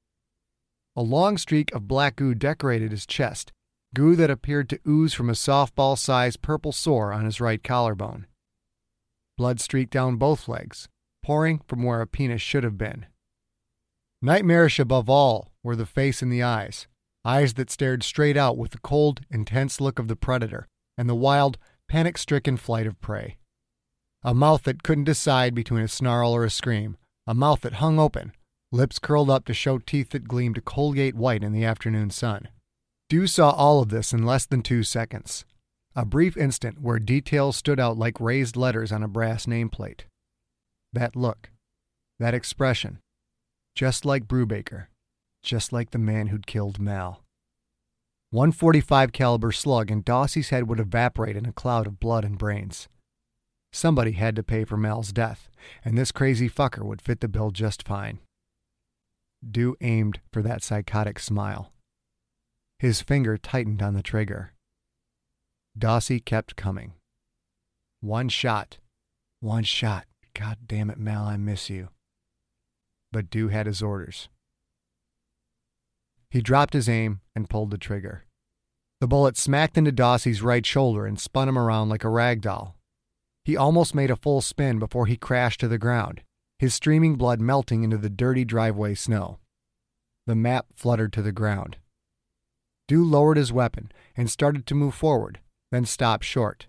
A 0.94 1.02
long 1.02 1.36
streak 1.36 1.74
of 1.74 1.88
black 1.88 2.16
goo 2.16 2.34
decorated 2.34 2.90
his 2.90 3.06
chest, 3.06 3.52
goo 3.94 4.16
that 4.16 4.30
appeared 4.30 4.68
to 4.70 4.80
ooze 4.86 5.14
from 5.14 5.28
a 5.28 5.34
softball 5.34 5.98
sized 5.98 6.42
purple 6.42 6.72
sore 6.72 7.12
on 7.12 7.24
his 7.24 7.40
right 7.40 7.62
collarbone. 7.62 8.26
Blood 9.36 9.60
streaked 9.60 9.92
down 9.92 10.16
both 10.16 10.48
legs, 10.48 10.88
pouring 11.22 11.60
from 11.66 11.82
where 11.82 12.00
a 12.00 12.06
penis 12.06 12.40
should 12.40 12.64
have 12.64 12.78
been. 12.78 13.06
Nightmarish 14.22 14.78
above 14.78 15.10
all 15.10 15.50
were 15.62 15.76
the 15.76 15.84
face 15.84 16.22
and 16.22 16.32
the 16.32 16.42
eyes, 16.42 16.86
eyes 17.24 17.54
that 17.54 17.70
stared 17.70 18.02
straight 18.02 18.36
out 18.36 18.56
with 18.56 18.70
the 18.70 18.78
cold, 18.78 19.20
intense 19.30 19.80
look 19.80 19.98
of 19.98 20.08
the 20.08 20.16
predator 20.16 20.66
and 20.96 21.08
the 21.08 21.14
wild, 21.14 21.58
panic 21.88 22.16
stricken 22.16 22.56
flight 22.56 22.86
of 22.86 23.00
prey. 23.00 23.36
A 24.26 24.34
mouth 24.34 24.64
that 24.64 24.82
couldn't 24.82 25.04
decide 25.04 25.54
between 25.54 25.84
a 25.84 25.88
snarl 25.88 26.34
or 26.34 26.44
a 26.44 26.50
scream, 26.50 26.96
a 27.28 27.32
mouth 27.32 27.60
that 27.60 27.74
hung 27.74 28.00
open, 28.00 28.32
lips 28.72 28.98
curled 28.98 29.30
up 29.30 29.44
to 29.44 29.54
show 29.54 29.78
teeth 29.78 30.10
that 30.10 30.26
gleamed 30.26 30.64
Colgate 30.64 31.14
white 31.14 31.44
in 31.44 31.52
the 31.52 31.64
afternoon 31.64 32.10
sun. 32.10 32.48
Dew 33.08 33.28
saw 33.28 33.50
all 33.50 33.80
of 33.80 33.90
this 33.90 34.12
in 34.12 34.26
less 34.26 34.44
than 34.44 34.62
two 34.62 34.82
seconds. 34.82 35.44
A 35.94 36.04
brief 36.04 36.36
instant 36.36 36.80
where 36.80 36.98
details 36.98 37.56
stood 37.56 37.78
out 37.78 37.96
like 37.96 38.20
raised 38.20 38.56
letters 38.56 38.90
on 38.90 39.04
a 39.04 39.08
brass 39.08 39.46
nameplate. 39.46 40.00
That 40.92 41.14
look, 41.14 41.50
that 42.18 42.34
expression, 42.34 42.98
just 43.76 44.04
like 44.04 44.26
Brubaker, 44.26 44.86
just 45.44 45.72
like 45.72 45.92
the 45.92 45.98
man 45.98 46.26
who'd 46.26 46.48
killed 46.48 46.80
Mal. 46.80 47.22
145 48.30 49.12
caliber 49.12 49.52
slug 49.52 49.88
and 49.88 50.04
Dawsey's 50.04 50.48
head 50.48 50.68
would 50.68 50.80
evaporate 50.80 51.36
in 51.36 51.46
a 51.46 51.52
cloud 51.52 51.86
of 51.86 52.00
blood 52.00 52.24
and 52.24 52.36
brains. 52.36 52.88
Somebody 53.76 54.12
had 54.12 54.34
to 54.36 54.42
pay 54.42 54.64
for 54.64 54.78
Mal's 54.78 55.12
death, 55.12 55.50
and 55.84 55.98
this 55.98 56.10
crazy 56.10 56.48
fucker 56.48 56.82
would 56.82 57.02
fit 57.02 57.20
the 57.20 57.28
bill 57.28 57.50
just 57.50 57.86
fine. 57.86 58.20
Dew 59.46 59.76
aimed 59.82 60.18
for 60.32 60.40
that 60.40 60.62
psychotic 60.62 61.18
smile. 61.18 61.74
His 62.78 63.02
finger 63.02 63.36
tightened 63.36 63.82
on 63.82 63.92
the 63.92 64.02
trigger. 64.02 64.54
Dawsey 65.78 66.24
kept 66.24 66.56
coming. 66.56 66.94
One 68.00 68.30
shot. 68.30 68.78
One 69.40 69.64
shot. 69.64 70.06
God 70.32 70.56
damn 70.66 70.88
it, 70.88 70.98
Mal, 70.98 71.26
I 71.26 71.36
miss 71.36 71.68
you. 71.68 71.90
But 73.12 73.28
Dew 73.28 73.48
had 73.48 73.66
his 73.66 73.82
orders. 73.82 74.30
He 76.30 76.40
dropped 76.40 76.72
his 76.72 76.88
aim 76.88 77.20
and 77.34 77.50
pulled 77.50 77.70
the 77.70 77.76
trigger. 77.76 78.24
The 79.02 79.06
bullet 79.06 79.36
smacked 79.36 79.76
into 79.76 79.92
Dawsey's 79.92 80.40
right 80.40 80.64
shoulder 80.64 81.04
and 81.04 81.20
spun 81.20 81.46
him 81.46 81.58
around 81.58 81.90
like 81.90 82.04
a 82.04 82.08
rag 82.08 82.40
doll. 82.40 82.75
He 83.46 83.56
almost 83.56 83.94
made 83.94 84.10
a 84.10 84.16
full 84.16 84.40
spin 84.40 84.80
before 84.80 85.06
he 85.06 85.16
crashed 85.16 85.60
to 85.60 85.68
the 85.68 85.78
ground, 85.78 86.22
his 86.58 86.74
streaming 86.74 87.14
blood 87.14 87.40
melting 87.40 87.84
into 87.84 87.96
the 87.96 88.10
dirty 88.10 88.44
driveway 88.44 88.96
snow. 88.96 89.38
The 90.26 90.34
map 90.34 90.66
fluttered 90.74 91.12
to 91.12 91.22
the 91.22 91.30
ground. 91.30 91.76
Dew 92.88 93.04
lowered 93.04 93.36
his 93.36 93.52
weapon 93.52 93.92
and 94.16 94.28
started 94.28 94.66
to 94.66 94.74
move 94.74 94.96
forward, 94.96 95.38
then 95.70 95.86
stopped 95.86 96.24
short. 96.24 96.66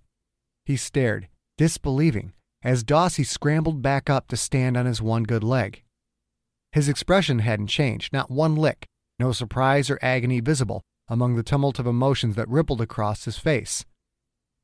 He 0.68 0.78
stared, 0.78 1.28
disbelieving, 1.58 2.34
as 2.62 2.84
Dawsey 2.84 3.24
scrambled 3.24 3.82
back 3.82 4.08
up 4.08 4.28
to 4.28 4.38
stand 4.38 4.78
on 4.78 4.86
his 4.86 5.02
one 5.02 5.24
good 5.24 5.44
leg. 5.44 5.82
His 6.74 6.88
expression 6.88 7.40
hadn't 7.40 7.70
changed, 7.70 8.14
not 8.14 8.30
one 8.30 8.56
lick, 8.56 8.86
no 9.18 9.32
surprise 9.32 9.90
or 9.90 9.98
agony 10.04 10.42
visible 10.42 10.84
among 11.08 11.38
the 11.38 11.44
tumult 11.44 11.80
of 11.80 11.88
emotions 11.88 12.36
that 12.36 12.48
rippled 12.48 12.82
across 12.82 13.26
his 13.26 13.40
face. 13.40 13.84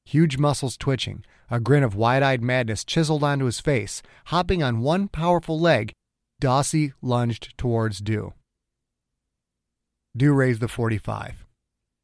Huge 0.05 0.37
muscles 0.37 0.77
twitching, 0.77 1.25
a 1.53 1.59
grin 1.59 1.83
of 1.83 1.93
wide 1.93 2.23
eyed 2.23 2.41
madness 2.41 2.83
chiseled 2.83 3.23
onto 3.23 3.45
his 3.45 3.59
face, 3.59 4.01
hopping 4.25 4.63
on 4.63 4.81
one 4.81 5.07
powerful 5.07 5.59
leg, 5.59 5.93
Dawsey 6.41 6.93
lunged 6.99 7.55
towards 7.59 7.99
Dew. 7.99 8.33
Dew 10.17 10.33
raised 10.33 10.61
the 10.61 10.67
45. 10.67 11.45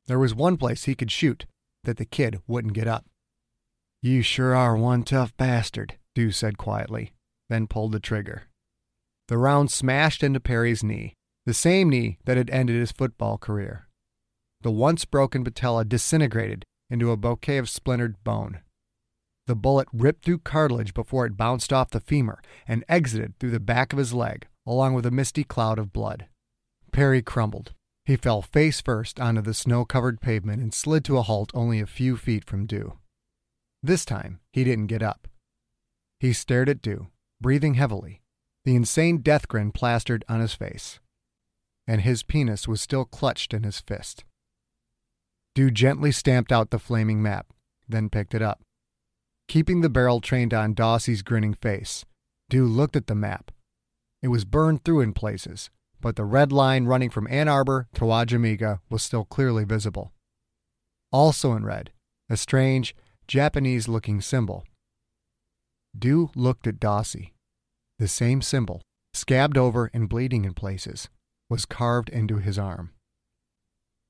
There 0.05 0.19
was 0.19 0.35
one 0.35 0.55
place 0.55 0.83
he 0.83 0.93
could 0.93 1.09
shoot 1.09 1.47
that 1.83 1.97
the 1.97 2.05
kid 2.05 2.39
wouldn't 2.45 2.75
get 2.75 2.87
up. 2.87 3.05
You 4.03 4.21
sure 4.21 4.53
are 4.53 4.77
one 4.77 5.01
tough 5.01 5.35
bastard, 5.35 5.95
Dew 6.13 6.29
said 6.29 6.59
quietly, 6.59 7.13
then 7.49 7.65
pulled 7.65 7.93
the 7.93 7.99
trigger. 7.99 8.43
The 9.29 9.39
round 9.39 9.71
smashed 9.71 10.21
into 10.21 10.39
Perry's 10.39 10.83
knee, 10.83 11.15
the 11.47 11.55
same 11.55 11.89
knee 11.89 12.19
that 12.25 12.37
had 12.37 12.51
ended 12.51 12.75
his 12.75 12.91
football 12.91 13.39
career. 13.39 13.87
The 14.61 14.69
once 14.69 15.05
broken 15.05 15.43
patella 15.43 15.85
disintegrated 15.85 16.65
into 16.91 17.09
a 17.09 17.17
bouquet 17.17 17.57
of 17.57 17.67
splintered 17.67 18.23
bone. 18.23 18.59
The 19.49 19.55
bullet 19.55 19.87
ripped 19.91 20.25
through 20.25 20.41
cartilage 20.41 20.93
before 20.93 21.25
it 21.25 21.35
bounced 21.35 21.73
off 21.73 21.89
the 21.89 21.99
femur 21.99 22.39
and 22.67 22.85
exited 22.87 23.33
through 23.39 23.49
the 23.49 23.59
back 23.59 23.91
of 23.91 23.97
his 23.97 24.13
leg, 24.13 24.45
along 24.63 24.93
with 24.93 25.07
a 25.07 25.11
misty 25.11 25.43
cloud 25.43 25.79
of 25.79 25.91
blood. 25.91 26.27
Perry 26.91 27.23
crumbled. 27.23 27.73
He 28.05 28.15
fell 28.15 28.43
face 28.43 28.79
first 28.79 29.19
onto 29.19 29.41
the 29.41 29.55
snow 29.55 29.85
covered 29.85 30.21
pavement 30.21 30.61
and 30.61 30.71
slid 30.71 31.03
to 31.05 31.17
a 31.17 31.23
halt 31.23 31.49
only 31.55 31.79
a 31.79 31.87
few 31.87 32.15
feet 32.15 32.45
from 32.45 32.67
Dew. 32.67 32.99
This 33.81 34.05
time, 34.05 34.39
he 34.53 34.63
didn't 34.63 34.85
get 34.85 35.01
up. 35.01 35.27
He 36.19 36.31
stared 36.31 36.69
at 36.69 36.83
Dew, 36.83 37.07
breathing 37.41 37.73
heavily, 37.73 38.21
the 38.65 38.75
insane 38.75 39.17
death 39.17 39.47
grin 39.47 39.71
plastered 39.71 40.23
on 40.29 40.41
his 40.41 40.53
face. 40.53 40.99
And 41.87 42.01
his 42.01 42.21
penis 42.21 42.67
was 42.67 42.83
still 42.83 43.03
clutched 43.03 43.55
in 43.55 43.63
his 43.63 43.79
fist. 43.79 44.25
Dew 45.55 45.71
gently 45.71 46.11
stamped 46.11 46.51
out 46.51 46.69
the 46.69 46.77
flaming 46.77 47.23
map, 47.23 47.47
then 47.87 48.11
picked 48.11 48.35
it 48.35 48.43
up. 48.43 48.61
Keeping 49.49 49.81
the 49.81 49.89
barrel 49.89 50.21
trained 50.21 50.53
on 50.53 50.75
Dawsey's 50.75 51.23
grinning 51.23 51.55
face, 51.55 52.05
Dew 52.51 52.67
looked 52.67 52.95
at 52.95 53.07
the 53.07 53.15
map. 53.15 53.49
It 54.21 54.27
was 54.27 54.45
burned 54.45 54.83
through 54.83 55.01
in 55.01 55.11
places, 55.11 55.71
but 55.99 56.15
the 56.15 56.23
red 56.23 56.51
line 56.51 56.85
running 56.85 57.09
from 57.09 57.27
Ann 57.31 57.47
Arbor 57.47 57.87
to 57.95 58.01
Wajamega 58.01 58.79
was 58.91 59.01
still 59.01 59.25
clearly 59.25 59.63
visible. 59.63 60.13
Also 61.11 61.53
in 61.53 61.65
red, 61.65 61.89
a 62.29 62.37
strange, 62.37 62.95
Japanese 63.27 63.87
looking 63.87 64.21
symbol. 64.21 64.65
Dew 65.97 66.29
looked 66.35 66.67
at 66.67 66.79
Dawsey. 66.79 67.33
The 67.97 68.07
same 68.07 68.43
symbol, 68.43 68.83
scabbed 69.15 69.57
over 69.57 69.89
and 69.95 70.07
bleeding 70.07 70.45
in 70.45 70.53
places, 70.53 71.09
was 71.49 71.65
carved 71.65 72.09
into 72.09 72.37
his 72.37 72.59
arm. 72.59 72.91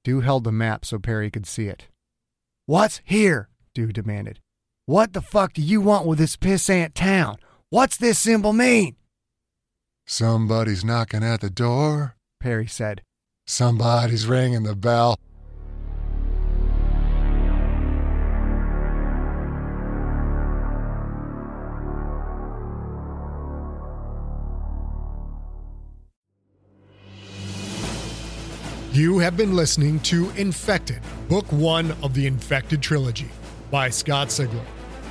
Dew 0.04 0.20
held 0.20 0.44
the 0.44 0.52
map 0.52 0.84
so 0.84 1.00
Perry 1.00 1.32
could 1.32 1.46
see 1.46 1.68
it. 1.68 1.88
What's 2.66 3.00
here? 3.06 3.48
Dew 3.74 3.94
demanded. 3.94 4.40
What 4.90 5.14
the 5.14 5.22
fuck 5.22 5.54
do 5.54 5.62
you 5.62 5.82
want 5.82 6.08
with 6.08 6.18
this 6.18 6.36
pissant 6.36 6.96
town? 6.96 7.38
What's 7.70 7.96
this 7.96 8.18
symbol 8.18 8.54
mean? 8.54 8.96
Somebody's 10.08 10.84
knocking 10.84 11.24
at 11.24 11.42
the 11.42 11.52
door, 11.52 12.16
Perry 12.40 12.66
said. 12.66 13.04
Somebody's 13.46 14.26
ringing 14.26 14.64
the 14.64 14.76
bell. 14.76 15.16
You 28.92 29.20
have 29.20 29.38
been 29.38 29.56
listening 29.56 30.00
to 30.00 30.32
Infected, 30.32 31.02
Book 31.28 31.46
One 31.52 31.92
of 32.02 32.16
the 32.16 32.26
Infected 32.26 32.82
Trilogy 32.82 33.30
by 33.70 33.92
Scott 33.92 34.30
Sigler. 34.30 34.66